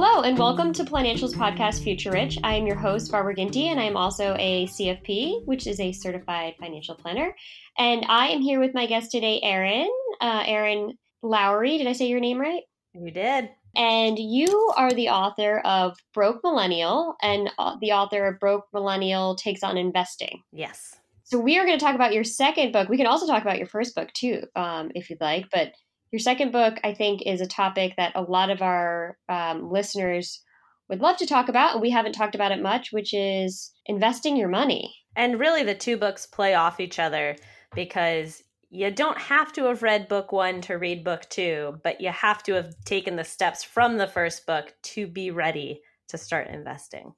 Hello, 0.00 0.22
and 0.22 0.38
welcome 0.38 0.72
to 0.74 0.84
Financials 0.84 1.34
Podcast 1.34 1.82
Future 1.82 2.12
Rich. 2.12 2.38
I 2.44 2.54
am 2.54 2.68
your 2.68 2.76
host, 2.76 3.10
Barbara 3.10 3.34
Ginty, 3.34 3.66
and 3.66 3.80
I 3.80 3.82
am 3.82 3.96
also 3.96 4.36
a 4.38 4.64
CFP, 4.68 5.44
which 5.44 5.66
is 5.66 5.80
a 5.80 5.90
certified 5.90 6.54
financial 6.60 6.94
planner. 6.94 7.34
And 7.78 8.04
I 8.08 8.28
am 8.28 8.40
here 8.40 8.60
with 8.60 8.74
my 8.74 8.86
guest 8.86 9.10
today, 9.10 9.40
Erin. 9.42 9.90
Uh, 10.20 10.44
Erin 10.46 10.96
Lowry, 11.20 11.78
did 11.78 11.88
I 11.88 11.94
say 11.94 12.06
your 12.06 12.20
name 12.20 12.40
right? 12.40 12.62
You 12.94 13.10
did. 13.10 13.50
And 13.74 14.16
you 14.20 14.72
are 14.76 14.92
the 14.92 15.08
author 15.08 15.58
of 15.64 15.96
Broke 16.14 16.44
Millennial 16.44 17.16
and 17.20 17.50
uh, 17.58 17.74
the 17.80 17.90
author 17.90 18.24
of 18.28 18.38
Broke 18.38 18.66
Millennial 18.72 19.34
Takes 19.34 19.64
on 19.64 19.76
Investing. 19.76 20.44
Yes. 20.52 20.94
So 21.24 21.40
we 21.40 21.58
are 21.58 21.66
going 21.66 21.76
to 21.76 21.84
talk 21.84 21.96
about 21.96 22.14
your 22.14 22.22
second 22.22 22.72
book. 22.72 22.88
We 22.88 22.98
can 22.98 23.08
also 23.08 23.26
talk 23.26 23.42
about 23.42 23.58
your 23.58 23.66
first 23.66 23.96
book 23.96 24.12
too, 24.12 24.44
um, 24.54 24.92
if 24.94 25.10
you'd 25.10 25.20
like. 25.20 25.46
But 25.50 25.72
your 26.10 26.20
second 26.20 26.52
book, 26.52 26.78
I 26.84 26.94
think, 26.94 27.22
is 27.26 27.40
a 27.40 27.46
topic 27.46 27.94
that 27.96 28.12
a 28.14 28.22
lot 28.22 28.50
of 28.50 28.62
our 28.62 29.18
um, 29.28 29.70
listeners 29.70 30.42
would 30.88 31.00
love 31.00 31.18
to 31.18 31.26
talk 31.26 31.48
about, 31.48 31.72
and 31.72 31.82
we 31.82 31.90
haven't 31.90 32.12
talked 32.12 32.34
about 32.34 32.52
it 32.52 32.62
much, 32.62 32.92
which 32.92 33.12
is 33.12 33.72
investing 33.86 34.36
your 34.36 34.48
money. 34.48 34.94
And 35.16 35.38
really, 35.38 35.62
the 35.62 35.74
two 35.74 35.96
books 35.96 36.26
play 36.26 36.54
off 36.54 36.80
each 36.80 36.98
other 36.98 37.36
because 37.74 38.42
you 38.70 38.90
don't 38.90 39.18
have 39.18 39.52
to 39.54 39.64
have 39.64 39.82
read 39.82 40.08
book 40.08 40.32
one 40.32 40.60
to 40.62 40.74
read 40.74 41.04
book 41.04 41.28
two, 41.28 41.78
but 41.82 42.00
you 42.00 42.10
have 42.10 42.42
to 42.44 42.54
have 42.54 42.72
taken 42.84 43.16
the 43.16 43.24
steps 43.24 43.62
from 43.62 43.96
the 43.96 44.06
first 44.06 44.46
book 44.46 44.74
to 44.82 45.06
be 45.06 45.30
ready 45.30 45.80
to 46.08 46.18
start 46.18 46.48
investing. 46.48 47.12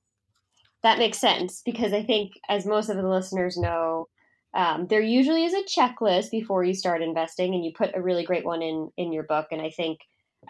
That 0.83 0.99
makes 0.99 1.19
sense 1.19 1.63
because 1.65 1.93
I 1.93 2.03
think, 2.03 2.33
as 2.49 2.67
most 2.67 2.89
of 2.89 2.97
the 2.97 3.09
listeners 3.09 3.57
know, 3.57 4.09
um, 4.55 4.87
there 4.89 5.01
usually 5.01 5.45
is 5.45 5.55
a 5.55 5.63
checklist 5.63 6.31
before 6.31 6.65
you 6.65 6.75
start 6.75 7.03
investing, 7.03 7.55
and 7.55 7.65
you 7.65 7.73
put 7.73 7.95
a 7.95 8.03
really 8.03 8.25
great 8.25 8.45
one 8.45 8.63
in 8.63 8.91
in 8.97 9.13
your 9.13 9.23
book. 9.23 9.49
And 9.51 9.63
I 9.63 9.71
think, 9.71 10.01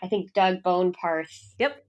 I 0.02 0.08
think 0.08 0.32
Doug 0.32 0.62
Boneparth. 0.62 1.54
Yep. 1.58 1.84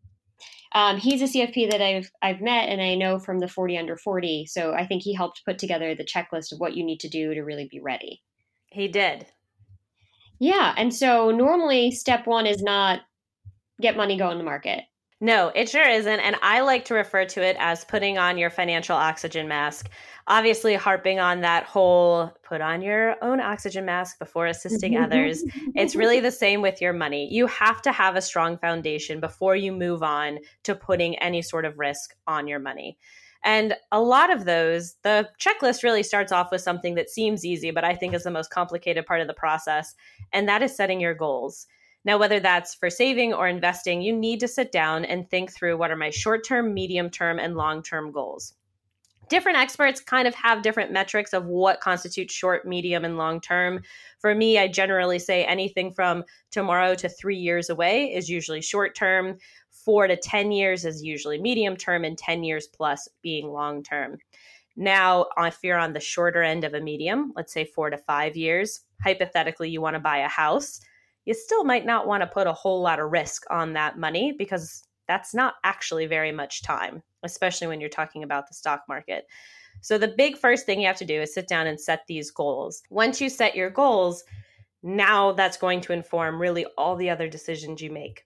Um, 0.74 0.98
he's 0.98 1.22
a 1.22 1.26
CFP 1.26 1.72
that 1.72 1.82
I've 1.82 2.12
I've 2.22 2.42
met 2.42 2.70
and 2.70 2.82
I 2.82 2.96
know 2.96 3.20
from 3.20 3.40
the 3.40 3.48
40 3.48 3.78
under 3.78 3.98
40. 3.98 4.46
So 4.46 4.74
I 4.74 4.86
think 4.86 5.04
he 5.04 5.14
helped 5.14 5.44
put 5.46 5.60
together 5.60 5.94
the 5.94 6.06
checklist 6.06 6.54
of 6.54 6.60
what 6.60 6.76
you 6.76 6.86
need 6.86 7.02
to 7.02 7.10
do 7.10 7.34
to 7.34 7.42
really 7.42 7.68
be 7.70 7.82
ready. 7.82 8.22
He 8.68 8.88
did. 8.88 9.26
Yeah, 10.40 10.74
and 10.78 10.94
so 10.94 11.30
normally 11.30 11.92
step 11.92 12.26
one 12.26 12.48
is 12.48 12.64
not 12.64 13.02
get 13.82 13.98
money 13.98 14.18
go 14.18 14.32
in 14.32 14.38
the 14.38 14.44
market. 14.44 14.84
No, 15.24 15.52
it 15.54 15.70
sure 15.70 15.88
isn't. 15.88 16.20
And 16.20 16.36
I 16.42 16.62
like 16.62 16.84
to 16.86 16.96
refer 16.96 17.26
to 17.26 17.44
it 17.44 17.56
as 17.60 17.86
putting 17.86 18.18
on 18.18 18.40
your 18.40 18.50
financial 18.50 18.96
oxygen 18.96 19.48
mask. 19.48 19.88
Obviously, 20.26 20.74
harping 20.74 21.20
on 21.20 21.42
that 21.42 21.64
whole 21.64 22.32
put 22.42 22.60
on 22.60 22.82
your 22.82 23.24
own 23.24 23.40
oxygen 23.40 23.86
mask 23.86 24.18
before 24.18 24.48
assisting 24.48 24.98
others. 24.98 25.44
It's 25.76 25.96
really 25.96 26.22
the 26.22 26.32
same 26.44 26.64
with 26.64 26.82
your 26.82 26.92
money. 26.92 27.32
You 27.32 27.46
have 27.48 27.84
to 27.84 27.92
have 27.92 28.16
a 28.16 28.22
strong 28.22 28.58
foundation 28.58 29.20
before 29.20 29.56
you 29.56 29.72
move 29.72 30.02
on 30.02 30.40
to 30.64 30.74
putting 30.74 31.16
any 31.20 31.44
sort 31.44 31.66
of 31.66 31.78
risk 31.78 32.16
on 32.26 32.48
your 32.48 32.60
money. 32.60 32.98
And 33.44 33.76
a 33.92 34.02
lot 34.02 34.32
of 34.32 34.46
those, 34.46 34.96
the 35.04 35.30
checklist 35.40 35.84
really 35.84 36.04
starts 36.04 36.32
off 36.32 36.52
with 36.52 36.62
something 36.62 36.96
that 36.96 37.10
seems 37.12 37.46
easy, 37.46 37.70
but 37.70 37.84
I 37.84 37.96
think 37.96 38.16
is 38.16 38.24
the 38.24 38.32
most 38.32 38.50
complicated 38.50 39.06
part 39.06 39.22
of 39.22 39.28
the 39.28 39.34
process. 39.36 39.94
And 40.34 40.48
that 40.48 40.64
is 40.64 40.76
setting 40.76 41.00
your 41.00 41.14
goals. 41.14 41.68
Now, 42.04 42.18
whether 42.18 42.40
that's 42.40 42.74
for 42.74 42.90
saving 42.90 43.34
or 43.34 43.48
investing, 43.48 44.02
you 44.02 44.16
need 44.16 44.40
to 44.40 44.48
sit 44.48 44.72
down 44.72 45.06
and 45.06 45.30
think 45.30 45.52
through 45.52 45.78
what 45.78 45.92
are 45.92 45.96
my 45.96 46.10
short 46.10 46.46
term, 46.46 46.74
medium 46.74 47.10
term, 47.10 47.38
and 47.38 47.56
long 47.56 47.84
term 47.84 48.12
goals. 48.12 48.54
Different 49.30 49.60
experts 49.60 50.02
kind 50.02 50.28
of 50.28 50.36
have 50.36 50.62
different 50.62 50.92
metrics 50.92 51.32
of 51.32 51.46
what 51.46 51.80
constitutes 51.80 52.34
short, 52.34 52.68
medium, 52.68 53.06
and 53.06 53.18
long 53.18 53.40
term. 53.40 53.82
For 54.20 54.36
me, 54.36 54.58
I 54.58 54.68
generally 54.68 55.20
say 55.20 55.46
anything 55.46 55.94
from 55.94 56.26
tomorrow 56.50 56.96
to 56.96 57.08
three 57.08 57.38
years 57.38 57.70
away 57.70 58.14
is 58.14 58.30
usually 58.30 58.62
short 58.62 58.94
term, 58.94 59.38
four 59.70 60.08
to 60.08 60.18
10 60.18 60.52
years 60.52 60.84
is 60.84 61.02
usually 61.02 61.40
medium 61.40 61.78
term, 61.78 62.04
and 62.04 62.18
10 62.18 62.44
years 62.44 62.68
plus 62.68 63.08
being 63.22 63.48
long 63.48 63.84
term. 63.84 64.18
Now, 64.76 65.28
if 65.38 65.60
you're 65.64 65.78
on 65.78 65.94
the 65.94 66.00
shorter 66.00 66.42
end 66.42 66.64
of 66.64 66.74
a 66.74 66.82
medium, 66.82 67.32
let's 67.36 67.54
say 67.54 67.64
four 67.64 67.90
to 67.90 67.98
five 67.98 68.36
years, 68.36 68.82
hypothetically, 69.02 69.70
you 69.70 69.82
want 69.82 69.94
to 69.94 70.00
buy 70.00 70.18
a 70.18 70.28
house 70.28 70.82
you 71.26 71.34
still 71.34 71.64
might 71.64 71.86
not 71.86 72.08
want 72.08 72.22
to 72.22 72.28
put 72.28 72.48
a 72.48 72.54
whole 72.54 72.82
lot 72.82 73.00
of 73.00 73.12
risk 73.12 73.44
on 73.50 73.74
that 73.74 73.98
money 73.98 74.32
because 74.32 74.84
that's 75.08 75.34
not 75.34 75.56
actually 75.64 76.06
very 76.06 76.32
much 76.32 76.64
time, 76.64 77.04
especially 77.24 77.68
when 77.68 77.82
you're 77.82 77.90
talking 77.90 78.24
about 78.24 78.48
the 78.48 78.54
stock 78.54 78.84
market. 78.88 79.26
So, 79.82 79.98
the 79.98 80.08
big 80.08 80.38
first 80.38 80.66
thing 80.66 80.80
you 80.80 80.88
have 80.88 80.98
to 80.98 81.06
do 81.06 81.22
is 81.22 81.34
sit 81.34 81.48
down 81.48 81.68
and 81.68 81.80
set 81.80 82.06
these 82.08 82.32
goals. 82.32 82.84
Once 82.90 83.22
you 83.22 83.30
set 83.30 83.56
your 83.56 83.70
goals, 83.70 84.24
now 84.84 85.32
that's 85.32 85.58
going 85.58 85.82
to 85.82 85.94
inform 85.94 86.42
really 86.42 86.66
all 86.78 86.96
the 86.96 87.10
other 87.10 87.28
decisions 87.28 87.82
you 87.82 87.92
make. 87.92 88.26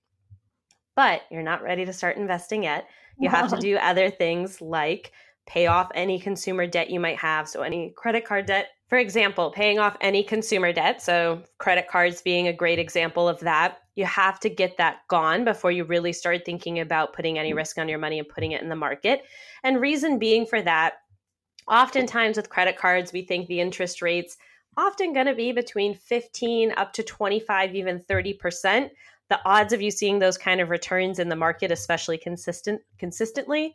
But 0.96 1.22
you're 1.30 1.44
not 1.44 1.62
ready 1.62 1.86
to 1.86 1.94
start 1.94 2.18
investing 2.18 2.64
yet. 2.64 2.88
You 3.20 3.30
have 3.30 3.50
to 3.52 3.58
do 3.60 3.78
other 3.78 4.10
things 4.10 4.62
like 4.62 5.12
pay 5.46 5.68
off 5.68 5.92
any 5.94 6.20
consumer 6.20 6.66
debt 6.66 6.90
you 6.90 7.00
might 7.00 7.20
have. 7.20 7.48
So, 7.48 7.62
any 7.62 7.92
credit 7.96 8.26
card 8.26 8.48
debt, 8.48 8.68
for 8.88 8.98
example, 8.98 9.52
paying 9.52 9.80
off 9.80 9.98
any 10.00 10.24
consumer 10.24 10.72
debt, 10.72 11.02
so 11.02 11.42
credit 11.58 11.88
cards 11.88 12.22
being 12.22 12.48
a 12.48 12.54
great 12.54 12.78
example 12.78 13.28
of 13.28 13.40
that, 13.40 13.80
you 13.96 14.06
have 14.06 14.40
to 14.42 14.50
get 14.50 14.78
that 14.78 15.00
gone 15.08 15.44
before 15.44 15.72
you 15.72 15.86
really 15.86 16.14
start 16.14 16.46
thinking 16.46 16.80
about 16.80 17.14
putting 17.14 17.40
any 17.40 17.54
risk 17.54 17.78
on 17.78 17.90
your 17.90 17.98
money 17.98 18.20
and 18.20 18.30
putting 18.30 18.52
it 18.52 18.62
in 18.62 18.70
the 18.70 18.76
market. 18.76 19.24
And 19.64 19.82
reason 19.82 20.20
being 20.20 20.46
for 20.46 20.62
that, 20.62 20.96
oftentimes 21.68 22.38
with 22.38 22.50
credit 22.50 22.78
cards, 22.78 23.12
we 23.12 23.24
think 23.24 23.48
the 23.48 23.62
interest 23.62 24.02
rates 24.02 24.38
often 24.78 25.14
going 25.14 25.26
to 25.26 25.34
be 25.34 25.52
between 25.52 25.96
15 25.96 26.74
up 26.78 26.94
to 26.94 27.04
25 27.04 27.74
even 27.74 28.00
30%. 28.02 28.90
The 29.30 29.40
odds 29.46 29.74
of 29.74 29.82
you 29.82 29.90
seeing 29.90 30.20
those 30.20 30.38
kind 30.38 30.62
of 30.62 30.70
returns 30.70 31.18
in 31.18 31.30
the 31.30 31.36
market 31.36 31.72
especially 31.72 32.18
consistent 32.18 32.82
consistently 33.00 33.74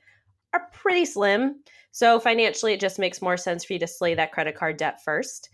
are 0.53 0.69
pretty 0.73 1.05
slim. 1.05 1.63
So 1.93 2.21
financially, 2.21 2.73
it 2.73 2.81
just 2.81 2.99
makes 2.99 3.23
more 3.23 3.37
sense 3.37 3.65
for 3.65 3.73
you 3.73 3.79
to 3.81 3.87
slay 3.87 4.15
that 4.15 4.33
credit 4.33 4.55
card 4.55 4.77
debt 4.77 5.03
first. 5.03 5.51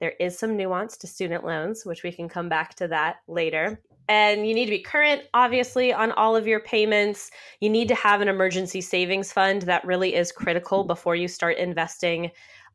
There 0.00 0.14
is 0.18 0.38
some 0.38 0.56
nuance 0.56 0.96
to 0.98 1.06
student 1.06 1.44
loans, 1.44 1.84
which 1.84 2.02
we 2.02 2.12
can 2.12 2.28
come 2.28 2.48
back 2.48 2.74
to 2.76 2.88
that 2.88 3.16
later. 3.28 3.82
And 4.08 4.46
you 4.46 4.54
need 4.54 4.64
to 4.64 4.70
be 4.70 4.82
current, 4.82 5.22
obviously, 5.34 5.92
on 5.92 6.10
all 6.12 6.34
of 6.34 6.46
your 6.46 6.60
payments. 6.60 7.30
You 7.60 7.70
need 7.70 7.86
to 7.88 7.94
have 7.94 8.20
an 8.20 8.28
emergency 8.28 8.80
savings 8.80 9.32
fund 9.32 9.62
that 9.62 9.84
really 9.84 10.14
is 10.14 10.32
critical 10.32 10.84
before 10.84 11.14
you 11.14 11.28
start 11.28 11.58
investing. 11.58 12.30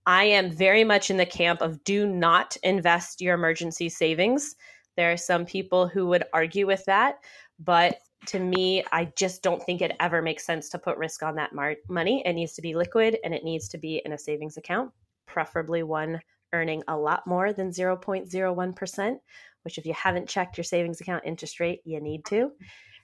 I 0.05 0.25
am 0.25 0.51
very 0.51 0.83
much 0.83 1.09
in 1.09 1.17
the 1.17 1.25
camp 1.25 1.61
of 1.61 1.83
do 1.83 2.07
not 2.07 2.55
invest 2.63 3.21
your 3.21 3.33
emergency 3.33 3.89
savings. 3.89 4.55
There 4.95 5.11
are 5.11 5.17
some 5.17 5.45
people 5.45 5.87
who 5.87 6.07
would 6.07 6.23
argue 6.31 6.67
with 6.67 6.85
that, 6.85 7.15
but 7.59 7.97
to 8.27 8.39
me, 8.39 8.83
I 8.91 9.11
just 9.15 9.43
don't 9.43 9.61
think 9.63 9.81
it 9.81 9.95
ever 9.99 10.21
makes 10.21 10.45
sense 10.45 10.69
to 10.69 10.79
put 10.79 10.97
risk 10.97 11.23
on 11.23 11.35
that 11.35 11.53
mar- 11.53 11.75
money. 11.89 12.23
It 12.25 12.33
needs 12.33 12.53
to 12.53 12.61
be 12.61 12.73
liquid 12.73 13.17
and 13.23 13.33
it 13.33 13.43
needs 13.43 13.67
to 13.69 13.77
be 13.77 14.01
in 14.03 14.13
a 14.13 14.17
savings 14.17 14.57
account, 14.57 14.91
preferably 15.25 15.83
one 15.83 16.19
earning 16.53 16.83
a 16.87 16.97
lot 16.97 17.27
more 17.27 17.53
than 17.53 17.69
0.01%, 17.69 19.15
which 19.63 19.77
if 19.77 19.85
you 19.85 19.93
haven't 19.93 20.29
checked 20.29 20.57
your 20.57 20.63
savings 20.63 21.01
account 21.01 21.23
interest 21.25 21.59
rate, 21.59 21.81
you 21.83 21.99
need 22.01 22.25
to. 22.25 22.51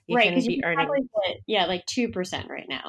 You 0.06 0.16
right, 0.16 0.32
can 0.32 0.46
be 0.46 0.62
earning. 0.64 0.88
Yeah, 1.46 1.66
like 1.66 1.86
2% 1.86 2.48
right 2.48 2.66
now. 2.68 2.88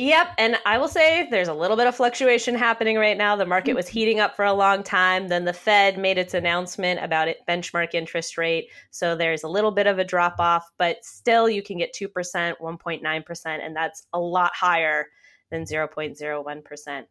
Yep. 0.00 0.28
And 0.38 0.56
I 0.64 0.78
will 0.78 0.88
say 0.88 1.28
there's 1.30 1.48
a 1.48 1.52
little 1.52 1.76
bit 1.76 1.86
of 1.86 1.94
fluctuation 1.94 2.54
happening 2.54 2.96
right 2.96 3.18
now. 3.18 3.36
The 3.36 3.44
market 3.44 3.74
was 3.74 3.86
heating 3.86 4.18
up 4.18 4.34
for 4.34 4.46
a 4.46 4.52
long 4.54 4.82
time. 4.82 5.28
Then 5.28 5.44
the 5.44 5.52
Fed 5.52 5.98
made 5.98 6.16
its 6.16 6.32
announcement 6.32 7.04
about 7.04 7.28
it 7.28 7.40
benchmark 7.46 7.92
interest 7.92 8.38
rate. 8.38 8.70
So 8.90 9.14
there's 9.14 9.42
a 9.42 9.48
little 9.48 9.72
bit 9.72 9.86
of 9.86 9.98
a 9.98 10.04
drop 10.04 10.36
off, 10.38 10.70
but 10.78 11.04
still 11.04 11.50
you 11.50 11.62
can 11.62 11.76
get 11.76 11.92
2%, 11.92 12.08
1.9%, 12.14 13.46
and 13.46 13.76
that's 13.76 14.06
a 14.14 14.18
lot 14.18 14.52
higher 14.54 15.04
than 15.50 15.64
0.01%. 15.64 17.04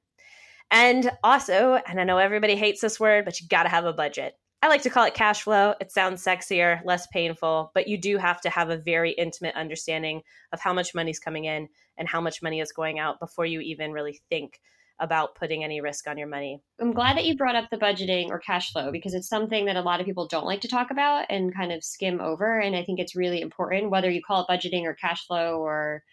And 0.71 1.11
also, 1.23 1.79
and 1.87 2.01
I 2.01 2.03
know 2.03 2.17
everybody 2.17 2.55
hates 2.55 2.81
this 2.81 2.99
word, 2.99 3.23
but 3.23 3.39
you 3.39 3.47
got 3.47 3.63
to 3.63 3.69
have 3.69 3.85
a 3.85 3.93
budget. 3.93 4.33
I 4.61 4.67
like 4.67 4.81
to 4.81 4.89
call 4.89 5.05
it 5.05 5.13
cash 5.13 5.43
flow. 5.43 5.73
It 5.79 5.91
sounds 5.91 6.23
sexier, 6.23 6.83
less 6.83 7.07
painful, 7.07 7.71
but 7.73 7.87
you 7.87 7.97
do 7.97 8.17
have 8.17 8.41
to 8.41 8.49
have 8.49 8.69
a 8.69 8.77
very 8.77 9.11
intimate 9.11 9.55
understanding 9.55 10.21
of 10.51 10.59
how 10.59 10.73
much 10.73 10.93
money's 10.93 11.19
coming 11.19 11.45
in 11.45 11.69
and 11.97 12.09
how 12.09 12.19
much 12.19 12.41
money 12.41 12.59
is 12.59 12.73
going 12.73 12.99
out 12.99 13.19
before 13.19 13.45
you 13.45 13.61
even 13.61 13.93
really 13.93 14.19
think 14.29 14.59
about 14.99 15.35
putting 15.35 15.63
any 15.63 15.79
risk 15.79 16.07
on 16.07 16.17
your 16.17 16.27
money. 16.27 16.61
I'm 16.79 16.91
glad 16.91 17.15
that 17.15 17.23
you 17.23 17.37
brought 17.37 17.55
up 17.55 17.69
the 17.69 17.77
budgeting 17.77 18.31
or 18.31 18.39
cash 18.39 18.73
flow 18.73 18.91
because 18.91 19.13
it's 19.13 19.29
something 19.29 19.65
that 19.65 19.77
a 19.77 19.81
lot 19.81 20.01
of 20.01 20.05
people 20.05 20.27
don't 20.27 20.45
like 20.45 20.59
to 20.61 20.67
talk 20.67 20.91
about 20.91 21.25
and 21.29 21.55
kind 21.55 21.71
of 21.71 21.83
skim 21.83 22.19
over. 22.19 22.59
And 22.59 22.75
I 22.75 22.83
think 22.83 22.99
it's 22.99 23.15
really 23.15 23.39
important, 23.39 23.91
whether 23.91 24.09
you 24.09 24.21
call 24.21 24.45
it 24.45 24.51
budgeting 24.51 24.83
or 24.83 24.93
cash 24.93 25.25
flow 25.25 25.59
or 25.59 26.03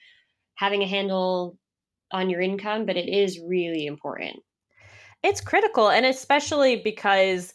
having 0.54 0.82
a 0.82 0.88
handle 0.88 1.58
on 2.12 2.30
your 2.30 2.40
income, 2.40 2.86
but 2.86 2.96
it 2.96 3.08
is 3.08 3.40
really 3.40 3.86
important. 3.86 4.36
It's 5.24 5.40
critical, 5.40 5.90
and 5.90 6.06
especially 6.06 6.76
because 6.76 7.52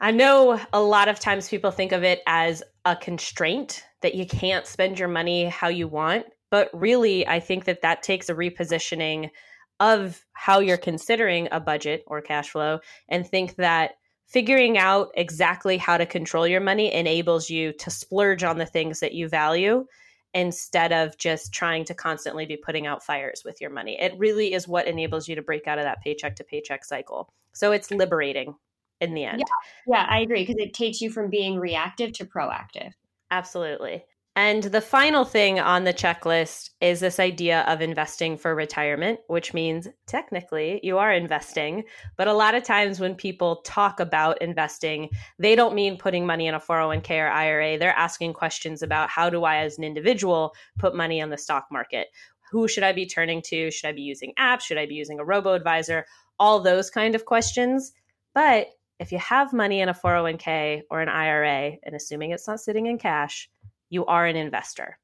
I 0.00 0.12
know 0.12 0.58
a 0.72 0.80
lot 0.80 1.08
of 1.08 1.20
times 1.20 1.48
people 1.48 1.70
think 1.70 1.92
of 1.92 2.04
it 2.04 2.22
as 2.26 2.62
a 2.86 2.96
constraint 2.96 3.84
that 4.00 4.14
you 4.14 4.26
can't 4.26 4.66
spend 4.66 4.98
your 4.98 5.08
money 5.08 5.44
how 5.44 5.68
you 5.68 5.88
want. 5.88 6.24
But 6.50 6.70
really, 6.72 7.26
I 7.28 7.38
think 7.38 7.66
that 7.66 7.82
that 7.82 8.02
takes 8.02 8.28
a 8.28 8.34
repositioning 8.34 9.30
of 9.78 10.24
how 10.32 10.60
you're 10.60 10.78
considering 10.78 11.48
a 11.52 11.60
budget 11.60 12.02
or 12.06 12.22
cash 12.22 12.50
flow 12.50 12.80
and 13.08 13.26
think 13.26 13.56
that 13.56 13.92
figuring 14.26 14.78
out 14.78 15.10
exactly 15.14 15.76
how 15.76 15.96
to 15.96 16.06
control 16.06 16.46
your 16.46 16.60
money 16.60 16.92
enables 16.92 17.50
you 17.50 17.72
to 17.74 17.90
splurge 17.90 18.42
on 18.42 18.58
the 18.58 18.66
things 18.66 19.00
that 19.00 19.12
you 19.12 19.28
value 19.28 19.84
instead 20.32 20.92
of 20.92 21.18
just 21.18 21.52
trying 21.52 21.84
to 21.84 21.94
constantly 21.94 22.46
be 22.46 22.56
putting 22.56 22.86
out 22.86 23.04
fires 23.04 23.42
with 23.44 23.60
your 23.60 23.70
money. 23.70 23.98
It 24.00 24.14
really 24.16 24.54
is 24.54 24.68
what 24.68 24.86
enables 24.86 25.28
you 25.28 25.34
to 25.34 25.42
break 25.42 25.66
out 25.66 25.78
of 25.78 25.84
that 25.84 26.00
paycheck 26.02 26.36
to 26.36 26.44
paycheck 26.44 26.84
cycle. 26.84 27.28
So 27.52 27.72
it's 27.72 27.90
liberating 27.90 28.54
in 29.00 29.14
the 29.14 29.24
end. 29.24 29.40
Yeah, 29.86 29.98
yeah 29.98 30.06
I 30.08 30.20
agree 30.20 30.44
because 30.44 30.62
it 30.62 30.74
takes 30.74 31.00
you 31.00 31.10
from 31.10 31.30
being 31.30 31.58
reactive 31.58 32.12
to 32.14 32.24
proactive. 32.24 32.92
Absolutely. 33.30 34.04
And 34.36 34.62
the 34.62 34.80
final 34.80 35.24
thing 35.24 35.58
on 35.58 35.82
the 35.84 35.92
checklist 35.92 36.70
is 36.80 37.00
this 37.00 37.18
idea 37.18 37.62
of 37.66 37.82
investing 37.82 38.38
for 38.38 38.54
retirement, 38.54 39.18
which 39.26 39.52
means 39.52 39.88
technically 40.06 40.78
you 40.84 40.98
are 40.98 41.12
investing. 41.12 41.82
But 42.16 42.28
a 42.28 42.32
lot 42.32 42.54
of 42.54 42.62
times 42.62 43.00
when 43.00 43.16
people 43.16 43.56
talk 43.62 43.98
about 43.98 44.40
investing, 44.40 45.10
they 45.40 45.56
don't 45.56 45.74
mean 45.74 45.98
putting 45.98 46.26
money 46.26 46.46
in 46.46 46.54
a 46.54 46.60
401k 46.60 47.10
or 47.18 47.28
IRA. 47.28 47.76
They're 47.76 47.90
asking 47.90 48.34
questions 48.34 48.82
about 48.82 49.10
how 49.10 49.30
do 49.30 49.42
I, 49.42 49.58
as 49.58 49.78
an 49.78 49.84
individual, 49.84 50.54
put 50.78 50.94
money 50.94 51.20
on 51.20 51.30
the 51.30 51.36
stock 51.36 51.66
market? 51.72 52.06
Who 52.52 52.68
should 52.68 52.84
I 52.84 52.92
be 52.92 53.06
turning 53.06 53.42
to? 53.42 53.70
Should 53.70 53.88
I 53.88 53.92
be 53.92 54.02
using 54.02 54.32
apps? 54.38 54.62
Should 54.62 54.78
I 54.78 54.86
be 54.86 54.94
using 54.94 55.18
a 55.18 55.24
robo 55.24 55.54
advisor? 55.54 56.06
All 56.38 56.60
those 56.60 56.88
kind 56.88 57.16
of 57.16 57.24
questions. 57.24 57.92
But 58.32 58.68
if 59.00 59.10
you 59.10 59.18
have 59.18 59.54
money 59.54 59.80
in 59.80 59.88
a 59.88 59.94
401k 59.94 60.82
or 60.90 61.00
an 61.00 61.08
IRA, 61.08 61.72
and 61.82 61.96
assuming 61.96 62.30
it's 62.30 62.46
not 62.46 62.60
sitting 62.60 62.86
in 62.86 62.98
cash, 62.98 63.48
you 63.88 64.04
are 64.04 64.26
an 64.26 64.36
investor. 64.36 64.98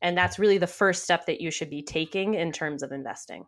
And 0.00 0.16
that's 0.16 0.38
really 0.38 0.56
the 0.56 0.66
first 0.66 1.04
step 1.04 1.26
that 1.26 1.42
you 1.42 1.50
should 1.50 1.68
be 1.68 1.82
taking 1.82 2.32
in 2.32 2.50
terms 2.50 2.82
of 2.82 2.92
investing. 2.92 3.44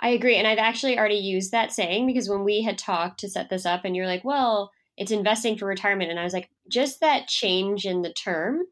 I 0.00 0.08
agree. 0.08 0.36
And 0.36 0.48
I've 0.48 0.58
actually 0.58 0.98
already 0.98 1.16
used 1.16 1.52
that 1.52 1.70
saying 1.70 2.06
because 2.06 2.30
when 2.30 2.44
we 2.44 2.62
had 2.62 2.78
talked 2.78 3.20
to 3.20 3.28
set 3.28 3.50
this 3.50 3.66
up, 3.66 3.82
and 3.84 3.94
you're 3.94 4.06
like, 4.06 4.24
well, 4.24 4.72
it's 4.96 5.12
investing 5.12 5.58
for 5.58 5.66
retirement. 5.66 6.10
And 6.10 6.18
I 6.18 6.24
was 6.24 6.32
like, 6.32 6.48
just 6.68 7.00
that 7.00 7.28
change 7.28 7.84
in 7.84 8.00
the 8.00 8.12
term 8.12 8.62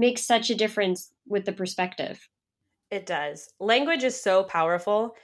makes 0.00 0.26
such 0.26 0.50
a 0.50 0.54
difference 0.56 1.12
with 1.28 1.44
the 1.44 1.52
perspective. 1.52 2.28
It 2.90 3.06
does. 3.06 3.48
Language 3.60 4.02
is 4.02 4.20
so 4.20 4.42
powerful. 4.42 5.14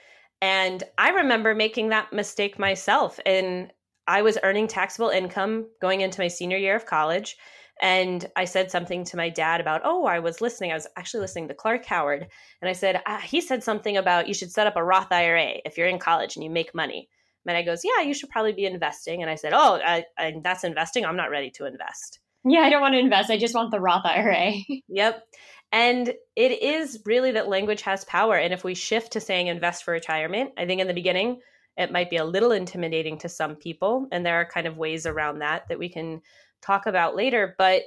And 0.41 0.83
I 0.97 1.09
remember 1.09 1.53
making 1.53 1.89
that 1.89 2.13
mistake 2.13 2.57
myself. 2.57 3.19
And 3.25 3.71
I 4.09 4.23
was 4.23 4.39
earning 4.41 4.67
taxable 4.67 5.09
income 5.09 5.67
going 5.79 6.01
into 6.01 6.19
my 6.19 6.29
senior 6.29 6.57
year 6.57 6.75
of 6.75 6.87
college. 6.87 7.37
And 7.79 8.25
I 8.35 8.45
said 8.45 8.71
something 8.71 9.05
to 9.05 9.17
my 9.17 9.29
dad 9.29 9.61
about, 9.61 9.81
oh, 9.85 10.05
I 10.05 10.17
was 10.17 10.41
listening. 10.41 10.71
I 10.71 10.75
was 10.75 10.87
actually 10.97 11.21
listening 11.21 11.47
to 11.47 11.53
Clark 11.53 11.85
Howard. 11.85 12.27
And 12.61 12.69
I 12.69 12.73
said, 12.73 13.01
ah, 13.05 13.21
he 13.23 13.39
said 13.39 13.63
something 13.63 13.97
about 13.97 14.27
you 14.27 14.33
should 14.33 14.51
set 14.51 14.65
up 14.65 14.75
a 14.75 14.83
Roth 14.83 15.11
IRA 15.11 15.59
if 15.63 15.77
you're 15.77 15.87
in 15.87 15.99
college 15.99 16.35
and 16.35 16.43
you 16.43 16.49
make 16.49 16.73
money. 16.73 17.07
And 17.47 17.55
I 17.55 17.61
goes, 17.61 17.81
yeah, 17.83 18.03
you 18.03 18.13
should 18.15 18.29
probably 18.29 18.53
be 18.53 18.65
investing. 18.65 19.21
And 19.21 19.29
I 19.29 19.35
said, 19.35 19.53
oh, 19.53 19.79
I, 19.83 20.03
I, 20.17 20.33
that's 20.43 20.63
investing. 20.63 21.05
I'm 21.05 21.15
not 21.15 21.29
ready 21.29 21.51
to 21.51 21.65
invest. 21.65 22.19
Yeah, 22.43 22.61
I 22.61 22.69
don't 22.69 22.81
want 22.81 22.93
to 22.93 22.99
invest. 22.99 23.29
I 23.29 23.37
just 23.37 23.55
want 23.55 23.71
the 23.71 23.79
Roth 23.79 24.05
IRA. 24.05 24.53
yep. 24.87 25.23
And 25.71 26.13
it 26.35 26.63
is 26.63 26.99
really 27.05 27.31
that 27.31 27.47
language 27.47 27.83
has 27.83 28.05
power. 28.05 28.35
And 28.35 28.53
if 28.53 28.63
we 28.63 28.73
shift 28.73 29.13
to 29.13 29.19
saying 29.19 29.47
invest 29.47 29.83
for 29.83 29.91
retirement, 29.91 30.51
I 30.57 30.65
think 30.65 30.81
in 30.81 30.87
the 30.87 30.93
beginning, 30.93 31.41
it 31.79 31.91
might 31.91 32.09
be 32.09 32.17
a 32.17 32.25
little 32.25 32.51
intimidating 32.51 33.17
to 33.19 33.29
some 33.29 33.55
people. 33.55 34.07
And 34.11 34.25
there 34.25 34.35
are 34.35 34.45
kind 34.45 34.67
of 34.67 34.77
ways 34.77 35.05
around 35.05 35.39
that 35.39 35.67
that 35.69 35.79
we 35.79 35.87
can 35.87 36.21
talk 36.61 36.85
about 36.85 37.15
later. 37.15 37.55
But 37.57 37.83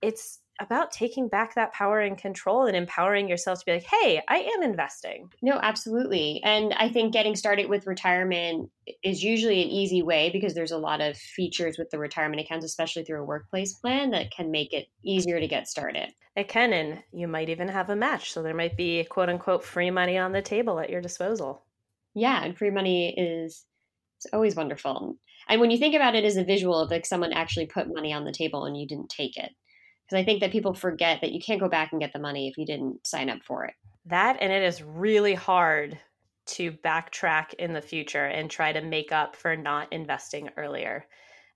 it's 0.00 0.38
about 0.60 0.92
taking 0.92 1.28
back 1.28 1.54
that 1.54 1.72
power 1.72 1.98
and 1.98 2.16
control 2.16 2.66
and 2.66 2.76
empowering 2.76 3.28
yourself 3.28 3.58
to 3.58 3.64
be 3.64 3.72
like, 3.72 3.82
hey, 3.82 4.22
I 4.28 4.48
am 4.54 4.62
investing. 4.62 5.28
No, 5.42 5.58
absolutely. 5.60 6.40
And 6.44 6.72
I 6.74 6.88
think 6.88 7.12
getting 7.12 7.34
started 7.34 7.68
with 7.68 7.86
retirement 7.86 8.70
is 9.02 9.24
usually 9.24 9.60
an 9.60 9.68
easy 9.68 10.02
way 10.02 10.30
because 10.30 10.54
there's 10.54 10.70
a 10.70 10.78
lot 10.78 11.00
of 11.00 11.16
features 11.16 11.78
with 11.78 11.90
the 11.90 11.98
retirement 11.98 12.42
accounts, 12.42 12.64
especially 12.64 13.02
through 13.02 13.22
a 13.22 13.26
workplace 13.26 13.74
plan, 13.74 14.10
that 14.12 14.30
can 14.30 14.52
make 14.52 14.72
it 14.72 14.86
easier 15.02 15.40
to 15.40 15.48
get 15.48 15.66
started. 15.66 16.12
It 16.36 16.46
can, 16.46 16.72
and 16.72 17.02
you 17.12 17.26
might 17.26 17.48
even 17.48 17.66
have 17.68 17.90
a 17.90 17.96
match. 17.96 18.32
So 18.32 18.42
there 18.42 18.54
might 18.54 18.76
be 18.76 19.02
quote 19.04 19.30
unquote 19.30 19.64
free 19.64 19.90
money 19.90 20.16
on 20.16 20.30
the 20.30 20.42
table 20.42 20.78
at 20.78 20.90
your 20.90 21.00
disposal. 21.00 21.64
Yeah, 22.14 22.44
and 22.44 22.56
free 22.56 22.70
money 22.70 23.14
is 23.16 23.64
it's 24.18 24.32
always 24.32 24.54
wonderful. 24.54 25.16
And 25.48 25.60
when 25.60 25.70
you 25.70 25.78
think 25.78 25.94
about 25.94 26.14
it 26.14 26.24
as 26.24 26.36
a 26.36 26.44
visual 26.44 26.78
of 26.78 26.90
like 26.90 27.06
someone 27.06 27.32
actually 27.32 27.66
put 27.66 27.92
money 27.92 28.12
on 28.12 28.24
the 28.24 28.32
table 28.32 28.64
and 28.64 28.76
you 28.76 28.86
didn't 28.86 29.08
take 29.08 29.36
it. 29.36 29.50
Because 30.06 30.20
I 30.20 30.24
think 30.24 30.40
that 30.40 30.52
people 30.52 30.74
forget 30.74 31.20
that 31.20 31.32
you 31.32 31.40
can't 31.40 31.60
go 31.60 31.68
back 31.68 31.92
and 31.92 32.00
get 32.00 32.12
the 32.12 32.18
money 32.18 32.48
if 32.48 32.58
you 32.58 32.66
didn't 32.66 33.06
sign 33.06 33.30
up 33.30 33.42
for 33.44 33.64
it. 33.64 33.74
That 34.06 34.36
and 34.40 34.52
it 34.52 34.62
is 34.62 34.82
really 34.82 35.34
hard 35.34 35.98
to 36.44 36.72
backtrack 36.72 37.54
in 37.54 37.72
the 37.72 37.80
future 37.80 38.26
and 38.26 38.50
try 38.50 38.72
to 38.72 38.80
make 38.80 39.12
up 39.12 39.36
for 39.36 39.56
not 39.56 39.92
investing 39.92 40.50
earlier. 40.56 41.06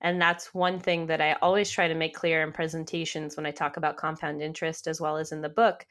And 0.00 0.20
that's 0.20 0.54
one 0.54 0.78
thing 0.78 1.06
that 1.06 1.20
I 1.20 1.34
always 1.34 1.70
try 1.70 1.88
to 1.88 1.94
make 1.94 2.14
clear 2.14 2.42
in 2.42 2.52
presentations 2.52 3.36
when 3.36 3.46
I 3.46 3.50
talk 3.50 3.76
about 3.76 3.96
compound 3.96 4.42
interest 4.42 4.86
as 4.86 5.00
well 5.00 5.16
as 5.16 5.32
in 5.32 5.40
the 5.40 5.48
book 5.48 5.86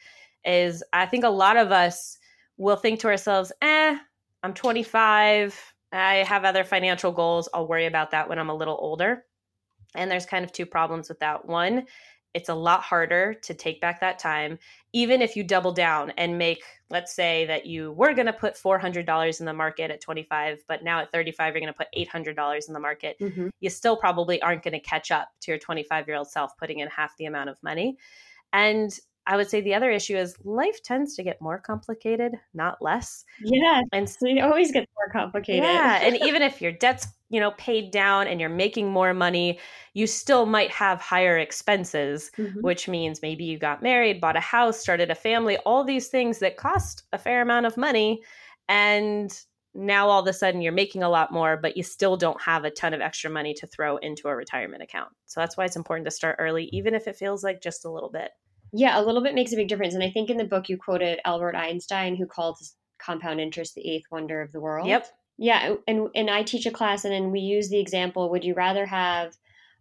is 0.46 0.84
I 0.94 1.06
think 1.06 1.24
a 1.24 1.30
lot 1.30 1.58
of 1.58 1.72
us 1.72 2.18
will 2.58 2.78
think 2.78 3.00
to 3.02 3.08
ourselves, 3.08 3.52
"Eh, 3.62 3.98
I'm 4.46 4.54
25. 4.54 5.74
I 5.92 6.18
have 6.18 6.46
other 6.46 6.64
financial 6.64 7.12
goals. 7.12 7.50
I'll 7.52 7.68
worry 7.68 7.88
about 7.88 8.12
that 8.12 8.30
when 8.30 8.38
I'm 8.38 8.52
a 8.52 8.56
little 8.56 8.78
older. 8.80 9.26
And 9.96 10.12
there's 10.12 10.28
kind 10.28 10.46
of 10.46 10.52
two 10.52 10.68
problems 10.68 11.10
with 11.10 11.20
that. 11.22 11.48
One, 11.48 11.88
it's 12.36 12.50
a 12.50 12.54
lot 12.54 12.84
harder 12.84 13.34
to 13.42 13.56
take 13.56 13.82
back 13.82 14.02
that 14.02 14.20
time, 14.20 14.60
even 14.94 15.24
if 15.24 15.36
you 15.36 15.44
double 15.44 15.72
down 15.72 16.12
and 16.12 16.38
make, 16.38 16.62
let's 16.92 17.16
say 17.16 17.48
that 17.48 17.66
you 17.66 17.94
were 17.94 18.14
going 18.14 18.28
to 18.28 18.34
put 18.34 18.54
$400 18.54 19.40
in 19.40 19.48
the 19.48 19.54
market 19.54 19.90
at 19.90 20.00
25, 20.00 20.60
but 20.68 20.84
now 20.84 21.00
at 21.00 21.12
35, 21.12 21.56
you're 21.56 21.62
going 21.62 21.74
to 21.74 21.78
put 21.78 21.88
$800 21.98 22.68
in 22.68 22.74
the 22.76 22.80
market. 22.80 23.18
Mm-hmm. 23.20 23.48
You 23.62 23.70
still 23.72 23.98
probably 23.98 24.40
aren't 24.44 24.62
going 24.62 24.74
to 24.74 24.80
catch 24.80 25.10
up 25.10 25.30
to 25.42 25.52
your 25.52 25.58
25 25.58 26.08
year 26.08 26.18
old 26.18 26.30
self 26.30 26.56
putting 26.58 26.82
in 26.82 26.88
half 26.90 27.18
the 27.18 27.26
amount 27.26 27.50
of 27.50 27.58
money. 27.64 27.98
And 28.54 28.96
I 29.28 29.38
would 29.38 29.50
say 29.50 29.62
the 29.62 29.74
other 29.74 29.90
issue 29.90 30.16
is 30.16 30.36
life 30.44 30.84
tends 30.84 31.16
to 31.16 31.24
get 31.24 31.42
more 31.42 31.58
complicated, 31.58 32.34
not 32.54 32.82
less. 32.82 33.26
Yeah. 33.44 33.82
And 33.92 34.08
so 34.10 34.28
it 34.28 34.40
always 34.40 34.72
gets 34.72 34.88
more 34.96 35.12
complicated. 35.12 35.64
Yeah. 35.64 36.00
and 36.02 36.16
even 36.26 36.42
if 36.42 36.62
your 36.62 36.72
debt's, 36.72 37.08
you 37.30 37.40
know, 37.40 37.52
paid 37.52 37.92
down 37.92 38.28
and 38.28 38.40
you're 38.40 38.50
making 38.50 38.92
more 38.92 39.14
money, 39.14 39.60
you 39.94 40.06
still 40.06 40.46
might 40.46 40.70
have 40.70 41.02
higher 41.02 41.40
expenses, 41.40 42.30
mm-hmm. 42.38 42.62
which 42.62 42.88
means 42.88 43.22
maybe 43.24 43.44
you 43.44 43.58
got 43.58 43.82
married, 43.82 44.22
bought 44.22 44.38
a 44.38 44.42
house, 44.42 44.80
started 44.80 45.10
a 45.10 45.16
family, 45.16 45.58
all 45.66 45.84
these 45.84 46.08
things 46.08 46.40
that 46.40 46.58
cost 46.58 47.04
a 47.12 47.18
fair 47.18 47.42
amount 47.42 47.66
of 47.66 47.78
money. 47.78 48.22
And 48.70 49.36
now 49.74 50.08
all 50.08 50.22
of 50.22 50.28
a 50.28 50.34
sudden 50.34 50.62
you're 50.62 50.72
making 50.72 51.02
a 51.02 51.10
lot 51.10 51.34
more, 51.34 51.58
but 51.58 51.76
you 51.76 51.84
still 51.84 52.16
don't 52.16 52.42
have 52.42 52.64
a 52.64 52.70
ton 52.70 52.94
of 52.94 53.02
extra 53.02 53.30
money 53.30 53.54
to 53.56 53.68
throw 53.68 53.98
into 53.98 54.28
a 54.28 54.36
retirement 54.36 54.84
account. 54.84 55.10
So 55.26 55.40
that's 55.40 55.58
why 55.58 55.66
it's 55.66 55.76
important 55.76 56.06
to 56.06 56.12
start 56.12 56.38
early, 56.40 56.70
even 56.72 56.94
if 56.94 57.08
it 57.08 57.18
feels 57.18 57.44
like 57.44 57.62
just 57.62 57.86
a 57.86 57.92
little 57.92 58.10
bit. 58.10 58.30
Yeah, 58.78 59.00
a 59.00 59.04
little 59.04 59.24
bit 59.24 59.36
makes 59.36 59.54
a 59.54 59.56
big 59.56 59.70
difference. 59.70 59.94
And 59.94 60.04
I 60.04 60.12
think 60.12 60.30
in 60.30 60.38
the 60.38 60.44
book 60.44 60.68
you 60.68 60.78
quoted 60.78 61.20
Albert 61.24 61.56
Einstein, 61.56 62.16
who 62.16 62.26
called 62.26 62.58
compound 63.02 63.40
interest 63.40 63.74
the 63.74 63.90
eighth 63.90 64.06
wonder 64.12 64.42
of 64.42 64.52
the 64.52 64.60
world. 64.60 64.88
Yep. 64.88 65.08
Yeah, 65.38 65.76
and 65.88 66.10
and 66.16 66.30
I 66.30 66.44
teach 66.44 66.66
a 66.66 66.72
class, 66.72 67.04
and 67.04 67.14
then 67.14 67.32
we 67.32 67.42
use 67.42 67.70
the 67.70 67.80
example: 67.80 68.30
Would 68.32 68.46
you 68.46 68.54
rather 68.54 68.86
have 68.86 69.34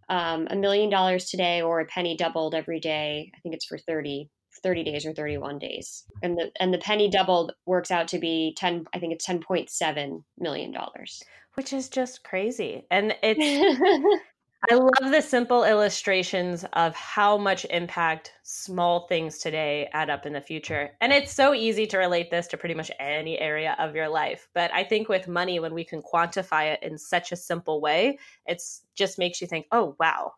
um, 0.09 0.49
a 0.51 0.57
million 0.57 0.91
dollars 0.91 1.27
today 1.27 1.63
or 1.63 1.81
a 1.81 1.87
penny 1.87 2.17
doubled 2.17 2.55
every 2.55 2.81
day? 2.81 3.31
I 3.35 3.39
think 3.41 3.55
it's 3.55 3.67
for 3.67 3.79
thirty 3.79 4.31
30 4.63 4.85
days 4.85 5.05
or 5.05 5.13
31 5.13 5.59
days. 5.59 6.05
And 6.23 6.37
the 6.37 6.51
and 6.61 6.73
the 6.73 6.79
penny 6.79 7.11
doubled 7.11 7.53
works 7.67 7.91
out 7.91 8.09
to 8.09 8.19
be 8.19 8.55
10 8.57 8.87
I 8.95 8.99
think 8.99 9.13
it's 9.13 9.27
10.7 9.27 10.23
million 10.39 10.73
dollars. 10.73 11.23
Which 11.55 11.73
is 11.73 11.89
just 11.89 12.25
crazy. 12.25 12.85
And 12.91 13.15
it's 13.23 14.21
I 14.71 14.77
love 14.77 15.11
the 15.11 15.21
simple 15.21 15.65
illustrations 15.65 16.65
of 16.73 16.95
how 16.95 17.37
much 17.37 17.67
impact 17.67 18.33
small 18.45 19.07
things 19.09 19.39
today 19.39 19.91
add 19.93 20.09
up 20.09 20.25
in 20.25 20.33
the 20.33 20.41
future. 20.41 20.93
And 21.03 21.13
it's 21.13 21.33
so 21.33 21.53
easy 21.53 21.87
to 21.89 21.99
relate 21.99 22.31
this 22.31 22.47
to 22.49 22.57
pretty 22.57 22.75
much 22.75 22.91
any 22.99 23.39
area 23.39 23.77
of 23.79 23.95
your 23.95 24.09
life. 24.09 24.49
But 24.55 24.73
I 24.73 24.83
think 24.83 25.11
with 25.11 25.29
money, 25.29 25.61
when 25.61 25.75
we 25.75 25.85
can 25.85 26.01
quantify 26.01 26.73
it 26.73 26.83
in 26.83 26.97
such 26.97 27.31
a 27.31 27.37
simple 27.37 27.83
way, 27.83 28.19
it 28.47 28.63
just 28.95 29.19
makes 29.19 29.43
you 29.43 29.47
think, 29.47 29.67
oh, 29.71 29.97
wow, 30.01 30.33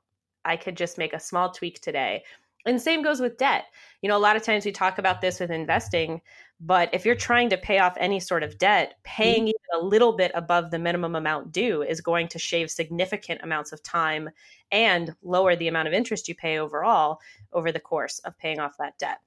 I 0.45 0.57
could 0.57 0.77
just 0.77 0.99
make 0.99 1.13
a 1.13 1.21
small 1.21 1.53
tweak 1.53 1.81
today. 1.81 2.25
And 2.67 2.83
same 2.83 3.03
goes 3.03 3.21
with 3.21 3.39
debt. 3.39 3.67
You 4.03 4.09
know, 4.09 4.17
a 4.17 4.19
lot 4.19 4.35
of 4.35 4.43
times 4.43 4.65
we 4.65 4.73
talk 4.73 4.99
about 4.99 5.21
this 5.21 5.39
with 5.39 5.53
investing, 5.53 6.21
but 6.61 6.89
if 6.93 7.05
you're 7.05 7.15
trying 7.15 7.51
to 7.51 7.59
pay 7.59 7.79
off 7.79 7.97
any 7.99 8.19
sort 8.19 8.43
of 8.43 8.59
debt, 8.59 8.95
paying 9.05 9.43
mm-hmm. 9.43 9.49
even 9.49 9.83
a 9.83 9.85
little 9.85 10.17
bit 10.17 10.31
above 10.35 10.71
the 10.71 10.79
minimum 10.79 11.15
amount 11.15 11.53
due 11.53 11.83
is 11.83 12.01
going 12.01 12.29
to 12.29 12.39
shave 12.39 12.71
significant 12.71 13.41
amounts 13.43 13.73
of 13.73 13.83
time 13.83 14.31
and 14.71 15.15
lower 15.23 15.55
the 15.55 15.69
amount 15.69 15.89
of 15.89 15.95
interest 15.95 16.29
you 16.29 16.35
pay 16.35 16.59
overall 16.59 17.19
over 17.53 17.71
the 17.71 17.81
course 17.81 18.19
of 18.21 18.39
paying 18.39 18.59
off 18.59 18.77
that 18.79 18.99
debt. 18.99 19.19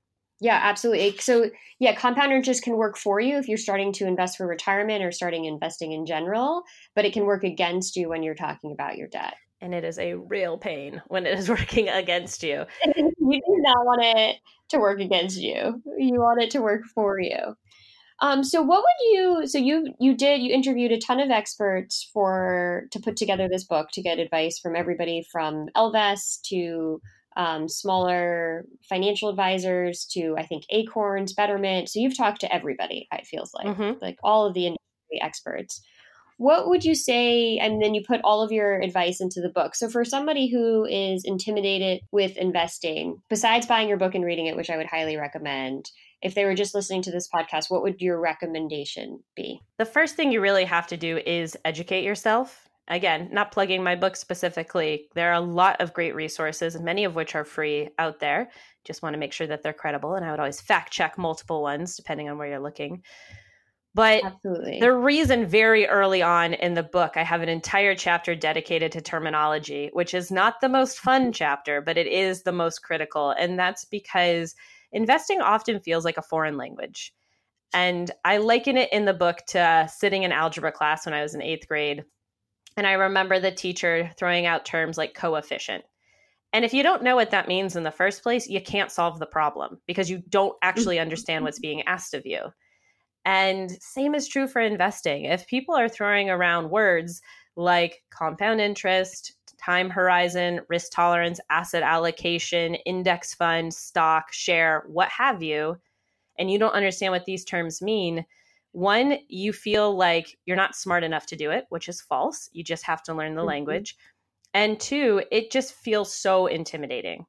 Yeah, 0.41 0.59
absolutely. 0.63 1.17
So, 1.17 1.51
yeah, 1.79 1.93
compound 1.95 2.31
interest 2.31 2.63
can 2.63 2.77
work 2.77 2.98
for 2.98 3.19
you 3.19 3.38
if 3.38 3.50
you're 3.50 3.57
starting 3.57 3.91
to 3.93 4.07
invest 4.07 4.38
for 4.38 4.48
retirement 4.48 5.03
or 5.03 5.12
starting 5.12 5.45
investing 5.45 5.91
in 5.91 6.05
general, 6.05 6.63
but 6.95 7.03
it 7.03 7.12
can 7.12 7.25
work 7.25 7.43
against 7.43 7.98
you 7.98 8.07
when 8.07 8.24
you're 8.24 8.36
talking 8.36 8.71
about 8.71 8.98
your 8.98 9.09
debt. 9.09 9.36
And 9.61 9.73
it 9.73 9.83
is 9.83 9.99
a 9.99 10.15
real 10.15 10.57
pain 10.57 11.01
when 11.07 11.25
it 11.25 11.37
is 11.37 11.49
working 11.49 11.89
against 11.89 12.43
you. 12.43 12.65
you 12.95 13.05
do 13.17 13.55
not 13.61 13.85
want 13.85 14.01
it 14.03 14.37
to 14.69 14.79
work 14.79 14.99
against 14.99 15.37
you. 15.37 15.81
You 15.97 16.19
want 16.19 16.41
it 16.41 16.51
to 16.51 16.61
work 16.61 16.83
for 16.93 17.19
you. 17.19 17.55
Um, 18.21 18.43
so 18.43 18.61
what 18.61 18.79
would 18.79 19.13
you 19.13 19.47
so 19.47 19.57
you 19.57 19.93
you 19.99 20.13
did 20.13 20.41
you 20.41 20.53
interviewed 20.53 20.91
a 20.91 20.97
ton 20.97 21.19
of 21.19 21.29
experts 21.29 22.09
for 22.13 22.87
to 22.91 22.99
put 22.99 23.15
together 23.15 23.47
this 23.47 23.63
book 23.63 23.89
to 23.93 24.01
get 24.01 24.19
advice 24.19 24.59
from 24.59 24.75
everybody 24.75 25.25
from 25.31 25.67
Ellevest 25.75 26.41
to 26.49 27.01
um, 27.37 27.69
smaller 27.69 28.65
financial 28.89 29.29
advisors 29.29 30.05
to 30.11 30.35
I 30.37 30.45
think 30.45 30.65
Acorns, 30.69 31.33
Betterment. 31.33 31.87
So 31.89 31.99
you've 31.99 32.17
talked 32.17 32.41
to 32.41 32.53
everybody. 32.53 33.07
It 33.11 33.25
feels 33.25 33.53
like 33.53 33.67
mm-hmm. 33.67 33.99
like 34.01 34.17
all 34.21 34.45
of 34.45 34.53
the 34.53 34.67
industry 34.67 35.21
experts 35.21 35.81
what 36.39 36.69
would 36.69 36.86
you 36.86 36.96
say 36.96 37.58
and 37.58 37.81
then 37.81 37.93
you 37.93 38.01
put 38.01 38.22
all 38.24 38.41
of 38.41 38.51
your 38.51 38.79
advice 38.79 39.19
into 39.19 39.41
the 39.41 39.50
book 39.50 39.75
so 39.75 39.89
for 39.89 40.05
somebody 40.05 40.48
who 40.48 40.86
is 40.86 41.24
intimidated 41.25 42.00
with 42.12 42.38
investing 42.38 43.22
besides 43.29 43.65
buying 43.65 43.89
your 43.89 43.98
book 43.98 44.15
and 44.15 44.24
reading 44.24 44.48
it 44.48 44.55
which 44.55 44.69
i 44.69 44.77
would 44.77 44.88
highly 44.88 45.17
recommend 45.17 45.91
if 46.22 46.36
they 46.36 46.46
were 46.46 46.55
just 46.55 46.74
listening 46.74 47.01
to 47.01 47.12
this 47.12 47.27
podcast 47.27 47.65
what 47.69 47.84
would 47.84 48.01
your 48.01 48.19
recommendation 48.19 49.19
be 49.36 49.62
the 49.77 49.86
first 49.86 50.15
thing 50.15 50.31
you 50.31 50.41
really 50.41 50.65
have 50.65 50.88
to 50.88 50.98
do 50.98 51.17
is 51.25 51.58
educate 51.65 52.03
yourself 52.03 52.69
again, 52.88 53.29
not 53.31 53.51
plugging 53.51 53.84
my 53.84 53.96
book 53.96 54.15
specifically, 54.15 55.10
there 55.13 55.29
are 55.29 55.36
a 55.36 55.39
lot 55.39 55.79
of 55.79 55.93
great 55.93 56.15
resources, 56.15 56.79
many 56.79 57.03
of 57.03 57.13
which 57.13 57.36
are 57.36 57.46
free 57.46 57.89
out 58.00 58.19
there. 58.19 58.50
Just 58.84 59.03
want 59.03 59.13
to 59.13 59.19
make 59.19 59.31
sure 59.31 59.46
that 59.46 59.62
they're 59.62 59.74
credible. 59.74 60.15
And 60.15 60.25
I 60.25 60.31
would 60.31 60.39
always 60.39 60.60
fact 60.60 60.91
check 60.91 61.15
multiple 61.15 61.62
ones 61.62 61.96
depending 61.96 62.29
on 62.29 62.39
where 62.39 62.48
you're 62.48 62.60
looking. 62.60 63.03
But 63.96 64.24
Absolutely. 64.24 64.79
the 64.79 64.93
reason 64.93 65.48
very 65.48 65.88
early 65.88 66.22
on 66.22 66.53
in 66.53 66.75
the 66.75 66.84
book, 66.84 67.13
I 67.15 67.24
have 67.24 67.41
an 67.41 67.50
entire 67.50 67.96
chapter 67.96 68.36
dedicated 68.36 68.91
to 68.91 69.01
terminology, 69.01 69.89
which 69.93 70.13
is 70.13 70.31
not 70.31 70.62
the 70.62 70.69
most 70.69 71.00
fun 71.00 71.31
chapter, 71.34 71.81
but 71.81 71.98
it 71.98 72.08
is 72.08 72.43
the 72.43 72.51
most 72.51 72.79
critical. 72.84 73.31
And 73.31 73.58
that's 73.58 73.86
because 73.86 74.55
investing 74.91 75.41
often 75.41 75.79
feels 75.79 76.05
like 76.05 76.17
a 76.17 76.24
foreign 76.24 76.58
language. 76.58 77.13
And 77.74 78.10
I 78.25 78.38
liken 78.38 78.77
it 78.77 78.91
in 78.91 79.05
the 79.05 79.13
book 79.13 79.38
to 79.50 79.60
uh, 79.60 79.88
sitting 79.88 80.24
in 80.24 80.31
algebra 80.31 80.72
class 80.72 81.05
when 81.05 81.13
I 81.13 81.22
was 81.22 81.36
in 81.36 81.41
eighth 81.41 81.67
grade. 81.67 82.03
And 82.77 82.88
I 82.88 82.93
remember 82.93 83.39
the 83.39 83.51
teacher 83.51 84.12
throwing 84.17 84.46
out 84.46 84.65
terms 84.65 84.98
like 84.98 85.13
coefficient. 85.13 85.84
And 86.53 86.65
if 86.65 86.74
you 86.74 86.81
don't 86.81 87.03
know 87.03 87.15
what 87.15 87.31
that 87.31 87.48
means 87.48 87.75
in 87.75 87.84
the 87.84 87.91
first 87.91 88.24
place, 88.24 88.48
you 88.48 88.62
can't 88.62 88.91
solve 88.91 89.19
the 89.19 89.27
problem 89.27 89.79
because 89.86 90.10
you 90.10 90.24
don't 90.29 90.55
actually 90.63 90.98
understand 91.00 91.43
what's 91.43 91.60
being 91.60 91.84
asked 91.84 92.13
of 92.13 92.25
you. 92.25 92.39
And 93.29 93.77
same 93.79 94.15
is 94.15 94.27
true 94.27 94.48
for 94.48 94.59
investing. 94.59 95.25
If 95.25 95.45
people 95.45 95.75
are 95.75 95.88
throwing 95.88 96.31
around 96.31 96.71
words 96.71 97.21
like 97.55 98.01
compound 98.09 98.59
interest, 98.59 99.33
time 99.63 99.91
horizon, 99.91 100.62
risk 100.67 100.91
tolerance, 100.91 101.39
asset 101.51 101.83
allocation, 101.83 102.74
index 102.74 103.36
fund, 103.36 103.71
stock, 103.71 104.33
share, 104.33 104.83
what 104.88 105.09
have 105.09 105.43
you, 105.43 105.77
and 106.39 106.50
you 106.50 106.57
don't 106.57 106.74
understand 106.74 107.12
what 107.12 107.25
these 107.25 107.45
terms 107.45 107.83
mean, 107.83 108.25
one, 108.71 109.19
you 109.27 109.53
feel 109.53 109.95
like 109.95 110.36
you're 110.48 110.57
not 110.57 110.75
smart 110.75 111.03
enough 111.03 111.27
to 111.27 111.36
do 111.36 111.51
it, 111.51 111.65
which 111.69 111.88
is 111.88 112.01
false. 112.01 112.50
You 112.51 112.63
just 112.63 112.83
have 112.86 113.03
to 113.03 113.13
learn 113.13 113.36
the 113.36 113.41
mm-hmm. 113.41 113.50
language. 113.50 113.95
And 114.55 114.79
two, 114.79 115.21
it 115.31 115.51
just 115.51 115.75
feels 115.75 116.12
so 116.12 116.48
intimidating. 116.48 117.27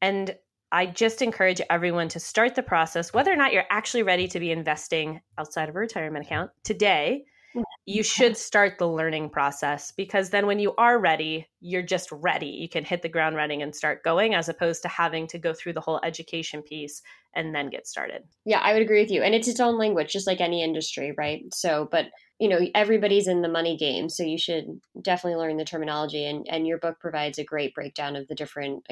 And 0.00 0.36
I 0.72 0.86
just 0.86 1.22
encourage 1.22 1.60
everyone 1.70 2.08
to 2.08 2.20
start 2.20 2.54
the 2.54 2.62
process, 2.62 3.12
whether 3.12 3.32
or 3.32 3.36
not 3.36 3.52
you're 3.52 3.64
actually 3.70 4.02
ready 4.02 4.26
to 4.28 4.40
be 4.40 4.50
investing 4.50 5.20
outside 5.38 5.68
of 5.68 5.76
a 5.76 5.78
retirement 5.78 6.26
account 6.26 6.50
today. 6.64 7.24
Mm-hmm. 7.54 7.62
You 7.86 8.02
should 8.02 8.36
start 8.36 8.76
the 8.78 8.88
learning 8.88 9.30
process 9.30 9.92
because 9.92 10.30
then 10.30 10.46
when 10.46 10.58
you 10.58 10.74
are 10.76 10.98
ready, 10.98 11.46
you're 11.60 11.82
just 11.82 12.10
ready. 12.12 12.48
You 12.48 12.68
can 12.68 12.84
hit 12.84 13.02
the 13.02 13.08
ground 13.08 13.36
running 13.36 13.62
and 13.62 13.74
start 13.74 14.02
going 14.02 14.34
as 14.34 14.48
opposed 14.48 14.82
to 14.82 14.88
having 14.88 15.26
to 15.28 15.38
go 15.38 15.54
through 15.54 15.72
the 15.72 15.80
whole 15.80 16.00
education 16.02 16.62
piece 16.62 17.00
and 17.34 17.54
then 17.54 17.70
get 17.70 17.86
started. 17.86 18.24
Yeah, 18.44 18.58
I 18.58 18.72
would 18.72 18.82
agree 18.82 19.00
with 19.00 19.10
you. 19.10 19.22
And 19.22 19.34
it's 19.34 19.48
its 19.48 19.60
own 19.60 19.78
language, 19.78 20.12
just 20.12 20.26
like 20.26 20.40
any 20.40 20.62
industry, 20.62 21.14
right? 21.16 21.42
So, 21.54 21.88
but 21.90 22.06
you 22.38 22.48
know, 22.48 22.60
everybody's 22.74 23.28
in 23.28 23.40
the 23.40 23.48
money 23.48 23.76
game. 23.78 24.10
So 24.10 24.22
you 24.22 24.36
should 24.36 24.80
definitely 25.00 25.38
learn 25.38 25.56
the 25.56 25.64
terminology. 25.64 26.26
And, 26.26 26.46
and 26.50 26.66
your 26.66 26.78
book 26.78 27.00
provides 27.00 27.38
a 27.38 27.44
great 27.44 27.74
breakdown 27.74 28.16
of 28.16 28.28
the 28.28 28.34
different 28.34 28.84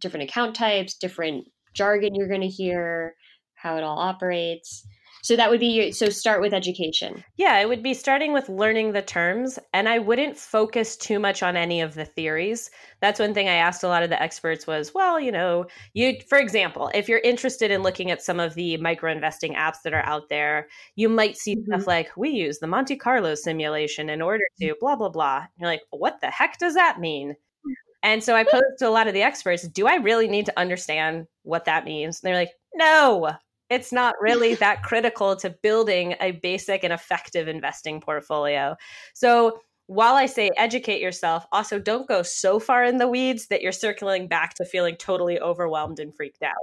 different 0.00 0.28
account 0.28 0.54
types, 0.54 0.94
different 0.94 1.46
jargon 1.74 2.14
you're 2.14 2.28
going 2.28 2.40
to 2.40 2.48
hear, 2.48 3.14
how 3.54 3.76
it 3.76 3.82
all 3.82 3.98
operates. 3.98 4.86
So 5.22 5.36
that 5.36 5.50
would 5.50 5.60
be 5.60 5.66
your, 5.66 5.92
so 5.92 6.08
start 6.08 6.40
with 6.40 6.54
education. 6.54 7.24
Yeah, 7.36 7.58
it 7.58 7.68
would 7.68 7.82
be 7.82 7.92
starting 7.92 8.32
with 8.32 8.48
learning 8.48 8.92
the 8.92 9.02
terms 9.02 9.58
and 9.74 9.88
I 9.88 9.98
wouldn't 9.98 10.36
focus 10.36 10.96
too 10.96 11.18
much 11.18 11.42
on 11.42 11.56
any 11.56 11.80
of 11.80 11.94
the 11.94 12.04
theories. 12.04 12.70
That's 13.00 13.18
one 13.20 13.34
thing 13.34 13.48
I 13.48 13.54
asked 13.54 13.82
a 13.82 13.88
lot 13.88 14.02
of 14.02 14.10
the 14.10 14.22
experts 14.22 14.66
was, 14.66 14.94
well, 14.94 15.18
you 15.18 15.32
know, 15.32 15.66
you 15.92 16.18
for 16.28 16.38
example, 16.38 16.90
if 16.94 17.08
you're 17.08 17.18
interested 17.18 17.70
in 17.70 17.82
looking 17.82 18.10
at 18.10 18.22
some 18.22 18.38
of 18.38 18.54
the 18.54 18.76
micro 18.76 19.10
investing 19.10 19.54
apps 19.54 19.82
that 19.84 19.92
are 19.92 20.06
out 20.06 20.28
there, 20.28 20.68
you 20.94 21.08
might 21.08 21.36
see 21.36 21.56
mm-hmm. 21.56 21.72
stuff 21.72 21.86
like 21.86 22.16
we 22.16 22.30
use 22.30 22.58
the 22.58 22.66
Monte 22.66 22.96
Carlo 22.96 23.34
simulation 23.34 24.08
in 24.08 24.22
order 24.22 24.44
to 24.60 24.74
blah 24.80 24.96
blah 24.96 25.10
blah. 25.10 25.46
you're 25.58 25.68
like, 25.68 25.82
what 25.90 26.20
the 26.20 26.30
heck 26.30 26.58
does 26.58 26.74
that 26.74 27.00
mean? 27.00 27.34
And 28.02 28.22
so 28.22 28.36
I 28.36 28.44
posed 28.44 28.78
to 28.78 28.88
a 28.88 28.90
lot 28.90 29.08
of 29.08 29.14
the 29.14 29.22
experts, 29.22 29.66
do 29.66 29.86
I 29.86 29.96
really 29.96 30.28
need 30.28 30.46
to 30.46 30.58
understand 30.58 31.26
what 31.42 31.64
that 31.64 31.84
means? 31.84 32.20
And 32.20 32.28
they're 32.28 32.40
like, 32.40 32.52
no, 32.74 33.30
it's 33.70 33.92
not 33.92 34.14
really 34.20 34.54
that 34.56 34.82
critical 34.82 35.36
to 35.36 35.50
building 35.50 36.14
a 36.20 36.32
basic 36.32 36.84
and 36.84 36.92
effective 36.92 37.48
investing 37.48 38.00
portfolio. 38.00 38.76
So 39.14 39.60
while 39.86 40.14
I 40.14 40.26
say 40.26 40.50
educate 40.56 41.00
yourself, 41.00 41.46
also 41.50 41.78
don't 41.78 42.06
go 42.06 42.22
so 42.22 42.60
far 42.60 42.84
in 42.84 42.98
the 42.98 43.08
weeds 43.08 43.46
that 43.46 43.62
you're 43.62 43.72
circling 43.72 44.28
back 44.28 44.54
to 44.54 44.64
feeling 44.64 44.96
totally 44.96 45.40
overwhelmed 45.40 45.98
and 45.98 46.14
freaked 46.14 46.42
out 46.42 46.54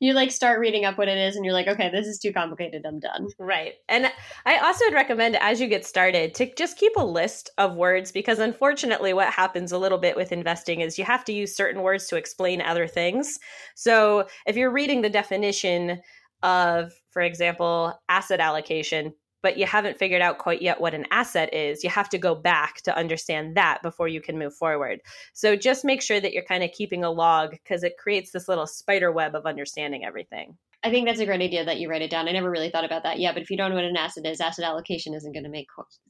you 0.00 0.12
like 0.12 0.30
start 0.30 0.60
reading 0.60 0.84
up 0.84 0.98
what 0.98 1.08
it 1.08 1.18
is 1.18 1.36
and 1.36 1.44
you're 1.44 1.54
like 1.54 1.68
okay 1.68 1.90
this 1.90 2.06
is 2.06 2.18
too 2.18 2.32
complicated 2.32 2.84
i'm 2.86 3.00
done. 3.00 3.28
Right 3.38 3.74
and 3.88 4.10
i 4.46 4.58
also 4.58 4.84
would 4.86 4.94
recommend 4.94 5.36
as 5.36 5.60
you 5.60 5.68
get 5.68 5.84
started 5.84 6.34
to 6.34 6.52
just 6.54 6.78
keep 6.78 6.92
a 6.96 7.04
list 7.04 7.50
of 7.58 7.76
words 7.76 8.12
because 8.12 8.38
unfortunately 8.38 9.12
what 9.12 9.32
happens 9.32 9.72
a 9.72 9.78
little 9.78 9.98
bit 9.98 10.16
with 10.16 10.32
investing 10.32 10.80
is 10.80 10.98
you 10.98 11.04
have 11.04 11.24
to 11.24 11.32
use 11.32 11.56
certain 11.56 11.82
words 11.82 12.06
to 12.08 12.16
explain 12.16 12.60
other 12.60 12.86
things. 12.86 13.38
So 13.74 14.26
if 14.46 14.56
you're 14.56 14.72
reading 14.72 15.02
the 15.02 15.10
definition 15.10 16.00
of 16.42 16.92
for 17.10 17.22
example 17.22 17.98
asset 18.08 18.40
allocation 18.40 19.12
but 19.42 19.58
you 19.58 19.66
haven't 19.66 19.98
figured 19.98 20.22
out 20.22 20.38
quite 20.38 20.62
yet 20.62 20.80
what 20.80 20.94
an 20.94 21.06
asset 21.10 21.52
is, 21.52 21.84
you 21.84 21.90
have 21.90 22.08
to 22.10 22.18
go 22.18 22.34
back 22.34 22.80
to 22.82 22.96
understand 22.96 23.56
that 23.56 23.82
before 23.82 24.08
you 24.08 24.20
can 24.20 24.38
move 24.38 24.54
forward. 24.54 25.00
So 25.32 25.56
just 25.56 25.84
make 25.84 26.00
sure 26.00 26.20
that 26.20 26.32
you're 26.32 26.44
kind 26.44 26.64
of 26.64 26.72
keeping 26.72 27.04
a 27.04 27.10
log 27.10 27.50
because 27.50 27.82
it 27.82 27.98
creates 27.98 28.30
this 28.30 28.48
little 28.48 28.66
spider 28.66 29.12
web 29.12 29.34
of 29.34 29.46
understanding 29.46 30.04
everything. 30.04 30.56
I 30.84 30.90
think 30.90 31.06
that's 31.06 31.20
a 31.20 31.26
great 31.26 31.40
idea 31.40 31.64
that 31.64 31.78
you 31.78 31.88
write 31.88 32.02
it 32.02 32.10
down. 32.10 32.28
I 32.28 32.32
never 32.32 32.50
really 32.50 32.70
thought 32.70 32.84
about 32.84 33.04
that. 33.04 33.20
Yeah, 33.20 33.32
but 33.32 33.42
if 33.42 33.50
you 33.50 33.56
don't 33.56 33.70
know 33.70 33.76
what 33.76 33.84
an 33.84 33.96
asset 33.96 34.26
is, 34.26 34.40
asset 34.40 34.64
allocation 34.64 35.14
isn't 35.14 35.32
going 35.32 35.44
to 35.44 35.50
make 35.50 35.68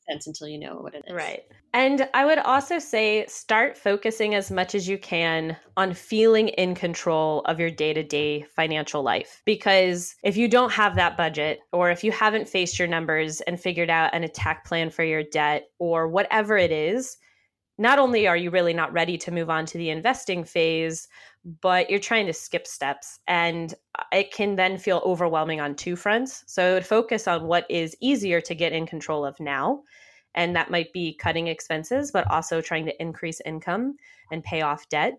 sense 0.09 0.27
until 0.27 0.49
you 0.49 0.59
know 0.59 0.77
what 0.77 0.95
it 0.95 1.05
is. 1.07 1.15
Right. 1.15 1.43
And 1.75 2.09
I 2.15 2.25
would 2.25 2.39
also 2.39 2.79
say 2.79 3.27
start 3.27 3.77
focusing 3.77 4.35
as 4.35 4.51
much 4.51 4.75
as 4.75 4.89
you 4.89 4.97
can 4.97 5.57
on 5.77 5.93
feeling 5.93 6.49
in 6.49 6.75
control 6.75 7.41
of 7.43 7.61
your 7.61 7.71
day 7.71 7.93
to 7.93 8.03
day 8.03 8.47
financial 8.57 9.03
life. 9.03 9.43
Because 9.45 10.15
if 10.23 10.39
you 10.39 10.49
don't 10.49 10.73
have 10.73 10.97
that 10.97 11.19
budget, 11.19 11.61
or 11.73 11.91
if 11.91 12.03
you 12.03 12.11
haven't 12.11 12.49
faced 12.49 12.79
your 12.79 12.89
numbers 12.89 13.43
and 13.43 13.61
figured 13.61 13.91
out 13.91 14.15
an 14.15 14.25
attack 14.25 14.65
plan 14.65 14.89
for 14.89 15.05
your 15.05 15.23
debt, 15.23 15.69
or 15.79 16.09
whatever 16.09 16.57
it 16.57 16.73
is, 16.73 17.19
not 17.83 17.99
only 17.99 18.29
are 18.29 18.37
you 18.37 18.51
really 18.51 18.73
not 18.73 18.93
ready 18.93 19.19
to 19.19 19.33
move 19.33 19.51
on 19.51 19.67
to 19.67 19.77
the 19.77 19.91
investing 19.91 20.45
phase, 20.45 21.09
but 21.61 21.91
you're 21.91 21.99
trying 21.99 22.27
to 22.27 22.33
skip 22.33 22.67
steps 22.67 23.19
and 23.27 23.75
uh, 23.99 24.05
it 24.13 24.33
can 24.33 24.55
then 24.55 24.79
feel 24.79 25.03
overwhelming 25.05 25.61
on 25.61 25.75
two 25.75 25.97
fronts. 25.97 26.45
So 26.47 26.71
I 26.71 26.75
would 26.75 26.87
focus 26.87 27.27
on 27.27 27.49
what 27.49 27.67
is 27.69 27.97
easier 28.01 28.41
to 28.41 28.55
get 28.55 28.73
in 28.73 28.87
control 28.87 29.27
of 29.27 29.39
now. 29.41 29.83
And 30.35 30.55
that 30.55 30.71
might 30.71 30.93
be 30.93 31.15
cutting 31.15 31.49
expenses, 31.49 32.13
but 32.13 32.31
also 32.31 32.61
trying 32.61 32.87
to 32.87 33.03
increase 33.03 33.41
income 33.45 33.97
and 34.31 34.45
pay 34.45 34.63
off 34.63 34.89
debt. 34.89 35.15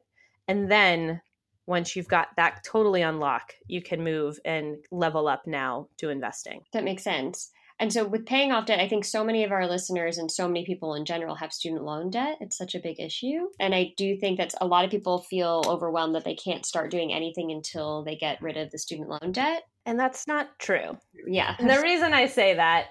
And 0.47 0.71
then 0.71 1.21
once 1.65 1.95
you've 1.95 2.07
got 2.07 2.29
that 2.37 2.63
totally 2.63 3.01
unlock, 3.01 3.53
you 3.67 3.81
can 3.81 4.03
move 4.03 4.39
and 4.45 4.77
level 4.89 5.27
up 5.27 5.45
now 5.45 5.87
to 5.97 6.09
investing. 6.09 6.61
That 6.71 6.85
makes 6.85 7.03
sense. 7.03 7.51
And 7.79 7.91
so, 7.91 8.05
with 8.05 8.25
paying 8.25 8.51
off 8.51 8.65
debt, 8.65 8.79
I 8.79 8.87
think 8.87 9.03
so 9.03 9.23
many 9.23 9.43
of 9.43 9.51
our 9.51 9.67
listeners 9.67 10.17
and 10.17 10.31
so 10.31 10.47
many 10.47 10.65
people 10.65 10.95
in 10.95 11.05
general 11.05 11.35
have 11.35 11.51
student 11.51 11.83
loan 11.83 12.09
debt. 12.09 12.37
It's 12.39 12.57
such 12.57 12.75
a 12.75 12.79
big 12.79 12.99
issue. 12.99 13.47
And 13.59 13.73
I 13.73 13.93
do 13.97 14.15
think 14.17 14.37
that 14.37 14.53
a 14.61 14.67
lot 14.67 14.85
of 14.85 14.91
people 14.91 15.19
feel 15.19 15.63
overwhelmed 15.67 16.15
that 16.15 16.23
they 16.23 16.35
can't 16.35 16.65
start 16.65 16.91
doing 16.91 17.13
anything 17.13 17.51
until 17.51 18.03
they 18.03 18.15
get 18.15 18.41
rid 18.41 18.57
of 18.57 18.71
the 18.71 18.77
student 18.77 19.09
loan 19.09 19.31
debt. 19.31 19.63
And 19.85 19.99
that's 19.99 20.27
not 20.27 20.57
true. 20.59 20.97
Yeah. 21.27 21.55
And 21.59 21.69
the 21.69 21.81
reason 21.81 22.13
I 22.13 22.27
say 22.27 22.53
that, 22.53 22.87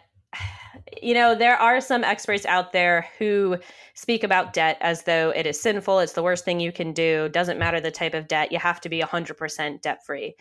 you 1.01 1.15
know, 1.15 1.35
there 1.35 1.57
are 1.57 1.81
some 1.81 2.05
experts 2.05 2.45
out 2.45 2.73
there 2.73 3.07
who 3.19 3.57
speak 3.95 4.25
about 4.25 4.53
debt 4.53 4.79
as 4.81 5.05
though 5.05 5.31
it 5.31 5.47
is 5.47 5.61
sinful, 5.61 6.01
it's 6.01 6.13
the 6.13 6.23
worst 6.23 6.45
thing 6.45 6.61
you 6.61 6.73
can 6.73 6.93
do, 6.93 7.29
doesn't 7.31 7.59
matter 7.59 7.81
the 7.81 7.91
type 7.91 8.15
of 8.15 8.29
debt, 8.29 8.53
you 8.53 8.59
have 8.59 8.81
to 8.81 8.89
be 8.89 9.01
100% 9.01 9.81
debt 9.81 10.05
free. 10.05 10.35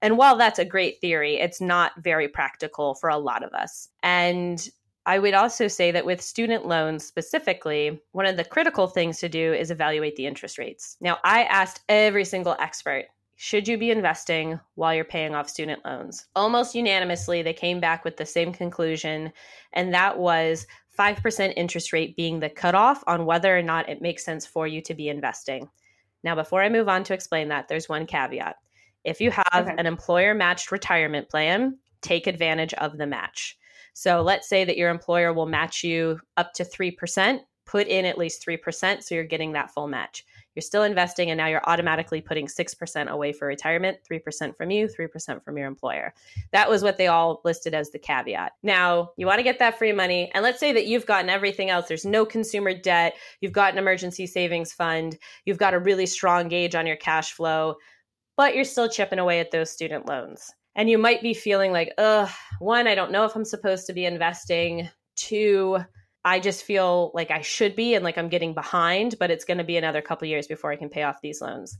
And 0.00 0.16
while 0.16 0.36
that's 0.36 0.58
a 0.58 0.64
great 0.64 1.00
theory, 1.00 1.36
it's 1.36 1.60
not 1.60 1.92
very 1.98 2.28
practical 2.28 2.94
for 2.94 3.10
a 3.10 3.18
lot 3.18 3.42
of 3.42 3.52
us. 3.52 3.88
And 4.02 4.68
I 5.06 5.18
would 5.18 5.34
also 5.34 5.68
say 5.68 5.90
that 5.90 6.04
with 6.04 6.20
student 6.20 6.66
loans 6.66 7.04
specifically, 7.04 8.00
one 8.12 8.26
of 8.26 8.36
the 8.36 8.44
critical 8.44 8.86
things 8.86 9.18
to 9.20 9.28
do 9.28 9.52
is 9.52 9.70
evaluate 9.70 10.16
the 10.16 10.26
interest 10.26 10.58
rates. 10.58 10.96
Now, 11.00 11.18
I 11.24 11.44
asked 11.44 11.80
every 11.88 12.24
single 12.24 12.56
expert 12.60 13.06
should 13.40 13.68
you 13.68 13.78
be 13.78 13.92
investing 13.92 14.58
while 14.74 14.92
you're 14.92 15.04
paying 15.04 15.32
off 15.32 15.48
student 15.48 15.84
loans? 15.84 16.26
Almost 16.34 16.74
unanimously, 16.74 17.40
they 17.40 17.52
came 17.52 17.78
back 17.78 18.04
with 18.04 18.16
the 18.16 18.26
same 18.26 18.52
conclusion, 18.52 19.32
and 19.72 19.94
that 19.94 20.18
was 20.18 20.66
5% 20.98 21.52
interest 21.56 21.92
rate 21.92 22.16
being 22.16 22.40
the 22.40 22.50
cutoff 22.50 23.04
on 23.06 23.26
whether 23.26 23.56
or 23.56 23.62
not 23.62 23.88
it 23.88 24.02
makes 24.02 24.24
sense 24.24 24.44
for 24.44 24.66
you 24.66 24.82
to 24.82 24.92
be 24.92 25.08
investing. 25.08 25.68
Now, 26.24 26.34
before 26.34 26.62
I 26.62 26.68
move 26.68 26.88
on 26.88 27.04
to 27.04 27.14
explain 27.14 27.46
that, 27.48 27.68
there's 27.68 27.88
one 27.88 28.06
caveat. 28.06 28.56
If 29.04 29.20
you 29.20 29.30
have 29.30 29.68
okay. 29.68 29.74
an 29.78 29.86
employer 29.86 30.34
matched 30.34 30.72
retirement 30.72 31.28
plan, 31.28 31.78
take 32.00 32.26
advantage 32.26 32.74
of 32.74 32.98
the 32.98 33.06
match. 33.06 33.58
So 33.94 34.22
let's 34.22 34.48
say 34.48 34.64
that 34.64 34.76
your 34.76 34.90
employer 34.90 35.32
will 35.32 35.46
match 35.46 35.82
you 35.82 36.20
up 36.36 36.52
to 36.54 36.64
3%, 36.64 37.40
put 37.66 37.88
in 37.88 38.04
at 38.04 38.16
least 38.16 38.46
3% 38.46 39.02
so 39.02 39.14
you're 39.14 39.24
getting 39.24 39.52
that 39.52 39.72
full 39.72 39.88
match. 39.88 40.24
You're 40.54 40.62
still 40.62 40.82
investing 40.82 41.30
and 41.30 41.38
now 41.38 41.46
you're 41.46 41.68
automatically 41.68 42.20
putting 42.20 42.46
6% 42.46 43.08
away 43.08 43.32
for 43.32 43.46
retirement, 43.46 43.98
3% 44.10 44.56
from 44.56 44.70
you, 44.70 44.88
3% 44.88 45.44
from 45.44 45.58
your 45.58 45.66
employer. 45.66 46.14
That 46.52 46.68
was 46.68 46.82
what 46.82 46.96
they 46.96 47.06
all 47.06 47.40
listed 47.44 47.74
as 47.74 47.90
the 47.90 47.98
caveat. 47.98 48.52
Now, 48.62 49.10
you 49.16 49.26
want 49.26 49.38
to 49.38 49.44
get 49.44 49.58
that 49.60 49.78
free 49.78 49.92
money 49.92 50.30
and 50.34 50.42
let's 50.42 50.58
say 50.58 50.72
that 50.72 50.86
you've 50.86 51.06
gotten 51.06 51.30
everything 51.30 51.70
else. 51.70 51.86
There's 51.86 52.04
no 52.04 52.24
consumer 52.24 52.74
debt, 52.74 53.14
you've 53.40 53.52
got 53.52 53.72
an 53.72 53.78
emergency 53.78 54.26
savings 54.26 54.72
fund, 54.72 55.18
you've 55.44 55.58
got 55.58 55.74
a 55.74 55.78
really 55.78 56.06
strong 56.06 56.48
gauge 56.48 56.74
on 56.74 56.86
your 56.86 56.96
cash 56.96 57.32
flow 57.32 57.76
but 58.38 58.54
you're 58.54 58.64
still 58.64 58.88
chipping 58.88 59.18
away 59.18 59.40
at 59.40 59.50
those 59.50 59.68
student 59.68 60.06
loans. 60.08 60.50
And 60.76 60.88
you 60.88 60.96
might 60.96 61.20
be 61.20 61.34
feeling 61.34 61.72
like, 61.72 61.92
ugh, 61.98 62.30
one, 62.60 62.86
I 62.86 62.94
don't 62.94 63.10
know 63.10 63.24
if 63.24 63.34
I'm 63.34 63.44
supposed 63.44 63.86
to 63.88 63.92
be 63.92 64.06
investing. 64.06 64.88
Two, 65.16 65.78
I 66.24 66.38
just 66.38 66.62
feel 66.62 67.10
like 67.14 67.32
I 67.32 67.40
should 67.40 67.74
be 67.74 67.96
and 67.96 68.04
like 68.04 68.16
I'm 68.16 68.28
getting 68.28 68.54
behind, 68.54 69.16
but 69.18 69.32
it's 69.32 69.44
going 69.44 69.58
to 69.58 69.64
be 69.64 69.76
another 69.76 70.00
couple 70.00 70.28
years 70.28 70.46
before 70.46 70.70
I 70.70 70.76
can 70.76 70.88
pay 70.88 71.02
off 71.02 71.20
these 71.20 71.40
loans. 71.40 71.76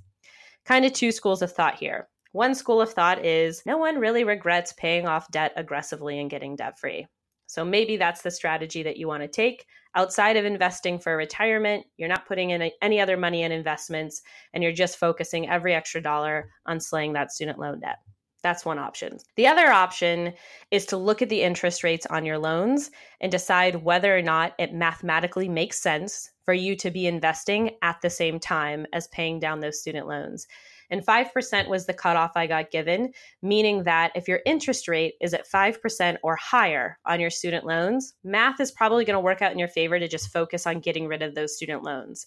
Kind 0.64 0.84
of 0.84 0.92
two 0.92 1.12
schools 1.12 1.42
of 1.42 1.52
thought 1.52 1.76
here. 1.76 2.08
One 2.32 2.56
school 2.56 2.80
of 2.80 2.92
thought 2.92 3.24
is 3.24 3.62
no 3.64 3.78
one 3.78 3.98
really 4.00 4.24
regrets 4.24 4.72
paying 4.72 5.06
off 5.06 5.30
debt 5.30 5.52
aggressively 5.54 6.18
and 6.18 6.28
getting 6.28 6.56
debt 6.56 6.80
free. 6.80 7.06
So 7.46 7.64
maybe 7.64 7.96
that's 7.96 8.22
the 8.22 8.32
strategy 8.32 8.82
that 8.82 8.96
you 8.96 9.06
want 9.06 9.22
to 9.22 9.28
take. 9.28 9.64
Outside 9.94 10.36
of 10.36 10.44
investing 10.44 10.98
for 10.98 11.16
retirement, 11.16 11.86
you're 11.96 12.08
not 12.08 12.26
putting 12.26 12.50
in 12.50 12.70
any 12.82 13.00
other 13.00 13.16
money 13.16 13.42
in 13.42 13.52
investments 13.52 14.22
and 14.52 14.62
you're 14.62 14.72
just 14.72 14.98
focusing 14.98 15.48
every 15.48 15.74
extra 15.74 16.00
dollar 16.00 16.50
on 16.66 16.80
slaying 16.80 17.14
that 17.14 17.32
student 17.32 17.58
loan 17.58 17.80
debt. 17.80 17.98
That's 18.42 18.64
one 18.64 18.78
option. 18.78 19.18
The 19.36 19.48
other 19.48 19.68
option 19.68 20.32
is 20.70 20.86
to 20.86 20.96
look 20.96 21.22
at 21.22 21.28
the 21.28 21.42
interest 21.42 21.82
rates 21.82 22.06
on 22.06 22.24
your 22.24 22.38
loans 22.38 22.90
and 23.20 23.32
decide 23.32 23.82
whether 23.82 24.16
or 24.16 24.22
not 24.22 24.54
it 24.58 24.72
mathematically 24.72 25.48
makes 25.48 25.80
sense 25.80 26.30
for 26.44 26.54
you 26.54 26.76
to 26.76 26.90
be 26.90 27.06
investing 27.06 27.72
at 27.82 28.00
the 28.00 28.10
same 28.10 28.38
time 28.38 28.86
as 28.92 29.08
paying 29.08 29.40
down 29.40 29.60
those 29.60 29.80
student 29.80 30.06
loans. 30.06 30.46
And 30.90 31.04
5% 31.04 31.68
was 31.68 31.86
the 31.86 31.92
cutoff 31.92 32.32
I 32.34 32.46
got 32.46 32.70
given, 32.70 33.12
meaning 33.42 33.84
that 33.84 34.12
if 34.14 34.26
your 34.26 34.40
interest 34.46 34.88
rate 34.88 35.14
is 35.20 35.34
at 35.34 35.48
5% 35.48 36.16
or 36.22 36.36
higher 36.36 36.98
on 37.04 37.20
your 37.20 37.30
student 37.30 37.66
loans, 37.66 38.14
math 38.24 38.60
is 38.60 38.72
probably 38.72 39.04
going 39.04 39.14
to 39.14 39.20
work 39.20 39.42
out 39.42 39.52
in 39.52 39.58
your 39.58 39.68
favor 39.68 39.98
to 39.98 40.08
just 40.08 40.32
focus 40.32 40.66
on 40.66 40.80
getting 40.80 41.06
rid 41.06 41.22
of 41.22 41.34
those 41.34 41.54
student 41.54 41.82
loans. 41.82 42.26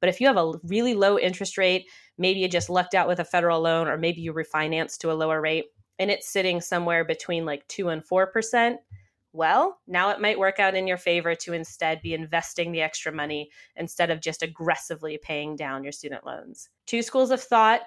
But 0.00 0.08
if 0.08 0.20
you 0.20 0.26
have 0.26 0.36
a 0.36 0.52
really 0.64 0.94
low 0.94 1.18
interest 1.18 1.56
rate, 1.56 1.86
maybe 2.18 2.40
you 2.40 2.48
just 2.48 2.68
lucked 2.68 2.94
out 2.94 3.08
with 3.08 3.20
a 3.20 3.24
federal 3.24 3.60
loan, 3.60 3.88
or 3.88 3.96
maybe 3.96 4.20
you 4.20 4.32
refinance 4.32 4.98
to 4.98 5.12
a 5.12 5.14
lower 5.14 5.40
rate, 5.40 5.66
and 5.98 6.10
it's 6.10 6.28
sitting 6.28 6.60
somewhere 6.60 7.04
between 7.04 7.46
like 7.46 7.66
2 7.68 7.88
and 7.88 8.04
4%, 8.04 8.76
well, 9.34 9.78
now 9.86 10.10
it 10.10 10.20
might 10.20 10.38
work 10.38 10.58
out 10.58 10.74
in 10.74 10.86
your 10.86 10.98
favor 10.98 11.34
to 11.36 11.54
instead 11.54 12.02
be 12.02 12.12
investing 12.12 12.72
the 12.72 12.82
extra 12.82 13.12
money 13.12 13.50
instead 13.76 14.10
of 14.10 14.20
just 14.20 14.42
aggressively 14.42 15.18
paying 15.22 15.56
down 15.56 15.82
your 15.82 15.92
student 15.92 16.26
loans. 16.26 16.68
Two 16.86 17.00
schools 17.00 17.30
of 17.30 17.40
thought 17.40 17.82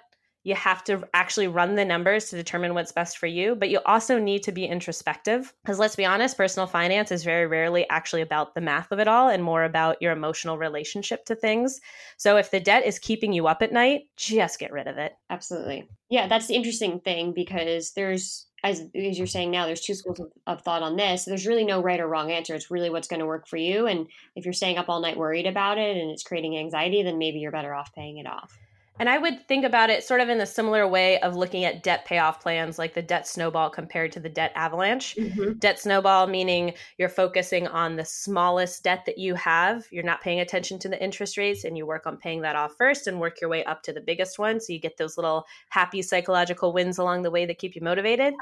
you 0.45 0.53
have 0.53 0.83
to 0.83 1.03
actually 1.15 1.47
run 1.47 1.73
the 1.73 1.83
numbers 1.83 2.29
to 2.29 2.35
determine 2.35 2.75
what's 2.75 2.91
best 2.91 3.17
for 3.17 3.25
you, 3.25 3.55
but 3.55 3.71
you 3.71 3.79
also 3.87 4.19
need 4.19 4.43
to 4.43 4.51
be 4.51 4.63
introspective. 4.63 5.51
Because 5.63 5.79
let's 5.79 5.95
be 5.95 6.05
honest, 6.05 6.37
personal 6.37 6.67
finance 6.67 7.11
is 7.11 7.23
very 7.23 7.47
rarely 7.47 7.89
actually 7.89 8.21
about 8.21 8.53
the 8.53 8.61
math 8.61 8.91
of 8.91 8.99
it 8.99 9.07
all 9.07 9.27
and 9.27 9.43
more 9.43 9.63
about 9.63 9.99
your 10.03 10.11
emotional 10.11 10.59
relationship 10.59 11.25
to 11.25 11.35
things. 11.35 11.81
So 12.17 12.37
if 12.37 12.51
the 12.51 12.59
debt 12.59 12.85
is 12.85 12.99
keeping 12.99 13.33
you 13.33 13.47
up 13.47 13.63
at 13.63 13.73
night, 13.73 14.03
just 14.17 14.59
get 14.59 14.71
rid 14.71 14.87
of 14.87 14.99
it. 14.99 15.17
Absolutely. 15.31 15.89
Yeah, 16.09 16.27
that's 16.27 16.45
the 16.45 16.53
interesting 16.53 16.99
thing 16.99 17.33
because 17.33 17.93
there's 17.93 18.45
as, 18.63 18.81
as 18.93 19.17
you're 19.17 19.25
saying 19.25 19.49
now, 19.49 19.65
there's 19.65 19.81
two 19.81 19.95
schools 19.95 20.19
of, 20.19 20.31
of, 20.45 20.61
thought 20.61 20.83
on 20.83 20.95
this. 20.95 21.25
There's 21.25 21.47
really 21.47 21.65
no 21.65 21.81
right 21.81 21.99
or 21.99 22.07
wrong 22.07 22.31
answer. 22.31 22.53
It's 22.53 22.71
really 22.71 22.91
what's 22.91 23.07
going 23.07 23.19
to 23.19 23.25
work 23.25 23.47
for 23.47 23.57
you. 23.57 23.87
And 23.87 24.07
if 24.35 24.45
you're 24.45 24.53
staying 24.53 24.77
up 24.77 24.89
all 24.89 25.01
night 25.01 25.17
worried 25.17 25.45
about 25.45 25.77
it 25.77 25.97
and 25.97 26.09
it's 26.11 26.23
creating 26.23 26.57
anxiety, 26.57 27.01
then 27.01 27.17
maybe 27.17 27.39
you're 27.39 27.51
better 27.51 27.75
off 27.75 27.93
paying 27.93 28.17
it 28.17 28.27
off. 28.27 28.57
And 28.99 29.09
I 29.09 29.17
would 29.17 29.47
think 29.47 29.65
about 29.65 29.89
it 29.89 30.03
sort 30.03 30.21
of 30.21 30.29
in 30.29 30.37
the 30.37 30.45
similar 30.45 30.87
way 30.87 31.19
of 31.19 31.35
looking 31.35 31.65
at 31.65 31.83
debt 31.83 32.05
payoff 32.05 32.41
plans, 32.41 32.79
like 32.79 32.93
the 32.93 33.01
debt 33.01 33.27
snowball 33.27 33.69
compared 33.69 34.11
to 34.13 34.19
the 34.19 34.29
debt 34.29 34.51
avalanche. 34.55 35.15
Mm-hmm. 35.15 35.53
Debt 35.53 35.79
snowball 35.79 36.27
meaning 36.27 36.73
you're 36.97 37.09
focusing 37.09 37.67
on 37.67 37.95
the 37.95 38.05
smallest 38.05 38.83
debt 38.83 39.03
that 39.05 39.17
you 39.17 39.35
have. 39.35 39.85
You're 39.91 40.03
not 40.03 40.21
paying 40.21 40.39
attention 40.39 40.79
to 40.79 40.89
the 40.89 41.01
interest 41.03 41.37
rates 41.37 41.65
and 41.65 41.77
you 41.77 41.85
work 41.85 42.07
on 42.07 42.17
paying 42.17 42.41
that 42.41 42.55
off 42.55 42.75
first 42.77 43.07
and 43.07 43.19
work 43.19 43.41
your 43.41 43.49
way 43.49 43.63
up 43.65 43.83
to 43.83 43.93
the 43.93 44.01
biggest 44.01 44.39
one. 44.39 44.59
So 44.59 44.71
you 44.71 44.79
get 44.79 44.97
those 44.97 45.17
little 45.17 45.45
happy 45.69 46.01
psychological 46.01 46.71
wins 46.71 46.97
along 46.97 47.23
the 47.23 47.31
way 47.31 47.45
that 47.45 47.57
keep 47.57 47.75
you 47.75 47.81
motivated 47.81 48.33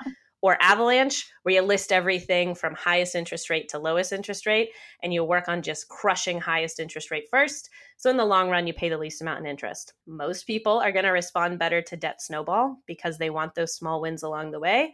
or 0.43 0.57
Avalanche, 0.61 1.31
where 1.43 1.55
you 1.55 1.61
list 1.61 1.93
everything 1.93 2.53
from 2.53 2.75
highest 2.75 3.15
interest 3.15 3.49
rate 3.49 3.69
to 3.69 3.79
lowest 3.79 4.11
interest 4.11 4.45
rate, 4.45 4.71
and 5.01 5.13
you 5.13 5.23
work 5.23 5.47
on 5.47 5.61
just 5.61 5.87
crushing 5.87 6.37
highest 6.37 6.81
interest 6.81 7.11
rate 7.11 7.29
first. 7.31 7.69
So, 7.95 8.09
in 8.09 8.17
the 8.17 8.25
long 8.25 8.49
run, 8.49 8.67
you 8.67 8.73
pay 8.73 8.89
the 8.89 8.97
least 8.97 9.21
amount 9.21 9.39
in 9.39 9.45
interest. 9.45 9.93
Most 10.05 10.45
people 10.45 10.79
are 10.79 10.91
going 10.91 11.05
to 11.05 11.11
respond 11.11 11.59
better 11.59 11.81
to 11.83 11.95
debt 11.95 12.21
snowball 12.21 12.75
because 12.85 13.17
they 13.17 13.29
want 13.29 13.55
those 13.55 13.73
small 13.73 14.01
wins 14.01 14.21
along 14.21 14.51
the 14.51 14.59
way. 14.59 14.93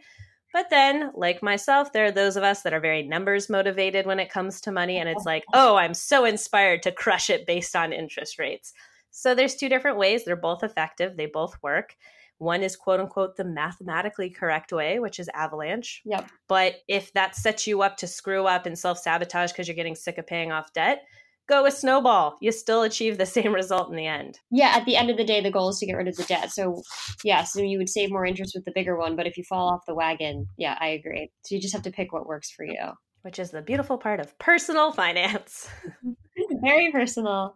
But 0.52 0.70
then, 0.70 1.10
like 1.16 1.42
myself, 1.42 1.92
there 1.92 2.04
are 2.04 2.12
those 2.12 2.36
of 2.36 2.44
us 2.44 2.62
that 2.62 2.72
are 2.72 2.80
very 2.80 3.02
numbers 3.02 3.50
motivated 3.50 4.06
when 4.06 4.20
it 4.20 4.30
comes 4.30 4.60
to 4.62 4.72
money. 4.72 4.98
And 4.98 5.08
it's 5.08 5.26
like, 5.26 5.44
oh, 5.52 5.74
I'm 5.74 5.94
so 5.94 6.24
inspired 6.24 6.84
to 6.84 6.92
crush 6.92 7.28
it 7.28 7.44
based 7.44 7.74
on 7.74 7.92
interest 7.92 8.38
rates. 8.38 8.72
So 9.10 9.34
there's 9.34 9.56
two 9.56 9.68
different 9.68 9.98
ways. 9.98 10.24
They're 10.24 10.36
both 10.36 10.62
effective, 10.62 11.16
they 11.16 11.26
both 11.26 11.56
work. 11.60 11.96
One 12.40 12.62
is 12.62 12.74
quote 12.74 13.00
unquote 13.00 13.36
the 13.36 13.44
mathematically 13.44 14.30
correct 14.30 14.72
way, 14.72 14.98
which 14.98 15.18
is 15.18 15.28
avalanche. 15.34 16.00
Yep. 16.06 16.30
But 16.48 16.76
if 16.88 17.12
that 17.12 17.36
sets 17.36 17.66
you 17.66 17.82
up 17.82 17.98
to 17.98 18.06
screw 18.06 18.46
up 18.46 18.64
and 18.64 18.78
self 18.78 18.98
sabotage 18.98 19.52
because 19.52 19.68
you're 19.68 19.74
getting 19.74 19.94
sick 19.94 20.16
of 20.16 20.26
paying 20.26 20.50
off 20.50 20.72
debt, 20.72 21.02
go 21.50 21.62
with 21.62 21.74
snowball. 21.74 22.38
You 22.40 22.50
still 22.50 22.82
achieve 22.82 23.18
the 23.18 23.26
same 23.36 23.52
result 23.52 23.90
in 23.90 23.96
the 23.96 24.06
end. 24.06 24.38
Yeah, 24.50 24.72
at 24.74 24.86
the 24.86 24.96
end 24.96 25.10
of 25.10 25.18
the 25.18 25.24
day, 25.24 25.42
the 25.42 25.50
goal 25.50 25.68
is 25.68 25.78
to 25.80 25.86
get 25.86 25.96
rid 25.96 26.08
of 26.08 26.16
the 26.16 26.24
debt. 26.24 26.50
So, 26.50 26.82
yeah, 27.24 27.44
so 27.44 27.60
you 27.60 27.76
would 27.76 27.90
save 27.90 28.10
more 28.10 28.24
interest 28.24 28.54
with 28.54 28.64
the 28.64 28.72
bigger 28.74 28.96
one. 28.96 29.16
But 29.16 29.26
if 29.26 29.36
you 29.36 29.44
fall 29.44 29.68
off 29.68 29.84
the 29.86 29.94
wagon, 29.94 30.46
yeah, 30.56 30.78
I 30.80 30.88
agree. 30.88 31.30
So 31.44 31.54
you 31.54 31.60
just 31.60 31.74
have 31.74 31.82
to 31.82 31.90
pick 31.90 32.10
what 32.10 32.26
works 32.26 32.50
for 32.50 32.64
you. 32.64 32.92
Which 33.20 33.38
is 33.38 33.50
the 33.50 33.60
beautiful 33.60 33.98
part 33.98 34.18
of 34.18 34.38
personal 34.38 34.92
finance. 34.94 35.68
Very 36.62 36.90
personal. 36.90 37.54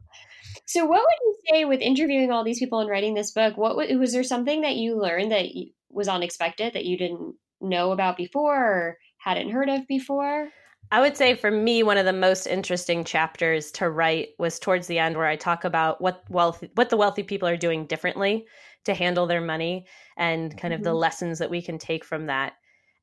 So, 0.66 0.84
what 0.84 1.00
would 1.02 1.26
you 1.26 1.36
say 1.50 1.64
with 1.64 1.80
interviewing 1.80 2.30
all 2.30 2.44
these 2.44 2.58
people 2.58 2.80
and 2.80 2.88
writing 2.88 3.14
this 3.14 3.32
book? 3.32 3.56
What 3.56 3.76
was 3.76 4.12
there 4.12 4.22
something 4.22 4.62
that 4.62 4.76
you 4.76 4.98
learned 4.98 5.32
that 5.32 5.46
was 5.90 6.08
unexpected 6.08 6.72
that 6.72 6.84
you 6.84 6.96
didn't 6.96 7.34
know 7.60 7.92
about 7.92 8.16
before 8.16 8.56
or 8.56 8.98
hadn't 9.18 9.50
heard 9.50 9.68
of 9.68 9.86
before? 9.86 10.48
I 10.90 11.00
would 11.00 11.16
say 11.16 11.34
for 11.34 11.50
me, 11.50 11.82
one 11.82 11.98
of 11.98 12.04
the 12.04 12.12
most 12.12 12.46
interesting 12.46 13.04
chapters 13.04 13.70
to 13.72 13.90
write 13.90 14.28
was 14.38 14.58
towards 14.58 14.86
the 14.86 14.98
end, 14.98 15.16
where 15.16 15.26
I 15.26 15.36
talk 15.36 15.64
about 15.64 16.00
what 16.00 16.24
wealth, 16.28 16.62
what 16.74 16.90
the 16.90 16.96
wealthy 16.96 17.22
people 17.22 17.48
are 17.48 17.56
doing 17.56 17.86
differently 17.86 18.46
to 18.84 18.94
handle 18.94 19.26
their 19.26 19.40
money, 19.40 19.86
and 20.16 20.50
kind 20.50 20.72
mm-hmm. 20.72 20.80
of 20.80 20.84
the 20.84 20.90
mm-hmm. 20.90 20.98
lessons 20.98 21.38
that 21.38 21.50
we 21.50 21.62
can 21.62 21.78
take 21.78 22.04
from 22.04 22.26
that. 22.26 22.54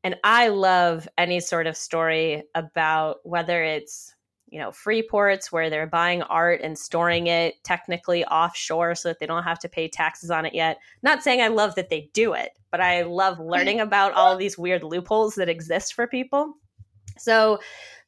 And 0.04 0.16
I 0.24 0.48
love 0.48 1.08
any 1.18 1.40
sort 1.40 1.68
of 1.68 1.78
story 1.78 2.44
about 2.56 3.18
whether 3.24 3.64
it's 3.64 4.16
you 4.52 4.60
know 4.60 4.72
free 4.72 5.02
ports 5.02 5.52
where 5.52 5.70
they're 5.70 5.88
buying 5.88 6.22
art 6.24 6.62
and 6.62 6.78
storing 6.78 7.28
it 7.28 7.56
technically 7.64 8.24
offshore 8.26 8.94
so 8.94 9.10
that 9.10 9.20
they 9.20 9.26
don't 9.26 9.44
have 9.44 9.60
to 9.60 9.70
pay 9.70 9.88
taxes 9.88 10.30
on 10.30 10.46
it 10.46 10.54
yet. 10.54 10.78
Not 11.02 11.24
saying 11.24 11.42
i 11.42 11.48
love 11.48 11.76
that 11.76 11.90
they 11.90 12.10
do 12.14 12.34
it 12.34 12.52
but 12.70 12.82
i 12.82 13.02
love 13.02 13.40
learning 13.40 13.80
about 13.80 14.14
all 14.14 14.38
these 14.38 14.58
weird 14.58 14.84
loopholes 14.84 15.36
that 15.36 15.50
exist 15.50 15.94
for 15.94 16.06
people. 16.06 16.58
So 17.18 17.60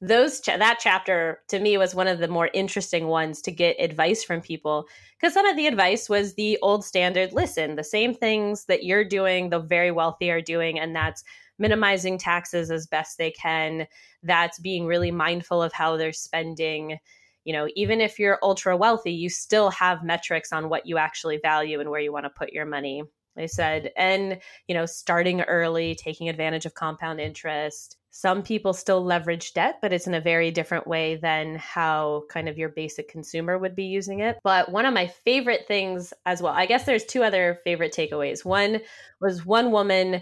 those 0.02 0.42
cha- 0.42 0.58
that 0.58 0.80
chapter 0.82 1.42
to 1.48 1.60
me 1.60 1.78
was 1.78 1.96
one 1.96 2.08
of 2.08 2.20
the 2.20 2.28
more 2.28 2.50
interesting 2.54 3.08
ones 3.08 3.42
to 3.42 3.52
get 3.52 3.80
advice 3.80 4.24
from 4.24 4.42
people 4.42 4.86
because 5.20 5.34
some 5.34 5.46
of 5.46 5.56
the 5.56 5.68
advice 5.68 6.10
was 6.10 6.34
the 6.34 6.60
old 6.62 6.84
standard 6.84 7.32
listen 7.32 7.76
the 7.76 7.84
same 7.84 8.14
things 8.14 8.66
that 8.66 8.84
you're 8.84 9.06
doing 9.06 9.50
the 9.50 9.60
very 9.60 9.92
wealthy 9.92 10.30
are 10.30 10.42
doing 10.42 10.78
and 10.78 10.94
that's 10.94 11.24
minimizing 11.60 12.18
taxes 12.18 12.72
as 12.72 12.88
best 12.88 13.18
they 13.18 13.32
can 13.32 13.88
that's 14.24 14.60
being 14.60 14.86
really 14.86 15.12
mindful 15.12 15.62
of 15.62 15.74
how 15.74 15.98
they're 15.98 16.13
spending 16.13 16.98
you 17.44 17.54
know 17.54 17.68
even 17.76 18.02
if 18.02 18.20
you're 18.20 18.39
ultra 18.42 18.76
wealthy 18.76 19.12
you 19.12 19.30
still 19.30 19.70
have 19.70 20.04
metrics 20.04 20.52
on 20.52 20.70
what 20.70 20.86
you 20.86 20.98
actually 20.98 21.39
value 21.42 21.80
and 21.80 21.89
where 21.89 22.02
you 22.02 22.12
want 22.12 22.26
to 22.26 22.30
put 22.30 22.54
your 22.54 22.66
money 22.66 23.04
they 23.36 23.48
said 23.48 23.92
and 23.98 24.39
you 24.68 24.76
know 24.76 24.86
starting 24.86 25.42
early 25.42 25.96
taking 25.96 26.30
advantage 26.30 26.66
of 26.66 26.74
compound 26.74 27.20
interest 27.20 27.98
some 28.16 28.44
people 28.44 28.74
still 28.74 29.04
leverage 29.04 29.56
debt, 29.56 29.80
but 29.82 29.92
it's 29.92 30.06
in 30.06 30.13
a 30.13 30.22
very 30.22 30.52
different 30.52 30.86
way 30.86 31.16
than 31.16 31.56
how 31.56 32.26
kind 32.30 32.48
of 32.48 32.60
your 32.60 32.70
basic 32.70 33.10
consumer 33.10 33.58
would 33.58 33.76
be 33.76 33.86
using 33.86 34.20
it. 34.20 34.38
But 34.44 34.72
one 34.72 34.86
of 34.86 34.94
my 34.94 35.08
favorite 35.08 35.66
things 35.68 36.13
as 36.28 36.39
well, 36.39 36.54
I 36.54 36.68
guess 36.68 36.84
there's 36.86 37.06
two 37.06 37.24
other 37.24 37.58
favorite 37.63 37.92
takeaways. 37.92 38.46
One 38.46 38.82
was 39.20 39.48
one 39.48 39.72
woman 39.72 40.22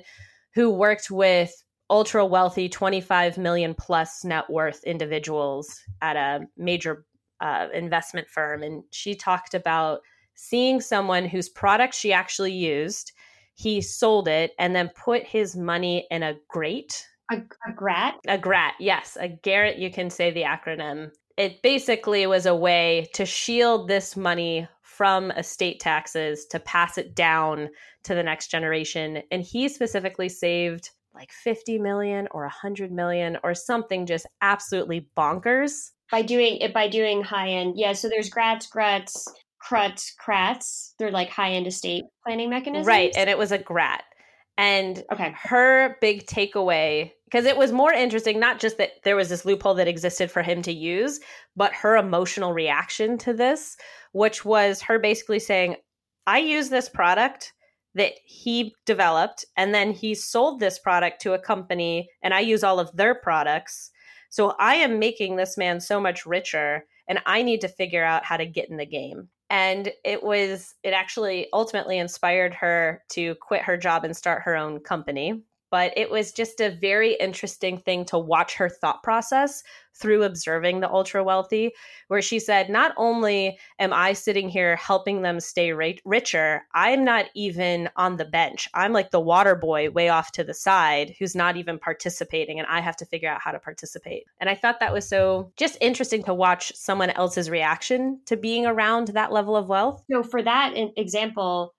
who 0.54 0.70
worked 0.70 1.10
with 1.10 1.52
ultra 1.90 2.26
wealthy 2.26 2.70
25 2.70 3.38
million 3.38 3.74
plus 3.74 4.24
net 4.24 4.50
worth 4.50 4.84
individuals 4.84 5.82
at 6.02 6.16
a 6.16 6.46
major 6.58 7.06
uh, 7.42 7.68
investment 7.74 8.28
firm. 8.30 8.64
And 8.64 8.84
she 8.92 9.16
talked 9.16 9.54
about 9.54 10.02
seeing 10.36 10.80
someone 10.80 11.26
whose 11.26 11.50
product 11.50 11.94
she 11.94 12.14
actually 12.14 12.54
used. 12.54 13.12
He 13.56 13.82
sold 13.82 14.28
it 14.28 14.52
and 14.58 14.76
then 14.76 14.90
put 14.96 15.24
his 15.24 15.56
money 15.56 16.08
in 16.10 16.24
a 16.24 16.36
grate 16.48 17.06
a, 17.32 17.38
a 17.68 17.74
GRAT? 17.74 18.16
A 18.28 18.38
GRAT, 18.38 18.74
yes. 18.80 19.18
A 19.20 19.30
Garrett, 19.30 19.78
you 19.78 19.90
can 19.90 20.10
say 20.10 20.32
the 20.32 20.44
acronym. 20.44 21.12
It 21.38 21.62
basically 21.62 22.28
was 22.28 22.46
a 22.46 22.56
way 22.56 23.10
to 23.14 23.26
shield 23.26 23.88
this 23.88 24.16
money 24.18 24.68
from 25.02 25.32
estate 25.32 25.80
taxes 25.80 26.46
to 26.46 26.60
pass 26.60 26.96
it 26.96 27.16
down 27.16 27.68
to 28.04 28.14
the 28.14 28.22
next 28.22 28.52
generation. 28.52 29.24
And 29.32 29.42
he 29.42 29.68
specifically 29.68 30.30
saved 30.30 30.92
like 31.16 31.32
50 31.32 31.80
million 31.80 32.28
or 32.30 32.44
100 32.44 32.92
million 32.92 33.36
or 33.44 33.56
something 33.56 34.06
just 34.06 34.28
absolutely 34.44 35.10
bonkers 35.18 35.90
by 36.12 36.22
doing 36.22 36.58
it 36.58 36.72
by 36.72 36.88
doing 36.88 37.24
high 37.24 37.50
end 37.50 37.74
yeah 37.78 37.92
so 37.92 38.08
there's 38.08 38.30
grats 38.30 38.70
gruts 38.70 39.28
cruts 39.60 40.14
crats 40.18 40.94
they're 41.00 41.12
like 41.12 41.30
high 41.30 41.52
end 41.52 41.68
estate 41.68 42.04
planning 42.26 42.50
mechanisms 42.50 42.88
right 42.88 43.12
and 43.18 43.30
it 43.30 43.38
was 43.38 43.52
a 43.52 43.58
grat 43.58 44.04
and 44.62 45.04
okay. 45.12 45.34
her 45.42 45.98
big 46.02 46.28
takeaway, 46.28 47.12
because 47.26 47.46
it 47.46 47.58
was 47.58 47.72
more 47.72 47.92
interesting, 47.92 48.40
not 48.40 48.60
just 48.60 48.78
that 48.78 48.92
there 49.04 49.16
was 49.16 49.30
this 49.30 49.44
loophole 49.44 49.74
that 49.74 49.88
existed 49.88 50.30
for 50.30 50.44
him 50.44 50.62
to 50.62 50.72
use, 50.72 51.20
but 51.56 51.74
her 51.74 51.98
emotional 51.98 52.54
reaction 52.54 53.18
to 53.20 53.34
this, 53.34 53.76
which 54.12 54.46
was 54.46 54.82
her 54.82 55.00
basically 55.00 55.40
saying, 55.40 55.76
I 56.28 56.40
use 56.40 56.70
this 56.70 56.90
product 56.90 57.54
that 57.96 58.14
he 58.26 58.74
developed, 58.86 59.46
and 59.58 59.74
then 59.74 59.92
he 59.92 60.16
sold 60.16 60.60
this 60.60 60.80
product 60.80 61.22
to 61.22 61.34
a 61.34 61.40
company, 61.40 62.10
and 62.22 62.34
I 62.34 62.40
use 62.40 62.64
all 62.64 62.80
of 62.80 62.96
their 62.96 63.16
products. 63.16 63.92
So 64.30 64.56
I 64.60 64.76
am 64.76 65.00
making 65.00 65.36
this 65.36 65.58
man 65.58 65.82
so 65.82 66.00
much 66.00 66.26
richer, 66.26 66.86
and 67.08 67.20
I 67.26 67.42
need 67.42 67.62
to 67.62 67.68
figure 67.68 68.04
out 68.04 68.24
how 68.24 68.38
to 68.38 68.46
get 68.46 68.70
in 68.70 68.78
the 68.78 68.86
game 68.86 69.30
and 69.52 69.92
it 70.06 70.24
was 70.24 70.76
it 70.82 70.94
actually 70.94 71.48
ultimately 71.52 72.00
inspired 72.00 72.54
her 72.54 73.04
to 73.10 73.36
quit 73.36 73.62
her 73.62 73.76
job 73.76 74.06
and 74.06 74.16
start 74.16 74.42
her 74.44 74.56
own 74.56 74.80
company 74.80 75.44
but 75.72 75.94
it 75.98 76.12
was 76.12 76.32
just 76.32 76.60
a 76.60 76.70
very 76.70 77.14
interesting 77.14 77.80
thing 77.80 78.06
to 78.06 78.20
watch 78.20 78.56
her 78.56 78.70
thought 78.70 79.02
process 79.02 79.64
through 79.94 80.24
observing 80.24 80.80
the 80.80 80.90
ultra 80.90 81.24
wealthy, 81.24 81.72
where 82.08 82.22
she 82.22 82.40
said, 82.40 82.70
Not 82.70 82.94
only 82.98 83.58
am 83.80 83.94
I 83.94 84.14
sitting 84.14 84.50
here 84.50 84.76
helping 84.76 85.22
them 85.22 85.40
stay 85.40 85.72
richer, 85.72 86.64
I'm 86.74 87.04
not 87.04 87.28
even 87.36 87.90
on 87.96 88.18
the 88.18 88.26
bench. 88.26 88.68
I'm 88.74 88.94
like 88.94 89.12
the 89.12 89.20
water 89.20 89.56
boy 89.56 89.90
way 89.90 90.10
off 90.10 90.32
to 90.34 90.44
the 90.44 90.54
side 90.54 91.16
who's 91.18 91.36
not 91.36 91.58
even 91.58 91.80
participating, 91.80 92.60
and 92.60 92.68
I 92.68 92.82
have 92.82 92.98
to 92.98 93.06
figure 93.06 93.30
out 93.30 93.42
how 93.42 93.52
to 93.52 93.60
participate. 93.60 94.26
And 94.40 94.50
I 94.50 94.56
thought 94.56 94.80
that 94.82 94.94
was 94.94 95.08
so 95.08 95.52
just 95.56 95.78
interesting 95.82 96.24
to 96.24 96.34
watch 96.34 96.74
someone 96.76 97.12
else's 97.12 97.50
reaction 97.50 98.20
to 98.26 98.36
being 98.36 98.66
around 98.66 99.10
that 99.10 99.32
level 99.32 99.56
of 99.56 99.70
wealth. 99.70 100.04
So, 100.12 100.24
for 100.24 100.42
that 100.44 100.74
example, 100.98 101.74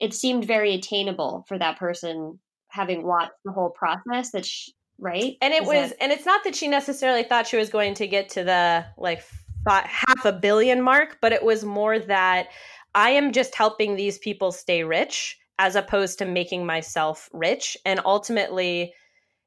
it 0.00 0.14
seemed 0.14 0.44
very 0.44 0.74
attainable 0.74 1.44
for 1.48 1.58
that 1.58 1.78
person 1.78 2.38
having 2.68 3.04
watched 3.04 3.32
the 3.44 3.52
whole 3.52 3.70
process 3.70 4.30
that 4.32 4.44
she, 4.44 4.72
right? 4.98 5.36
And 5.40 5.54
it 5.54 5.62
Is 5.62 5.68
was 5.68 5.92
and 6.00 6.12
it's 6.12 6.26
not 6.26 6.44
that 6.44 6.54
she 6.54 6.68
necessarily 6.68 7.22
thought 7.22 7.46
she 7.46 7.56
was 7.56 7.70
going 7.70 7.94
to 7.94 8.06
get 8.06 8.28
to 8.30 8.44
the 8.44 8.86
like 8.96 9.24
half 9.66 10.24
a 10.24 10.32
billion 10.32 10.80
mark 10.80 11.18
but 11.20 11.30
it 11.30 11.42
was 11.42 11.62
more 11.62 11.98
that 11.98 12.48
i 12.94 13.10
am 13.10 13.32
just 13.32 13.54
helping 13.54 13.96
these 13.96 14.16
people 14.16 14.50
stay 14.50 14.82
rich 14.82 15.38
as 15.58 15.76
opposed 15.76 16.18
to 16.18 16.24
making 16.24 16.64
myself 16.64 17.28
rich. 17.32 17.76
And 17.84 18.00
ultimately 18.04 18.94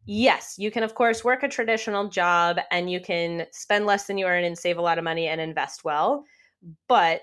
yes 0.07 0.55
you 0.57 0.71
can 0.71 0.81
of 0.81 0.95
course 0.95 1.23
work 1.23 1.43
a 1.43 1.47
traditional 1.47 2.07
job 2.07 2.57
and 2.71 2.89
you 2.89 2.99
can 2.99 3.45
spend 3.51 3.85
less 3.85 4.07
than 4.07 4.17
you 4.17 4.25
earn 4.25 4.43
and 4.43 4.57
save 4.57 4.79
a 4.79 4.81
lot 4.81 4.97
of 4.97 5.03
money 5.03 5.27
and 5.27 5.39
invest 5.39 5.83
well. 5.83 6.25
But 6.87 7.21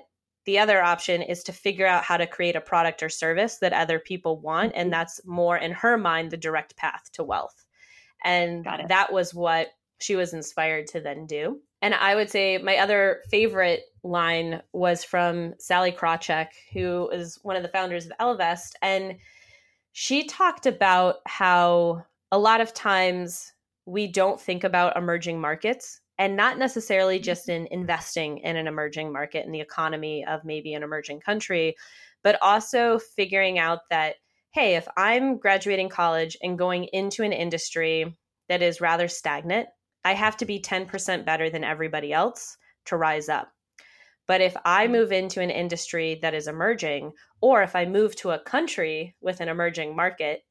the 0.49 0.59
other 0.59 0.83
option 0.83 1.21
is 1.21 1.43
to 1.43 1.53
figure 1.53 1.87
out 1.87 2.05
how 2.05 2.17
to 2.17 2.27
create 2.27 2.57
a 2.57 2.61
product 2.63 3.03
or 3.03 3.11
service 3.11 3.59
that 3.59 3.75
other 3.75 3.99
people 3.99 4.41
want. 4.41 4.73
And 4.75 4.87
mm-hmm. 4.87 4.93
that's 4.93 5.21
more, 5.27 5.59
in 5.59 5.73
her 5.73 5.99
mind, 5.99 6.31
the 6.31 6.39
direct 6.39 6.75
path 6.75 7.11
to 7.13 7.23
wealth. 7.23 7.67
And 8.25 8.65
that 8.65 9.13
was 9.13 9.35
what 9.35 9.69
she 10.01 10.17
was 10.17 10.33
inspired 10.33 10.87
to 10.87 11.01
then 11.03 11.27
do. 11.27 11.61
And 11.83 11.93
I 11.93 12.15
would 12.15 12.31
say 12.31 12.57
my 12.57 12.79
other 12.79 13.21
favorite 13.29 13.83
line 14.03 14.63
was 14.73 15.05
from 15.05 15.53
Sallie 15.59 15.93
Krawcheck, 15.93 16.49
who 16.73 17.11
is 17.11 17.39
one 17.43 17.57
of 17.57 17.63
the 17.63 17.69
founders 17.69 18.07
of 18.07 18.13
Ellevest. 18.19 18.73
And 18.81 19.17
she 19.93 20.25
talked 20.25 20.65
about 20.65 21.17
how 21.27 22.07
a 22.33 22.39
lot 22.39 22.63
of 22.63 22.73
times 22.73 23.53
we 23.85 24.07
don't 24.07 24.41
think 24.41 24.65
about 24.65 24.97
emerging 24.97 25.43
markets 25.43 26.01
and 26.19 26.37
not 26.37 26.59
necessarily 26.59 27.17
mm-hmm. 27.17 27.25
just 27.25 27.49
in 27.49 27.69
investing 27.71 28.39
in 28.39 28.57
an 28.57 28.67
emerging 28.67 29.13
market 29.13 29.47
in 29.47 29.53
the 29.53 29.61
economy 29.61 30.25
of 30.27 30.45
maybe 30.45 30.75
an 30.75 30.83
emerging 30.83 31.21
country, 31.21 31.77
but 32.23 32.39
also 32.43 32.99
figuring 32.99 33.59
out 33.59 33.81
that, 33.91 34.17
hey, 34.51 34.77
if 34.77 34.89
I'm 34.97 35.39
graduating 35.39 35.89
college 35.89 36.37
and 36.43 36.59
going 36.59 36.85
into 36.93 37.23
an 37.23 37.33
industry 37.33 38.17
that 38.49 38.63
is 38.63 38.81
rather 38.81 39.09
stagnant, 39.09 39.69
I 40.05 40.15
have 40.15 40.37
to 40.39 40.47
be 40.47 40.61
10% 40.61 41.25
better 41.25 41.51
than 41.51 41.65
everybody 41.65 42.13
else 42.13 42.57
to 42.87 42.97
rise 42.97 43.29
up. 43.29 43.53
But 44.27 44.41
if 44.41 44.57
I 44.65 44.85
mm-hmm. 44.85 44.93
move 44.93 45.13
into 45.13 45.41
an 45.41 45.51
industry 45.51 46.19
that 46.23 46.35
is 46.35 46.49
emerging, 46.49 47.13
or 47.41 47.63
if 47.63 47.77
I 47.77 47.87
move 47.87 48.17
to 48.17 48.31
a 48.31 48.39
country 48.39 49.15
with 49.21 49.41
an 49.41 49.49
emerging 49.49 49.95
market, 49.95 50.43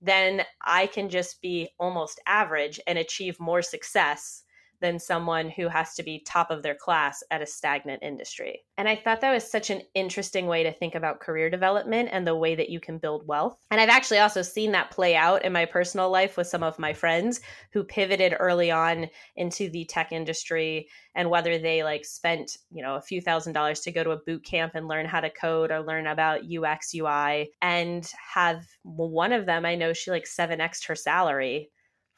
then 0.00 0.42
I 0.64 0.86
can 0.86 1.08
just 1.08 1.40
be 1.40 1.70
almost 1.78 2.20
average 2.26 2.80
and 2.86 2.98
achieve 2.98 3.40
more 3.40 3.62
success 3.62 4.44
than 4.80 4.98
someone 4.98 5.50
who 5.50 5.68
has 5.68 5.94
to 5.94 6.02
be 6.02 6.20
top 6.20 6.50
of 6.50 6.62
their 6.62 6.74
class 6.74 7.22
at 7.30 7.42
a 7.42 7.46
stagnant 7.46 8.02
industry. 8.02 8.64
And 8.76 8.88
I 8.88 8.96
thought 8.96 9.20
that 9.20 9.32
was 9.32 9.50
such 9.50 9.70
an 9.70 9.82
interesting 9.94 10.46
way 10.46 10.62
to 10.62 10.72
think 10.72 10.94
about 10.94 11.20
career 11.20 11.50
development 11.50 12.10
and 12.12 12.26
the 12.26 12.36
way 12.36 12.54
that 12.54 12.70
you 12.70 12.78
can 12.78 12.98
build 12.98 13.26
wealth. 13.26 13.58
And 13.70 13.80
I've 13.80 13.88
actually 13.88 14.18
also 14.18 14.42
seen 14.42 14.72
that 14.72 14.90
play 14.90 15.16
out 15.16 15.44
in 15.44 15.52
my 15.52 15.64
personal 15.64 16.10
life 16.10 16.36
with 16.36 16.46
some 16.46 16.62
of 16.62 16.78
my 16.78 16.92
friends 16.92 17.40
who 17.72 17.82
pivoted 17.82 18.34
early 18.38 18.70
on 18.70 19.08
into 19.36 19.68
the 19.68 19.84
tech 19.86 20.12
industry 20.12 20.88
and 21.14 21.30
whether 21.30 21.58
they 21.58 21.82
like 21.82 22.04
spent, 22.04 22.58
you 22.70 22.82
know, 22.82 22.94
a 22.94 23.02
few 23.02 23.20
thousand 23.20 23.52
dollars 23.52 23.80
to 23.80 23.92
go 23.92 24.04
to 24.04 24.10
a 24.10 24.16
boot 24.16 24.44
camp 24.44 24.72
and 24.74 24.86
learn 24.86 25.06
how 25.06 25.20
to 25.20 25.30
code 25.30 25.72
or 25.72 25.80
learn 25.80 26.06
about 26.06 26.42
UX 26.42 26.94
UI 26.94 27.50
and 27.60 28.08
have 28.34 28.64
one 28.82 29.32
of 29.32 29.46
them 29.46 29.66
I 29.66 29.74
know 29.74 29.92
she 29.92 30.10
like 30.10 30.24
7x 30.24 30.86
her 30.86 30.94
salary 30.94 31.70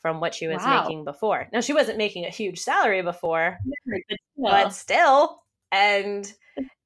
from 0.03 0.21
what 0.21 0.35
she 0.35 0.47
was 0.47 0.63
wow. 0.63 0.83
making 0.83 1.05
before. 1.05 1.49
Now 1.53 1.61
she 1.61 1.73
wasn't 1.73 1.99
making 1.99 2.25
a 2.25 2.31
huge 2.31 2.59
salary 2.59 3.03
before, 3.03 3.59
but, 3.87 4.19
but 4.37 4.69
still. 4.71 5.43
And 5.73 6.31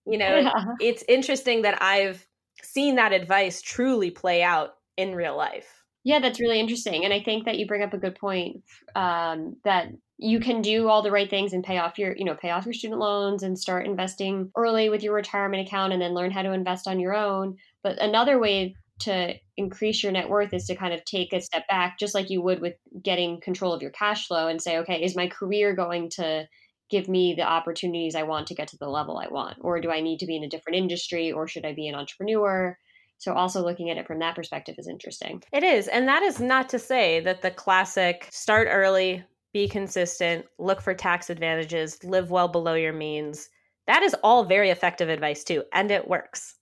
you 0.07 0.19
know, 0.19 0.37
yeah. 0.37 0.65
it's 0.81 1.05
interesting 1.09 1.63
that 1.63 1.83
I've 1.83 2.27
seen 2.63 2.97
that 2.97 3.13
advice 3.13 3.63
truly 3.63 4.11
play 4.11 4.43
out 4.43 4.75
in 4.97 5.15
real 5.15 5.37
life. 5.37 5.83
Yeah, 6.05 6.19
that's 6.19 6.41
really 6.41 6.61
interesting. 6.61 7.05
And 7.05 7.15
I 7.15 7.23
think 7.23 7.47
that 7.47 7.59
you 7.59 7.67
bring 7.67 7.83
up 7.83 7.95
a 7.95 7.99
good 7.99 8.15
point 8.15 8.63
um, 8.95 9.57
that 9.65 9.89
you 10.19 10.39
can 10.39 10.61
do 10.61 10.89
all 10.89 11.03
the 11.03 11.11
right 11.11 11.29
things 11.29 11.55
and 11.55 11.65
pay 11.65 11.79
off 11.79 11.99
your, 11.99 12.15
you 12.15 12.25
know, 12.25 12.35
pay 12.35 12.51
off 12.51 12.67
your 12.67 12.75
student 12.75 13.01
loans 13.01 13.43
and 13.43 13.59
start 13.59 13.87
investing 13.87 14.51
early 14.55 14.91
with 14.91 15.03
your 15.03 15.15
retirement 15.15 15.67
account 15.67 15.93
and 15.95 16.03
then 16.03 16.13
learn 16.13 16.31
how 16.31 16.43
to 16.43 16.53
invest 16.53 16.87
on 16.87 17.01
your 17.01 17.15
own. 17.15 17.57
But 17.83 18.01
another 18.03 18.39
way 18.39 18.77
to 19.01 19.35
increase 19.57 20.03
your 20.03 20.13
net 20.13 20.29
worth 20.29 20.53
is 20.53 20.67
to 20.67 20.75
kind 20.75 20.93
of 20.93 21.05
take 21.05 21.33
a 21.33 21.41
step 21.41 21.67
back, 21.69 21.99
just 21.99 22.15
like 22.15 22.31
you 22.31 22.43
would 22.43 22.61
with 22.61 22.75
getting 23.03 23.41
control 23.41 23.73
of 23.73 23.83
your 23.83 23.91
cash 23.91 24.27
flow 24.27 24.49
and 24.49 24.61
say, 24.61 24.79
okay, 24.79 25.03
is 25.03 25.17
my 25.17 25.29
career 25.29 25.75
going 25.75 26.11
to 26.11 26.47
give 26.91 27.09
me 27.09 27.35
the 27.35 27.43
opportunities 27.43 28.15
I 28.15 28.25
want 28.25 28.47
to 28.49 28.55
get 28.55 28.69
to 28.69 28.77
the 28.77 28.89
level 28.89 29.19
I 29.19 29.29
want? 29.29 29.59
Or 29.61 29.81
do 29.81 29.91
I 29.91 30.01
need 30.01 30.19
to 30.21 30.27
be 30.27 30.37
in 30.37 30.45
a 30.45 30.49
different 30.49 30.77
industry 30.77 31.33
or 31.33 31.49
should 31.49 31.65
I 31.65 31.73
be 31.73 31.89
an 31.89 31.95
entrepreneur? 31.95 32.77
So, 33.19 33.33
also 33.33 33.63
looking 33.63 33.91
at 33.91 33.97
it 33.97 34.07
from 34.07 34.19
that 34.19 34.35
perspective 34.35 34.75
is 34.77 34.89
interesting. 34.89 35.43
It 35.53 35.63
is. 35.63 35.89
And 35.89 36.07
that 36.09 36.23
is 36.23 36.41
not 36.41 36.69
to 36.71 36.79
say 36.79 37.21
that 37.21 37.43
the 37.43 37.51
classic 37.51 38.29
start 38.31 38.69
early, 38.71 39.25
be 39.53 39.69
consistent, 39.69 40.45
look 40.59 40.81
for 40.81 40.95
tax 40.95 41.31
advantages, 41.31 42.03
live 42.05 42.31
well 42.31 42.49
below 42.49 42.75
your 42.75 42.93
means. 42.93 43.49
That 43.87 44.03
is 44.03 44.17
all 44.23 44.45
very 44.45 44.71
effective 44.71 45.09
advice 45.09 45.45
too, 45.45 45.63
and 45.73 45.91
it 45.91 46.09
works. 46.09 46.57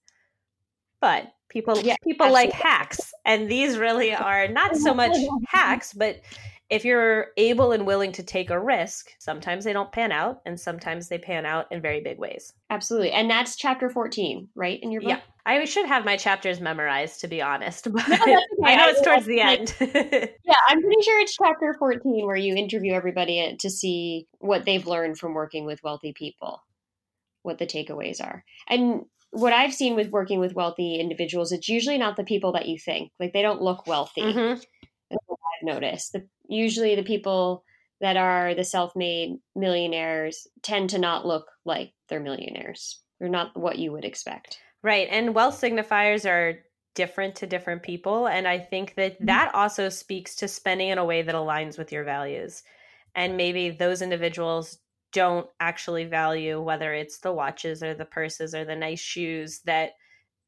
But 1.01 1.33
people 1.53 1.77
yeah, 1.79 1.95
people 2.03 2.25
absolutely. 2.25 2.51
like 2.51 2.61
hacks, 2.61 3.13
and 3.23 3.49
these 3.49 3.77
really 3.77 4.13
are 4.15 4.47
not 4.47 4.75
so 4.75 4.91
oh 4.91 4.95
much 4.95 5.15
hacks, 5.47 5.93
but 5.93 6.21
if 6.73 6.85
you're 6.85 7.27
able 7.37 7.71
and 7.71 7.85
willing 7.85 8.11
to 8.13 8.23
take 8.23 8.49
a 8.49 8.59
risk, 8.59 9.11
sometimes 9.19 9.63
they 9.63 9.73
don't 9.73 9.91
pan 9.91 10.11
out 10.11 10.41
and 10.43 10.59
sometimes 10.59 11.07
they 11.07 11.19
pan 11.19 11.45
out 11.45 11.71
in 11.71 11.81
very 11.83 12.01
big 12.01 12.17
ways. 12.17 12.51
Absolutely. 12.71 13.11
And 13.11 13.29
that's 13.29 13.55
chapter 13.55 13.91
14, 13.91 14.49
right? 14.55 14.79
In 14.81 14.91
your 14.91 15.01
book? 15.01 15.09
Yeah. 15.09 15.19
I 15.45 15.65
should 15.65 15.85
have 15.85 16.03
my 16.03 16.17
chapters 16.17 16.59
memorized 16.59 17.21
to 17.21 17.27
be 17.27 17.43
honest, 17.43 17.83
but 17.93 18.07
no, 18.09 18.15
okay. 18.15 18.37
I 18.63 18.75
know 18.75 18.87
it's 18.87 19.01
towards 19.01 19.27
the 19.27 19.41
end. 19.41 19.75
yeah, 19.79 20.55
I'm 20.67 20.81
pretty 20.81 21.01
sure 21.03 21.19
it's 21.19 21.35
chapter 21.35 21.75
14 21.77 22.25
where 22.25 22.35
you 22.35 22.55
interview 22.55 22.93
everybody 22.93 23.39
uh, 23.41 23.55
to 23.59 23.69
see 23.69 24.27
what 24.39 24.65
they've 24.65 24.87
learned 24.87 25.19
from 25.19 25.35
working 25.35 25.65
with 25.65 25.83
wealthy 25.83 26.13
people, 26.13 26.63
what 27.43 27.59
the 27.59 27.67
takeaways 27.67 28.19
are. 28.19 28.43
And 28.67 29.05
what 29.33 29.51
I've 29.51 29.73
seen 29.73 29.95
with 29.95 30.11
working 30.11 30.39
with 30.39 30.53
wealthy 30.53 30.99
individuals, 30.99 31.51
it's 31.51 31.67
usually 31.67 31.97
not 31.97 32.17
the 32.17 32.23
people 32.23 32.53
that 32.53 32.67
you 32.67 32.77
think. 32.77 33.11
Like 33.19 33.33
they 33.33 33.41
don't 33.41 33.61
look 33.61 33.87
wealthy. 33.87 34.21
Mm-hmm. 34.21 34.61
I've 35.11 35.63
noticed. 35.63 36.13
The 36.13 36.27
usually 36.47 36.95
the 36.95 37.03
people 37.03 37.63
that 37.99 38.15
are 38.15 38.53
the 38.53 38.63
self-made 38.63 39.37
millionaires 39.55 40.47
tend 40.61 40.91
to 40.91 40.99
not 40.99 41.25
look 41.25 41.45
like 41.65 41.93
they're 42.09 42.19
millionaires. 42.19 42.99
They're 43.19 43.29
not 43.29 43.57
what 43.59 43.79
you 43.79 43.91
would 43.91 44.05
expect. 44.05 44.59
Right. 44.83 45.07
And 45.09 45.33
wealth 45.33 45.59
signifiers 45.59 46.29
are 46.29 46.59
different 46.93 47.35
to 47.37 47.47
different 47.47 47.81
people 47.81 48.27
and 48.27 48.47
I 48.47 48.59
think 48.59 48.93
that 48.95 49.15
mm-hmm. 49.15 49.25
that 49.25 49.55
also 49.55 49.89
speaks 49.89 50.35
to 50.35 50.47
spending 50.47 50.89
in 50.89 50.99
a 50.99 51.05
way 51.05 51.23
that 51.23 51.33
aligns 51.33 51.79
with 51.79 51.91
your 51.91 52.03
values. 52.03 52.61
And 53.15 53.35
maybe 53.37 53.71
those 53.71 54.03
individuals 54.03 54.77
don't 55.13 55.47
actually 55.59 56.05
value 56.05 56.61
whether 56.61 56.93
it's 56.93 57.19
the 57.19 57.31
watches 57.31 57.81
or 57.81 57.93
the 57.93 58.05
purses 58.05 58.53
or 58.53 58.65
the 58.65 58.75
nice 58.75 58.99
shoes 58.99 59.61
that 59.65 59.91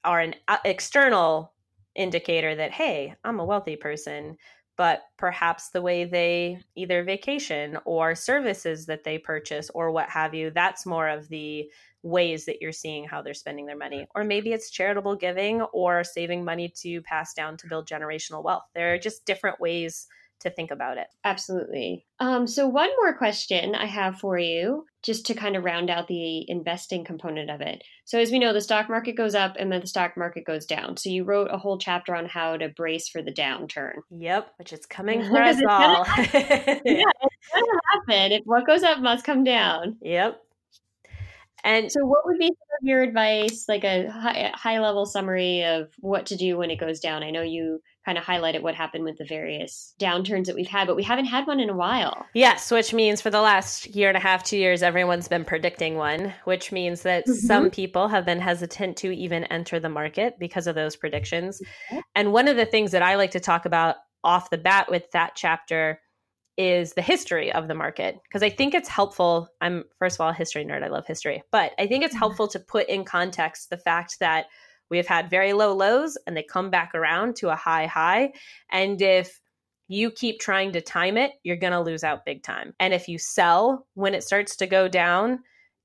are 0.04 0.19
an 0.19 0.36
uh, 0.47 0.58
external 0.65 1.54
indicator 1.95 2.56
that 2.56 2.71
hey, 2.71 3.15
I'm 3.23 3.39
a 3.39 3.45
wealthy 3.45 3.75
person 3.75 4.38
but 4.78 5.04
perhaps 5.17 5.69
the 5.69 5.82
way 5.82 6.04
they 6.04 6.60
either 6.75 7.04
vacation 7.04 7.78
or 7.86 8.13
services 8.13 8.86
that 8.88 9.04
they 9.04 9.17
purchase 9.17 9.69
or 9.73 9.91
what 9.91 10.10
have 10.10 10.34
you, 10.34 10.51
that's 10.51 10.86
more 10.86 11.08
of 11.08 11.30
the 11.30 11.69
ways 12.04 12.45
that 12.45 12.62
you're 12.62 12.71
seeing 12.71 13.06
how 13.06 13.21
they're 13.21 13.34
spending 13.34 13.65
their 13.65 13.78
money. 13.78 14.06
Or 14.13 14.23
maybe 14.23 14.51
it's 14.51 14.69
charitable 14.69 15.15
giving 15.15 15.62
or 15.62 16.04
saving 16.04 16.43
money 16.43 16.71
to 16.82 17.01
pass 17.01 17.34
down 17.34 17.58
to 17.58 17.67
build 17.67 17.88
generational 17.88 18.43
wealth. 18.43 18.65
There 18.73 18.93
are 18.93 18.99
just 18.99 19.25
different 19.25 19.60
ways 19.60 20.08
to 20.41 20.50
think 20.50 20.71
about 20.71 20.98
it. 20.98 21.08
Absolutely. 21.24 22.06
Um, 22.19 22.48
so, 22.48 22.67
one 22.67 22.89
more 23.02 23.17
question 23.17 23.76
I 23.76 23.86
have 23.86 24.19
for 24.19 24.38
you, 24.38 24.86
just 25.04 25.26
to 25.28 25.34
kind 25.34 25.56
of 25.56 25.63
round 25.63 25.89
out 25.89 26.08
the 26.08 26.50
investing 26.50 27.04
component 27.04 27.50
of 27.50 27.62
it. 27.62 27.84
So, 28.06 28.19
as 28.19 28.32
we 28.32 28.39
know, 28.39 28.54
the 28.54 28.62
stock 28.62 28.89
market 28.89 29.15
goes 29.15 29.36
up 29.36 29.56
and 29.60 29.71
then 29.71 29.82
the 29.82 29.88
stock 29.88 30.15
market 30.15 30.45
goes 30.45 30.65
down. 30.65 30.98
So, 30.98 31.10
you 31.10 31.24
wrote 31.24 31.50
a 31.52 31.58
whole 31.58 31.78
chapter 31.78 32.15
on 32.15 32.26
how 32.26 32.58
to 32.58 32.69
brace 32.69 33.10
for 33.10 33.21
the 33.21 33.34
downturn. 33.34 33.93
Yep, 34.10 34.52
which 34.58 34.74
is 34.74 34.86
coming 34.86 35.24
for 35.30 35.41
us 35.41 35.62
all. 35.67 36.06
yeah, 36.17 36.24
it's 36.24 37.52
going 37.54 37.65
to 37.65 37.82
happen. 37.91 38.32
If 38.32 38.43
what 38.45 38.67
goes 38.67 38.84
up 38.84 39.00
must 39.00 39.26
come 39.26 39.43
down. 39.43 39.98
Yep. 40.02 40.41
And 41.65 41.91
so, 41.91 42.06
what 42.06 42.25
would 42.25 42.38
be 42.38 42.47
some 42.47 42.78
of 42.82 42.88
your 42.88 43.01
advice, 43.01 43.65
like 43.67 43.84
a 43.84 44.08
high, 44.10 44.51
high 44.54 44.80
level 44.80 45.06
summary 45.08 45.63
of 45.63 45.91
what 45.99 46.28
to 46.28 46.36
do 46.36 46.58
when 46.58 46.69
it 46.69 46.80
goes 46.80 46.99
down? 46.99 47.23
I 47.23 47.32
know 47.32 47.41
you 47.41 47.82
kind 48.06 48.19
of 48.19 48.23
highlighted 48.23 48.62
what 48.62 48.75
happened 48.75 49.04
with 49.04 49.17
the 49.17 49.25
various 49.25 49.95
downturns 49.99 50.45
that 50.45 50.56
we've 50.56 50.67
had, 50.67 50.86
but 50.86 50.95
we 50.95 51.01
haven't 51.01 51.25
had 51.25 51.47
one 51.47 51.60
in 51.60 51.71
a 51.71 51.75
while. 51.75 52.23
Yes, 52.36 52.69
which 52.69 52.93
means 52.93 53.19
for 53.19 53.32
the 53.32 53.41
last 53.41 53.88
year 53.88 54.10
and 54.10 54.17
a 54.17 54.21
half, 54.21 54.43
two 54.43 54.58
years, 54.58 54.84
everyone's 54.84 55.28
been 55.28 55.43
predicting 55.43 55.95
one, 55.95 56.32
which 56.43 56.71
means 56.71 57.01
that 57.01 57.25
mm-hmm. 57.25 57.34
some 57.34 57.71
people 57.71 58.08
have 58.10 58.25
been 58.25 58.39
hesitant 58.39 58.95
to 58.97 59.12
even 59.12 59.43
enter 59.45 59.80
the 59.80 59.89
market 59.89 60.36
because 60.39 60.67
of 60.67 60.75
those 60.75 60.95
predictions. 60.95 61.60
Mm-hmm. 61.89 61.99
And 62.13 62.32
one 62.32 62.47
of 62.47 62.58
the 62.58 62.67
things 62.67 62.91
that 62.91 63.01
I 63.01 63.15
like 63.15 63.32
to 63.32 63.39
talk 63.39 63.65
about 63.65 63.95
off 64.23 64.51
the 64.51 64.58
bat 64.60 64.89
with 64.89 65.10
that 65.12 65.34
chapter 65.36 65.99
is 66.58 66.94
the 66.94 67.02
history 67.02 67.52
of 67.52 67.68
the 67.68 67.76
market 67.76 68.18
because 68.24 68.44
I 68.44 68.50
think 68.50 68.74
it's 68.74 68.89
helpful. 68.89 69.50
I'm 69.62 69.84
first 70.00 70.18
of 70.18 70.22
all 70.22 70.30
a 70.30 70.34
history 70.34 70.65
nerd. 70.65 70.84
I 70.84 70.88
love 70.88 71.06
history, 71.06 71.44
but 71.52 71.74
I 71.78 71.88
think 71.88 72.04
it's 72.04 72.13
mm-hmm. 72.13 72.20
helpful 72.20 72.48
to 72.50 72.60
put 72.60 72.88
in 72.88 73.04
context 73.04 73.70
the 73.70 73.78
fact 73.78 74.18
that 74.20 74.46
we 74.89 74.98
have 74.98 75.08
had 75.08 75.30
very 75.30 75.54
low 75.54 75.74
lows 75.74 76.18
and 76.26 76.38
they 76.38 76.44
come 76.44 76.70
back 76.70 76.94
around 76.94 77.36
to 77.38 77.50
a 77.50 77.56
high 77.56 77.88
high. 77.88 78.34
And 78.72 79.02
if 79.02 79.39
you 79.88 80.12
keep 80.12 80.39
trying 80.39 80.72
to 80.74 80.82
time 80.82 81.18
it, 81.18 81.32
you're 81.44 81.56
going 81.56 81.74
to 81.74 81.82
lose 81.82 82.04
out 82.04 82.26
big 82.26 82.44
time. 82.44 82.74
And 82.80 82.94
if 82.94 83.08
you 83.08 83.20
sell 83.20 83.86
when 83.94 84.15
it 84.15 84.24
starts 84.24 84.56
to 84.58 84.68
go 84.68 84.88
down, 84.88 85.39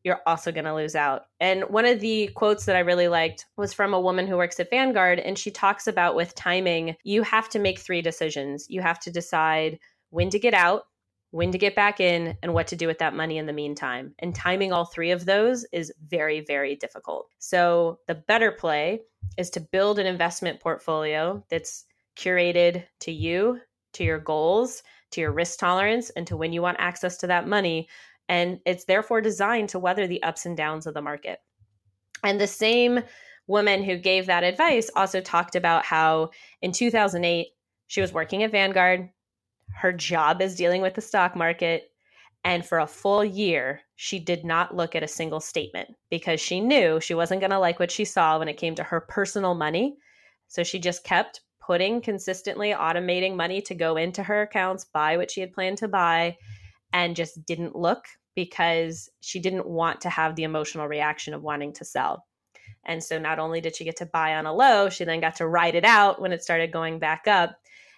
you're 0.05 0.21
also 0.27 0.51
going 0.51 0.65
to 0.65 0.75
lose 0.75 0.95
out. 0.95 1.23
And 1.41 1.65
one 1.65 1.85
of 1.85 2.01
the 2.01 2.29
quotes 2.35 2.65
that 2.65 2.77
I 2.77 2.81
really 2.81 3.09
liked 3.09 3.45
was 3.59 3.75
from 3.75 3.93
a 3.93 4.01
woman 4.01 4.27
who 4.27 4.39
works 4.39 4.59
at 4.59 4.71
Vanguard. 4.71 5.19
And 5.19 5.37
she 5.37 5.51
talks 5.51 5.87
about 5.87 6.15
with 6.15 6.35
timing, 6.35 6.97
you 7.05 7.23
have 7.23 7.51
to 7.51 7.59
make 7.59 7.79
three 7.79 8.01
decisions. 8.01 8.67
You 8.71 8.81
have 8.81 8.99
to 9.01 9.11
decide 9.11 9.79
when 10.11 10.31
to 10.31 10.39
get 10.39 10.55
out, 10.55 10.83
when 11.31 11.53
to 11.53 11.59
get 11.59 11.75
back 11.75 12.01
in, 12.01 12.37
and 12.43 12.53
what 12.53 12.67
to 12.69 12.77
do 12.77 12.87
with 12.87 12.99
that 12.99 13.15
money 13.15 13.39
in 13.39 13.47
the 13.47 13.53
meantime. 13.53 14.15
And 14.19 14.35
timing 14.35 14.73
all 14.73 14.85
three 14.85 15.13
of 15.13 15.25
those 15.25 15.65
is 15.73 15.93
very, 16.09 16.41
very 16.41 16.77
difficult. 16.77 17.29
So 17.39 18.01
the 18.07 18.17
better 18.17 18.53
play 18.53 19.01
is 19.37 19.51
to 19.51 19.61
build 19.61 19.99
an 19.99 20.07
investment 20.07 20.61
portfolio 20.61 21.45
that's 21.49 21.85
curated 22.17 22.85
to 23.01 23.13
you, 23.13 23.61
to 23.95 24.05
your 24.05 24.19
goals, 24.19 24.83
to 25.13 25.21
your 25.21 25.33
risk 25.33 25.59
tolerance, 25.59 26.11
and 26.11 26.27
to 26.27 26.37
when 26.37 26.53
you 26.53 26.63
want 26.63 26.77
access 26.81 27.17
to 27.19 27.27
that 27.29 27.49
money. 27.49 27.89
And 28.29 28.61
it's 28.67 28.85
therefore 28.85 29.21
designed 29.21 29.71
to 29.71 29.79
weather 29.79 30.07
the 30.07 30.23
ups 30.23 30.47
and 30.47 30.57
downs 30.57 30.87
of 30.87 30.95
the 30.95 31.03
market. 31.03 31.39
And 32.23 32.41
the 32.41 32.47
same 32.47 33.01
woman 33.47 33.83
who 33.83 33.97
gave 33.97 34.27
that 34.27 34.45
advice 34.45 34.91
also 34.95 35.21
talked 35.21 35.57
about 35.57 35.85
how 35.85 36.31
in 36.63 36.73
2008, 36.73 37.49
she 37.89 38.01
was 38.01 38.13
working 38.13 38.45
at 38.45 38.53
Vanguard 38.53 39.09
her 39.77 39.93
job 39.93 40.43
is 40.43 40.57
dealing 40.57 40.83
with 40.83 40.95
the 40.95 41.01
stock 41.01 41.37
market. 41.37 41.91
And 42.45 42.65
for 42.65 42.79
a 42.79 42.87
full 42.87 43.25
year, 43.25 43.81
she 43.97 44.19
did 44.19 44.45
not 44.45 44.75
look 44.75 44.95
at 44.95 45.03
a 45.03 45.09
single 45.09 45.41
statement 45.41 45.91
because 46.11 46.41
she 46.41 46.61
knew 46.61 47.01
she 47.01 47.15
wasn't 47.15 47.41
going 47.41 47.51
to 47.51 47.59
like 47.59 47.79
what 47.79 47.91
she 47.91 48.05
saw 48.05 48.39
when 48.39 48.49
it 48.49 48.57
came 48.57 48.75
to 48.77 48.83
her 48.83 49.01
personal 49.01 49.55
money. 49.55 49.97
So 50.49 50.63
she 50.63 50.79
just 50.79 51.05
kept 51.05 51.43
putting 51.61 52.01
consistently 52.01 52.71
automating 52.71 53.37
money 53.37 53.61
to 53.63 53.75
go 53.75 53.97
into 53.97 54.23
her 54.23 54.43
accounts, 54.43 54.87
buy 54.87 55.17
what 55.17 55.31
she 55.31 55.41
had 55.41 55.53
planned 55.53 55.79
to 55.79 55.89
buy, 55.89 56.37
and 56.93 57.15
just 57.15 57.45
didn't 57.45 57.77
look 57.77 58.07
because 58.35 59.11
she 59.21 59.39
didn't 59.39 59.69
want 59.69 60.01
to 60.01 60.09
have 60.09 60.35
the 60.35 60.45
emotional 60.45 60.89
reaction 60.89 61.35
of 61.35 61.43
wanting 61.43 61.73
to 61.75 61.85
sell. 61.85 62.27
And 62.85 63.05
so 63.05 63.19
not 63.19 63.39
only 63.39 63.61
did 63.61 63.77
she 63.77 63.85
get 63.85 63.97
to 63.97 64.07
buy 64.07 64.35
on 64.37 64.47
a 64.47 64.55
low, 64.55 64.89
she 64.89 65.05
then 65.05 65.21
got 65.21 65.37
to 65.37 65.47
ride 65.47 65.75
it 65.75 65.85
out 65.85 66.21
when 66.21 66.33
it 66.33 66.43
started 66.43 66.73
going 66.73 66.99
back 66.99 67.29
up 67.29 67.57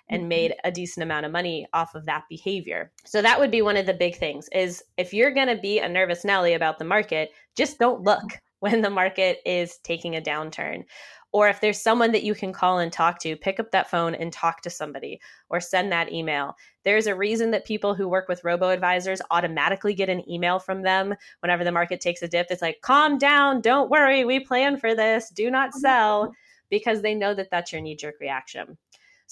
and 0.08 0.22
mm-hmm. 0.22 0.28
made 0.28 0.54
a 0.64 0.70
decent 0.70 1.02
amount 1.02 1.26
of 1.26 1.32
money 1.32 1.66
off 1.72 1.94
of 1.94 2.04
that 2.06 2.24
behavior. 2.28 2.92
So 3.04 3.22
that 3.22 3.38
would 3.38 3.50
be 3.50 3.62
one 3.62 3.76
of 3.76 3.86
the 3.86 3.94
big 3.94 4.16
things 4.16 4.48
is 4.52 4.82
if 4.96 5.12
you're 5.12 5.32
going 5.32 5.48
to 5.48 5.56
be 5.56 5.78
a 5.78 5.88
nervous 5.88 6.24
Nelly 6.24 6.54
about 6.54 6.78
the 6.78 6.84
market, 6.84 7.30
just 7.56 7.78
don't 7.78 8.02
look 8.02 8.22
when 8.60 8.82
the 8.82 8.90
market 8.90 9.38
is 9.44 9.78
taking 9.78 10.16
a 10.16 10.20
downturn. 10.20 10.84
Or 11.32 11.48
if 11.48 11.62
there's 11.62 11.80
someone 11.80 12.12
that 12.12 12.24
you 12.24 12.34
can 12.34 12.52
call 12.52 12.78
and 12.78 12.92
talk 12.92 13.18
to, 13.20 13.36
pick 13.36 13.58
up 13.58 13.70
that 13.70 13.88
phone 13.90 14.14
and 14.14 14.30
talk 14.30 14.60
to 14.62 14.70
somebody 14.70 15.18
or 15.48 15.60
send 15.60 15.90
that 15.90 16.12
email. 16.12 16.54
There's 16.84 17.06
a 17.06 17.16
reason 17.16 17.50
that 17.52 17.64
people 17.64 17.94
who 17.94 18.06
work 18.06 18.28
with 18.28 18.44
robo 18.44 18.68
advisors 18.68 19.22
automatically 19.30 19.94
get 19.94 20.10
an 20.10 20.28
email 20.30 20.58
from 20.58 20.82
them 20.82 21.14
whenever 21.40 21.64
the 21.64 21.72
market 21.72 22.02
takes 22.02 22.20
a 22.20 22.28
dip. 22.28 22.48
It's 22.50 22.60
like, 22.60 22.82
calm 22.82 23.16
down, 23.16 23.62
don't 23.62 23.90
worry, 23.90 24.26
we 24.26 24.40
plan 24.40 24.76
for 24.76 24.94
this, 24.94 25.30
do 25.30 25.50
not 25.50 25.72
sell, 25.72 26.32
because 26.68 27.00
they 27.00 27.14
know 27.14 27.32
that 27.32 27.50
that's 27.50 27.72
your 27.72 27.80
knee 27.80 27.96
jerk 27.96 28.16
reaction. 28.20 28.76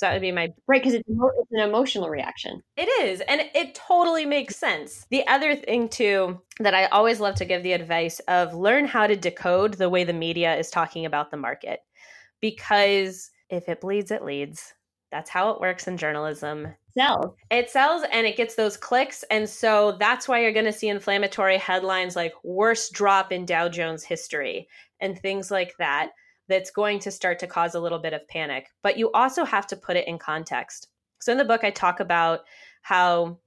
So 0.01 0.07
that 0.07 0.15
would 0.15 0.23
be 0.23 0.33
my 0.33 0.49
right 0.67 0.81
because 0.81 0.95
it's, 0.95 1.07
it's 1.07 1.53
an 1.53 1.61
emotional 1.61 2.09
reaction. 2.09 2.63
It 2.79 2.89
is, 3.05 3.21
and 3.21 3.43
it 3.55 3.75
totally 3.75 4.25
makes 4.25 4.57
sense. 4.57 5.07
The 5.11 5.27
other 5.27 5.55
thing 5.55 5.91
too 5.91 6.41
that 6.59 6.73
I 6.73 6.87
always 6.87 7.21
love 7.21 7.35
to 7.35 7.45
give 7.45 7.63
the 7.63 7.75
advice 7.75 8.19
of 8.21 8.55
learn 8.55 8.87
how 8.87 9.07
to 9.07 9.15
decode 9.15 9.75
the 9.75 9.91
way 9.91 10.05
the 10.05 10.15
media 10.15 10.57
is 10.57 10.71
talking 10.71 11.05
about 11.05 11.31
the 11.31 11.37
market, 11.37 11.81
because 12.41 13.31
if 13.51 13.69
it 13.69 13.83
bleeds, 13.83 14.11
it 14.11 14.25
leads. 14.25 14.73
That's 15.13 15.29
how 15.29 15.51
it 15.51 15.61
works 15.61 15.87
in 15.87 15.99
journalism. 15.99 16.69
sells. 16.97 17.35
It 17.51 17.69
sells 17.69 18.03
and 18.11 18.27
it 18.27 18.39
gets 18.39 18.55
those 18.55 18.79
clicks. 18.79 19.23
And 19.31 19.47
so 19.47 19.99
that's 20.01 20.27
why 20.27 20.41
you're 20.41 20.53
going 20.53 20.65
to 20.65 20.73
see 20.73 20.89
inflammatory 20.89 21.59
headlines 21.59 22.17
like 22.17 22.33
worst 22.43 22.95
drop 22.95 23.33
in 23.33 23.45
Dow 23.45 23.69
Jones 23.69 24.03
history 24.03 24.67
and 24.99 25.19
things 25.19 25.51
like 25.51 25.75
that. 25.79 26.13
That's 26.51 26.71
going 26.71 26.99
to 26.99 27.11
start 27.11 27.39
to 27.39 27.47
cause 27.47 27.75
a 27.75 27.81
little 27.81 27.99
bit 27.99 28.13
of 28.13 28.29
panic. 28.29 28.67
But 28.83 28.99
you 28.99 29.11
also 29.13 29.45
have 29.45 29.67
to 29.69 29.77
put 29.77 29.97
it 29.97 30.07
in 30.07 30.19
context. 30.19 30.89
So 31.21 31.33
in 31.33 31.39
the 31.39 31.45
book, 31.45 31.65
I 31.65 31.71
talk 31.71 32.01
about 32.01 32.41
how 32.83 33.39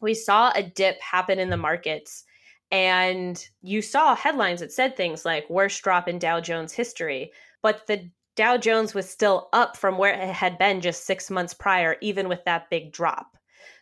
we 0.00 0.14
saw 0.14 0.52
a 0.54 0.62
dip 0.62 1.00
happen 1.02 1.38
in 1.38 1.50
the 1.50 1.56
markets 1.56 2.24
and 2.70 3.44
you 3.62 3.82
saw 3.82 4.14
headlines 4.14 4.60
that 4.60 4.72
said 4.72 4.96
things 4.96 5.24
like 5.24 5.50
worst 5.50 5.82
drop 5.82 6.08
in 6.08 6.18
Dow 6.18 6.40
Jones 6.40 6.72
history, 6.72 7.32
but 7.62 7.86
the 7.86 8.10
Dow 8.34 8.56
Jones 8.56 8.94
was 8.94 9.08
still 9.08 9.48
up 9.52 9.76
from 9.76 9.98
where 9.98 10.12
it 10.12 10.28
had 10.28 10.58
been 10.58 10.80
just 10.80 11.04
six 11.04 11.30
months 11.30 11.54
prior, 11.54 11.96
even 12.00 12.28
with 12.28 12.44
that 12.44 12.68
big 12.70 12.92
drop. 12.92 13.36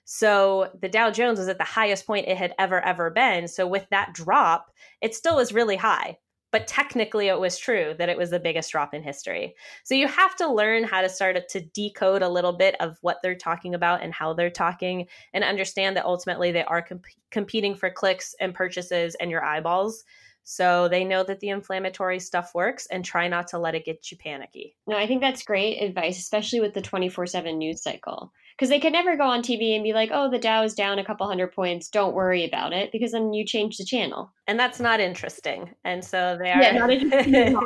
So 0.05 0.71
the 0.81 0.89
Dow 0.89 1.11
Jones 1.11 1.39
was 1.39 1.49
at 1.49 1.59
the 1.59 1.65
highest 1.65 2.07
point 2.07 2.29
it 2.29 2.37
had 2.37 2.55
ever, 2.59 2.81
ever 2.81 3.11
been. 3.11 3.49
So 3.49 3.67
with 3.67 3.87
that 3.91 4.13
drop, 4.13 4.71
it 5.01 5.15
still 5.15 5.37
was 5.37 5.53
really 5.53 5.77
high 5.77 6.19
but 6.55 6.69
technically 6.69 7.27
it 7.27 7.41
was 7.41 7.59
true 7.59 7.97
that 7.99 8.09
it 8.09 8.17
was 8.17 8.31
the 8.31 8.39
biggest 8.39 8.71
drop 8.71 8.95
in 8.95 9.03
history. 9.03 9.57
So 9.83 9.97
you 9.97 10.07
have 10.07 10.37
to 10.37 10.47
learn 10.47 10.85
how 10.85 11.01
to 11.01 11.09
start 11.09 11.37
to 11.49 11.61
decode 11.61 12.23
a 12.23 12.29
little 12.29 12.53
bit 12.53 12.77
of 12.79 12.97
what 13.01 13.17
they're 13.25 13.35
talking 13.35 13.75
about 13.75 14.05
and 14.05 14.15
how 14.15 14.35
they're 14.35 14.51
talking 14.51 15.09
and 15.33 15.43
understand 15.43 15.97
that 15.97 16.05
ultimately 16.05 16.53
they 16.53 16.63
are 16.63 16.81
comp- 16.81 17.07
competing 17.33 17.75
for 17.75 17.91
clicks 17.91 18.37
and 18.39 18.55
purchases 18.55 19.17
and 19.17 19.33
your 19.33 19.45
eyeballs. 19.45 20.05
So 20.45 20.87
they 20.87 21.03
know 21.03 21.25
that 21.25 21.41
the 21.41 21.49
inflammatory 21.49 22.21
stuff 22.21 22.55
works 22.55 22.87
and 22.87 23.05
try 23.05 23.27
not 23.27 23.49
to 23.49 23.59
let 23.59 23.75
it 23.75 23.85
get 23.85 24.13
you 24.13 24.17
panicky. 24.17 24.77
No, 24.87 24.97
I 24.97 25.09
think 25.09 25.23
that's 25.23 25.43
great 25.43 25.83
advice, 25.83 26.21
especially 26.21 26.61
with 26.61 26.73
the 26.73 26.83
24 26.83 27.27
7 27.27 27.59
news 27.59 27.83
cycle 27.83 28.33
because 28.57 28.69
they 28.69 28.81
could 28.81 28.93
never 28.93 29.17
go 29.17 29.25
on 29.25 29.43
TV 29.43 29.75
and 29.75 29.83
be 29.83 29.93
like, 29.93 30.11
"Oh, 30.13 30.31
the 30.31 30.39
Dow 30.39 30.63
is 30.63 30.75
down 30.75 30.99
a 30.99 31.05
couple 31.05 31.27
hundred 31.27 31.53
points. 31.53 31.89
Don't 31.89 32.15
worry 32.15 32.45
about 32.45 32.73
it," 32.73 32.93
because 32.93 33.13
then 33.13 33.33
you 33.33 33.45
change 33.45 33.77
the 33.77 33.85
channel, 33.85 34.33
and 34.47 34.59
that's 34.59 34.81
not 34.81 35.01
interesting. 35.01 35.75
And 35.85 36.05
so 36.05 36.37
they 36.41 36.51
are 36.51 36.63
yeah, 36.63 36.73
not 36.73 36.91
interesting 36.91 37.59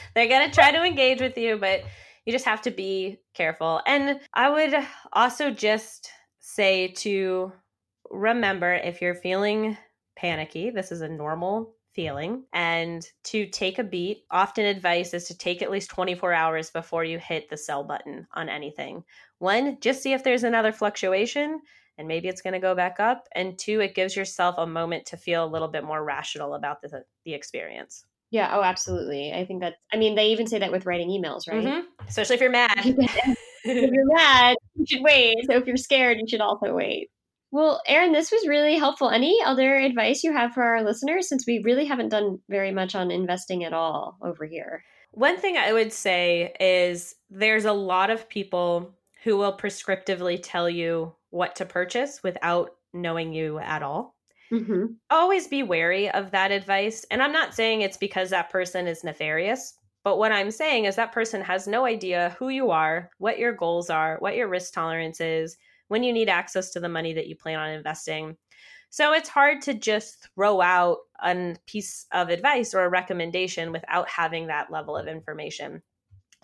they're 0.14 0.28
going 0.28 0.48
to 0.48 0.54
try 0.54 0.72
to 0.72 0.84
engage 0.84 1.20
with 1.20 1.36
you, 1.38 1.56
but 1.58 1.82
you 2.24 2.32
just 2.32 2.44
have 2.44 2.62
to 2.62 2.70
be 2.70 3.18
careful. 3.34 3.80
And 3.86 4.20
I 4.34 4.50
would 4.50 4.74
also 5.12 5.50
just 5.50 6.10
say 6.40 6.88
to 6.88 7.52
remember 8.10 8.74
if 8.74 9.00
you're 9.00 9.14
feeling 9.14 9.76
panicky, 10.16 10.70
this 10.70 10.92
is 10.92 11.00
a 11.00 11.08
normal 11.08 11.74
feeling 11.94 12.44
and 12.52 13.06
to 13.24 13.46
take 13.46 13.78
a 13.78 13.84
beat. 13.84 14.24
Often 14.30 14.66
advice 14.66 15.14
is 15.14 15.24
to 15.28 15.36
take 15.36 15.62
at 15.62 15.70
least 15.70 15.90
24 15.90 16.32
hours 16.32 16.70
before 16.70 17.04
you 17.04 17.18
hit 17.18 17.48
the 17.48 17.56
sell 17.56 17.84
button 17.84 18.26
on 18.34 18.48
anything. 18.48 19.04
One, 19.38 19.78
just 19.80 20.02
see 20.02 20.12
if 20.12 20.24
there's 20.24 20.44
another 20.44 20.72
fluctuation 20.72 21.60
and 21.98 22.08
maybe 22.08 22.28
it's 22.28 22.42
going 22.42 22.54
to 22.54 22.58
go 22.58 22.74
back 22.74 23.00
up. 23.00 23.28
And 23.34 23.58
two, 23.58 23.80
it 23.80 23.94
gives 23.94 24.16
yourself 24.16 24.56
a 24.58 24.66
moment 24.66 25.06
to 25.06 25.16
feel 25.16 25.44
a 25.44 25.46
little 25.46 25.68
bit 25.68 25.84
more 25.84 26.02
rational 26.02 26.54
about 26.54 26.82
the, 26.82 27.04
the 27.24 27.34
experience. 27.34 28.04
Yeah. 28.30 28.50
Oh, 28.56 28.62
absolutely. 28.62 29.32
I 29.32 29.44
think 29.44 29.60
that, 29.60 29.74
I 29.92 29.98
mean, 29.98 30.14
they 30.14 30.28
even 30.28 30.46
say 30.46 30.58
that 30.58 30.72
with 30.72 30.86
writing 30.86 31.10
emails, 31.10 31.46
right? 31.48 31.62
Mm-hmm. 31.62 32.08
Especially 32.08 32.34
if 32.36 32.40
you're 32.40 32.50
mad. 32.50 32.72
if 33.64 33.92
you're 33.92 34.14
mad, 34.14 34.56
you 34.74 34.86
should 34.86 35.02
wait. 35.02 35.36
So 35.46 35.56
if 35.56 35.66
you're 35.66 35.76
scared, 35.76 36.18
you 36.18 36.26
should 36.26 36.40
also 36.40 36.74
wait. 36.74 37.10
Well, 37.52 37.82
Erin, 37.86 38.12
this 38.12 38.32
was 38.32 38.48
really 38.48 38.78
helpful. 38.78 39.10
Any 39.10 39.38
other 39.44 39.76
advice 39.76 40.24
you 40.24 40.32
have 40.32 40.54
for 40.54 40.62
our 40.62 40.82
listeners 40.82 41.28
since 41.28 41.46
we 41.46 41.60
really 41.62 41.84
haven't 41.84 42.08
done 42.08 42.38
very 42.48 42.72
much 42.72 42.94
on 42.94 43.10
investing 43.10 43.62
at 43.62 43.74
all 43.74 44.16
over 44.22 44.46
here? 44.46 44.82
One 45.10 45.36
thing 45.36 45.58
I 45.58 45.74
would 45.74 45.92
say 45.92 46.54
is 46.58 47.14
there's 47.28 47.66
a 47.66 47.72
lot 47.74 48.08
of 48.08 48.30
people 48.30 48.94
who 49.22 49.36
will 49.36 49.56
prescriptively 49.56 50.40
tell 50.42 50.68
you 50.68 51.14
what 51.28 51.54
to 51.56 51.66
purchase 51.66 52.22
without 52.22 52.70
knowing 52.94 53.34
you 53.34 53.58
at 53.58 53.82
all. 53.82 54.16
Mm-hmm. 54.50 54.84
Always 55.10 55.46
be 55.46 55.62
wary 55.62 56.10
of 56.10 56.30
that 56.30 56.52
advice. 56.52 57.04
And 57.10 57.22
I'm 57.22 57.32
not 57.32 57.54
saying 57.54 57.82
it's 57.82 57.98
because 57.98 58.30
that 58.30 58.50
person 58.50 58.86
is 58.86 59.04
nefarious, 59.04 59.74
but 60.04 60.16
what 60.16 60.32
I'm 60.32 60.50
saying 60.50 60.86
is 60.86 60.96
that 60.96 61.12
person 61.12 61.42
has 61.42 61.66
no 61.66 61.84
idea 61.84 62.34
who 62.38 62.48
you 62.48 62.70
are, 62.70 63.10
what 63.18 63.38
your 63.38 63.52
goals 63.52 63.90
are, 63.90 64.16
what 64.20 64.36
your 64.36 64.48
risk 64.48 64.72
tolerance 64.72 65.20
is 65.20 65.58
when 65.92 66.02
you 66.02 66.12
need 66.14 66.30
access 66.30 66.70
to 66.70 66.80
the 66.80 66.88
money 66.88 67.12
that 67.12 67.26
you 67.26 67.36
plan 67.36 67.58
on 67.58 67.68
investing. 67.68 68.34
So 68.88 69.12
it's 69.12 69.28
hard 69.28 69.60
to 69.62 69.74
just 69.74 70.26
throw 70.34 70.62
out 70.62 71.00
a 71.22 71.54
piece 71.66 72.06
of 72.12 72.30
advice 72.30 72.72
or 72.72 72.82
a 72.84 72.88
recommendation 72.88 73.72
without 73.72 74.08
having 74.08 74.46
that 74.46 74.72
level 74.72 74.96
of 74.96 75.06
information. 75.06 75.82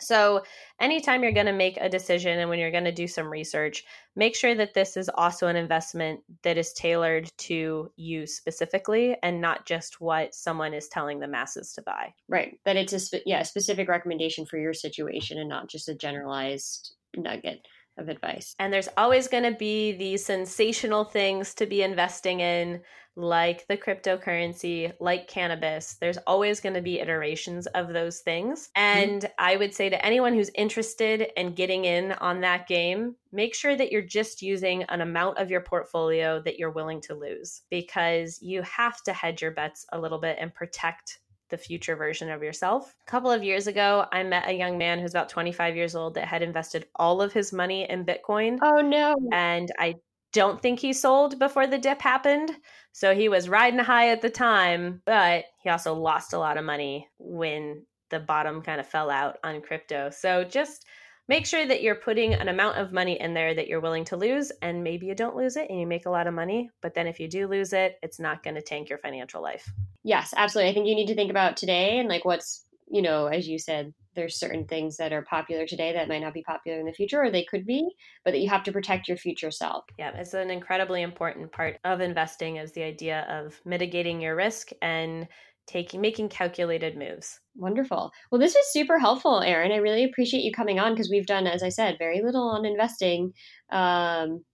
So, 0.01 0.45
anytime 0.81 1.23
you're 1.23 1.33
going 1.33 1.47
to 1.47 1.53
make 1.53 1.79
a 1.81 1.89
decision 1.89 2.39
and 2.39 2.49
when 2.51 2.59
you're 2.59 2.71
going 2.71 2.85
to 2.85 2.93
do 2.93 3.09
some 3.09 3.27
research, 3.27 3.85
make 4.15 4.37
sure 4.37 4.55
that 4.55 4.75
this 4.75 4.97
is 4.99 5.11
also 5.13 5.49
an 5.49 5.57
investment 5.57 6.21
that 6.43 6.59
is 6.59 6.73
tailored 6.75 7.29
to 7.39 7.91
you 7.97 8.27
specifically 8.27 9.17
and 9.23 9.41
not 9.41 9.67
just 9.67 10.01
what 10.01 10.35
someone 10.35 10.75
is 10.75 10.89
telling 10.89 11.19
the 11.19 11.27
masses 11.27 11.73
to 11.73 11.83
buy. 11.83 12.13
Right. 12.29 12.61
That 12.65 12.77
it's 12.77 12.93
a 12.93 13.01
spe- 13.01 13.27
yeah, 13.27 13.43
specific 13.43 13.89
recommendation 13.89 14.45
for 14.45 14.59
your 14.59 14.75
situation 14.75 15.39
and 15.39 15.49
not 15.49 15.69
just 15.69 15.89
a 15.89 15.95
generalized 15.95 16.93
nugget 17.17 17.67
of 17.99 18.09
advice. 18.09 18.55
And 18.59 18.73
there's 18.73 18.89
always 18.97 19.29
going 19.29 19.45
to 19.45 19.59
be 19.59 19.93
these 19.93 20.25
sensational 20.25 21.05
things 21.05 21.55
to 21.55 21.67
be 21.67 21.83
investing 21.83 22.41
in, 22.41 22.81
like 23.17 23.67
the 23.67 23.77
cryptocurrency, 23.77 24.93
like 25.01 25.27
cannabis. 25.27 25.95
There's 26.01 26.19
always 26.19 26.61
going 26.61 26.77
to 26.77 26.81
be 26.81 27.01
iterations 27.01 27.67
of 27.67 27.93
those 27.93 28.21
things. 28.21 28.69
Mm-hmm. 28.77 28.99
And 28.99 29.23
mm-hmm. 29.23 29.33
I 29.39 29.57
would 29.57 29.75
say 29.75 29.91
to 29.91 30.07
anyone 30.07 30.35
who's 30.35 30.51
interested 30.55 31.27
in 31.37 31.55
getting 31.55 31.85
in 31.85 32.13
on 32.13 32.41
that 32.43 32.69
game, 32.69 33.17
make 33.33 33.55
sure 33.55 33.77
that 33.77 33.91
you're 33.91 34.03
just 34.03 34.41
using 34.41 34.85
an 34.85 35.01
amount 35.01 35.39
of 35.39 35.51
your 35.51 35.61
portfolio 35.61 36.41
that 36.43 36.59
you're 36.59 36.71
willing 36.71 37.01
to 37.03 37.15
lose 37.15 37.63
because 37.71 38.39
you 38.41 38.63
have 38.63 39.03
to 39.03 39.13
hedge 39.13 39.43
your 39.43 39.51
bets 39.51 39.85
a 39.93 39.99
little 39.99 40.19
bit 40.19 40.37
and 40.41 40.55
protect 40.55 41.19
the 41.51 41.59
future 41.59 41.97
version 41.97 42.31
of 42.31 42.43
yourself. 42.43 42.95
A 43.07 43.11
couple 43.11 43.31
of 43.31 43.43
years 43.43 43.67
ago, 43.67 44.07
I 44.13 44.23
met 44.23 44.49
a 44.49 44.53
young 44.53 44.79
man 44.79 44.99
who's 44.99 45.13
about 45.13 45.29
25 45.29 45.77
years 45.77 45.95
old 45.95 46.15
that 46.15 46.27
had 46.27 46.43
invested 46.43 46.87
all 46.97 47.23
of 47.23 47.33
his 47.33 47.53
money 47.53 47.89
in 47.89 48.05
Bitcoin. 48.05 48.59
Oh, 48.63 48.81
no. 48.81 49.15
And 49.33 49.71
I 49.79 49.97
don't 50.33 50.61
think 50.61 50.79
he 50.79 50.93
sold 50.93 51.39
before 51.39 51.67
the 51.67 51.79
dip 51.79 52.03
happened. 52.03 52.51
So 52.93 53.15
he 53.15 53.29
was 53.29 53.49
riding 53.49 53.79
high 53.79 54.11
at 54.11 54.21
the 54.21 54.31
time, 54.31 55.03
but 55.05 55.45
he 55.63 55.71
also 55.71 55.95
lost 55.95 56.33
a 56.33 56.39
lot 56.39 56.59
of 56.59 56.65
money 56.65 57.09
when 57.19 57.85
the 58.11 58.21
bottom 58.21 58.63
kind 58.63 58.81
of 58.81 58.87
fell 58.87 59.11
out 59.11 59.39
on 59.45 59.61
crypto. 59.63 60.11
So 60.11 60.45
just 60.45 60.85
make 61.29 61.47
sure 61.47 61.67
that 61.67 61.83
you're 61.83 61.95
putting 61.95 62.35
an 62.35 62.49
amount 62.49 62.79
of 62.79 62.93
money 62.93 63.21
in 63.21 63.35
there 63.35 63.55
that 63.55 63.69
you're 63.69 63.81
willing 63.81 64.05
to 64.07 64.17
lose 64.17 64.51
and 64.63 64.83
maybe 64.83 65.07
you 65.07 65.15
don't 65.15 65.37
lose 65.37 65.57
it 65.57 65.69
and 65.69 65.79
you 65.79 65.87
make 65.87 66.07
a 66.07 66.11
lot 66.11 66.27
of 66.27 66.35
money 66.35 66.71
but 66.83 66.95
then 66.95 67.07
if 67.07 67.21
you 67.21 67.29
do 67.29 67.47
lose 67.47 67.73
it 67.73 67.97
it's 68.03 68.19
not 68.19 68.43
going 68.43 68.55
to 68.55 68.63
tank 68.63 68.89
your 68.89 68.99
financial 68.99 69.43
life. 69.43 69.71
Yes 70.03 70.35
absolutely. 70.37 70.71
I 70.71 70.75
think 70.75 70.89
you 70.89 70.95
need 70.95 71.09
to 71.09 71.15
think 71.15 71.31
about 71.31 71.57
today 71.57 71.99
and 71.99 72.09
like 72.09 72.25
what's 72.25 72.65
you 72.91 73.03
know 73.03 73.27
as 73.27 73.47
you 73.47 73.59
said 73.59 73.93
there's 74.15 74.39
certain 74.39 74.67
things 74.67 74.97
that 74.97 75.13
are 75.13 75.23
popular 75.23 75.65
today 75.65 75.93
that 75.93 76.09
might 76.09 76.23
not 76.23 76.35
be 76.35 76.43
popular 76.43 76.81
in 76.81 76.87
the 76.87 76.93
future 76.93 77.23
or 77.23 77.31
they 77.31 77.45
could 77.45 77.65
be 77.65 77.89
but 78.25 78.33
that 78.33 78.41
you 78.41 78.49
have 78.49 78.65
to 78.65 78.73
protect 78.73 79.07
your 79.07 79.17
future 79.17 79.51
self. 79.51 79.85
Yeah 79.99 80.13
it's 80.17 80.35
an 80.35 80.51
incredibly 80.51 81.03
important 81.03 81.53
part 81.53 81.79
of 81.85 82.01
investing 82.01 82.57
is 82.57 82.73
the 82.73 82.83
idea 82.83 83.27
of 83.29 83.61
mitigating 83.65 84.21
your 84.21 84.35
risk 84.35 84.71
and 84.81 85.29
taking 85.69 86.01
making 86.01 86.29
calculated 86.31 86.97
moves. 86.97 87.39
Wonderful. 87.55 88.11
Well, 88.31 88.41
this 88.41 88.55
was 88.55 88.73
super 88.73 88.99
helpful, 88.99 89.41
Erin. 89.41 89.71
I 89.71 89.77
really 89.77 90.05
appreciate 90.05 90.43
you 90.43 90.51
coming 90.51 90.81
on 90.81 90.93
because 90.93 91.11
we've 91.11 91.27
done, 91.27 91.47
as 91.47 91.63
I 91.63 91.69
said, 91.69 91.99
very 91.99 92.23
little 92.23 92.49
on 92.49 92.65
investing. 92.65 93.33
Um, 93.71 94.45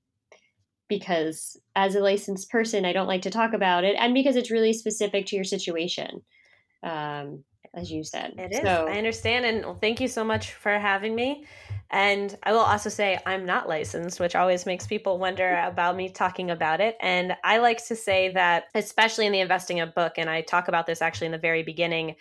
because 0.88 1.58
as 1.74 1.94
a 1.94 2.00
licensed 2.00 2.50
person, 2.50 2.84
I 2.84 2.92
don't 2.92 3.06
like 3.06 3.22
to 3.22 3.30
talk 3.30 3.54
about 3.54 3.84
it, 3.84 3.96
and 3.98 4.12
because 4.12 4.36
it's 4.36 4.50
really 4.50 4.74
specific 4.74 5.26
to 5.26 5.36
your 5.36 5.44
situation. 5.44 6.20
Um, 6.82 7.44
as 7.76 7.90
you 7.90 8.04
said, 8.04 8.34
it 8.38 8.52
is. 8.52 8.60
So, 8.60 8.86
I 8.88 8.98
understand, 8.98 9.44
and 9.44 9.80
thank 9.80 10.00
you 10.00 10.08
so 10.08 10.24
much 10.24 10.52
for 10.54 10.78
having 10.78 11.14
me. 11.14 11.44
And 11.90 12.36
I 12.42 12.52
will 12.52 12.60
also 12.60 12.90
say 12.90 13.20
I'm 13.24 13.46
not 13.46 13.68
licensed, 13.68 14.18
which 14.18 14.34
always 14.34 14.66
makes 14.66 14.86
people 14.86 15.18
wonder 15.18 15.62
about 15.64 15.96
me 15.96 16.08
talking 16.08 16.50
about 16.50 16.80
it. 16.80 16.96
And 17.00 17.36
I 17.44 17.58
like 17.58 17.84
to 17.86 17.96
say 17.96 18.32
that, 18.32 18.64
especially 18.74 19.26
in 19.26 19.32
the 19.32 19.40
investing 19.40 19.80
a 19.80 19.86
book, 19.86 20.14
and 20.16 20.28
I 20.28 20.40
talk 20.40 20.68
about 20.68 20.86
this 20.86 21.02
actually 21.02 21.26
in 21.26 21.32
the 21.32 21.38
very 21.38 21.62
beginning, 21.62 22.16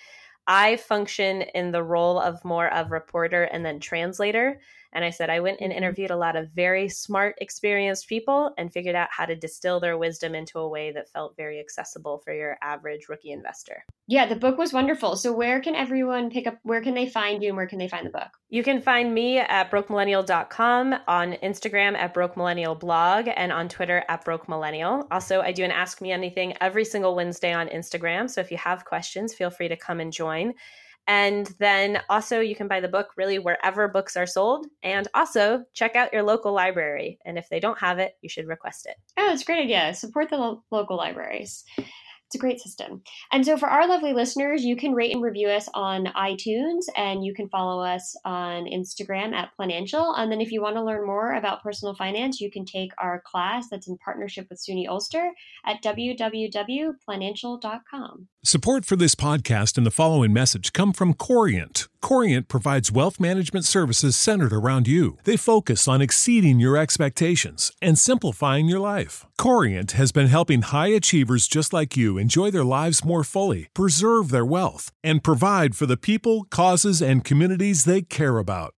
I 0.45 0.75
function 0.75 1.41
in 1.41 1.71
the 1.71 1.83
role 1.83 2.19
of 2.19 2.43
more 2.43 2.71
of 2.73 2.91
reporter 2.91 3.43
and 3.43 3.65
then 3.65 3.79
translator. 3.79 4.59
And 4.93 5.03
I 5.03 5.10
said, 5.10 5.30
I 5.30 5.39
went 5.39 5.59
and 5.59 5.72
mm-hmm. 5.72 5.78
interviewed 5.78 6.11
a 6.11 6.15
lot 6.15 6.36
of 6.36 6.49
very 6.49 6.88
smart, 6.89 7.36
experienced 7.39 8.07
people 8.07 8.53
and 8.57 8.72
figured 8.72 8.95
out 8.95 9.09
how 9.11 9.26
to 9.26 9.36
distill 9.36 9.80
their 9.80 9.97
wisdom 9.97 10.36
into 10.36 10.59
a 10.59 10.70
way 10.70 10.91
that 10.91 11.09
felt 11.09 11.36
very 11.36 11.59
accessible 11.59 12.20
for 12.20 12.34
your 12.34 12.57
average 12.61 13.09
rookie 13.09 13.32
investor. 13.32 13.84
Yeah, 14.07 14.26
the 14.26 14.36
book 14.36 14.57
was 14.57 14.74
wonderful. 14.74 15.15
So, 15.15 15.32
where 15.32 15.61
can 15.61 15.76
everyone 15.76 16.30
pick 16.30 16.45
up? 16.45 16.59
Where 16.63 16.82
can 16.82 16.93
they 16.93 17.07
find 17.07 17.41
you 17.41 17.49
and 17.49 17.57
where 17.57 17.67
can 17.67 17.80
they 17.80 17.88
find 17.88 18.05
the 18.05 18.11
book? 18.11 18.30
You 18.49 18.61
can 18.61 18.82
find 18.82 19.13
me 19.13 19.39
at 19.39 19.72
brokemillennial.com, 19.72 20.95
on 21.07 21.34
Instagram 21.34 21.95
at 21.95 22.13
brokemillennialblog, 22.13 23.34
and 23.36 23.51
on 23.51 23.70
Twitter 23.70 24.03
at 24.09 24.26
brokemillennial. 24.26 25.07
Also, 25.09 25.41
I 25.41 25.53
do 25.53 25.63
an 25.63 25.72
Ask 25.72 26.01
Me 26.01 26.11
Anything 26.11 26.53
every 26.59 26.84
single 26.84 27.15
Wednesday 27.15 27.53
on 27.53 27.70
Instagram. 27.70 28.30
So, 28.30 28.41
if 28.41 28.51
you 28.51 28.57
have 28.57 28.86
questions, 28.86 29.34
feel 29.34 29.49
free 29.49 29.70
to 29.70 29.78
come 29.78 30.01
and 30.01 30.11
join. 30.11 30.53
And 31.08 31.54
then 31.60 31.99
also, 32.10 32.39
you 32.39 32.56
can 32.56 32.68
buy 32.68 32.80
the 32.80 32.88
book 32.88 33.10
really 33.18 33.39
wherever 33.39 33.88
books 33.88 34.16
are 34.16 34.26
sold. 34.26 34.68
And 34.84 35.08
also, 35.14 35.64
check 35.74 35.95
out 35.95 36.14
your 36.14 36.24
local 36.24 36.54
library. 36.54 37.20
And 37.26 37.38
if 37.38 37.49
they 37.49 37.60
don't 37.60 37.80
have 37.80 37.99
it, 37.99 38.14
you 38.22 38.30
should 38.30 38.47
request 38.47 38.86
it. 38.86 38.95
Oh, 39.18 39.32
it's 39.32 39.41
a 39.41 39.45
great 39.45 39.64
idea. 39.64 39.93
Support 39.93 40.30
the 40.30 40.38
lo- 40.38 40.64
local 40.72 40.97
libraries. 40.97 41.66
It's 42.34 42.39
a 42.39 42.39
great 42.39 42.59
system. 42.59 43.03
And 43.31 43.45
so, 43.45 43.57
for 43.57 43.69
our 43.69 43.88
lovely 43.88 44.11
listeners, 44.11 44.65
you 44.65 44.75
can 44.75 44.93
rate 44.93 45.13
and 45.13 45.21
review 45.21 45.49
us 45.49 45.69
on 45.75 46.07
iTunes 46.17 46.86
and 46.97 47.23
you 47.23 47.31
can 47.31 47.47
follow 47.47 47.84
us 47.84 48.15
on 48.25 48.65
Instagram 48.65 49.34
at 49.34 49.51
Planancial. 49.55 50.17
And 50.17 50.31
then, 50.31 50.41
if 50.41 50.51
you 50.51 50.59
want 50.59 50.77
to 50.77 50.84
learn 50.84 51.05
more 51.05 51.34
about 51.34 51.61
personal 51.61 51.93
finance, 51.93 52.41
you 52.41 52.49
can 52.49 52.65
take 52.65 52.89
our 52.97 53.21
class 53.23 53.67
that's 53.69 53.88
in 53.88 53.99
partnership 53.99 54.47
with 54.49 54.59
SUNY 54.59 54.88
Ulster 54.88 55.29
at 55.63 55.84
www.planancial.com. 55.84 58.27
Support 58.45 58.84
for 58.84 58.97
this 58.97 59.15
podcast 59.15 59.77
and 59.77 59.86
the 59.86 59.91
following 59.91 60.34
message 60.34 60.73
come 60.73 60.91
from 60.91 61.13
Corient. 61.13 61.88
Corient 62.01 62.49
provides 62.49 62.91
wealth 62.91 63.17
management 63.17 63.63
services 63.63 64.17
centered 64.17 64.51
around 64.51 64.89
you. 64.89 65.17
They 65.23 65.38
focus 65.38 65.88
on 65.88 66.01
exceeding 66.01 66.59
your 66.59 66.75
expectations 66.75 67.71
and 67.81 67.97
simplifying 67.97 68.65
your 68.65 68.79
life. 68.79 69.25
Corient 69.38 69.93
has 69.93 70.11
been 70.11 70.27
helping 70.27 70.63
high 70.63 70.89
achievers 70.89 71.47
just 71.47 71.71
like 71.71 71.95
you 71.95 72.17
enjoy 72.24 72.49
their 72.49 72.71
lives 72.78 73.03
more 73.03 73.24
fully, 73.24 73.67
preserve 73.74 74.30
their 74.30 74.45
wealth, 74.45 74.86
and 75.03 75.24
provide 75.30 75.76
for 75.76 75.86
the 75.86 76.03
people, 76.09 76.45
causes, 76.45 77.01
and 77.01 77.26
communities 77.26 77.84
they 77.84 78.01
care 78.01 78.38
about. 78.38 78.74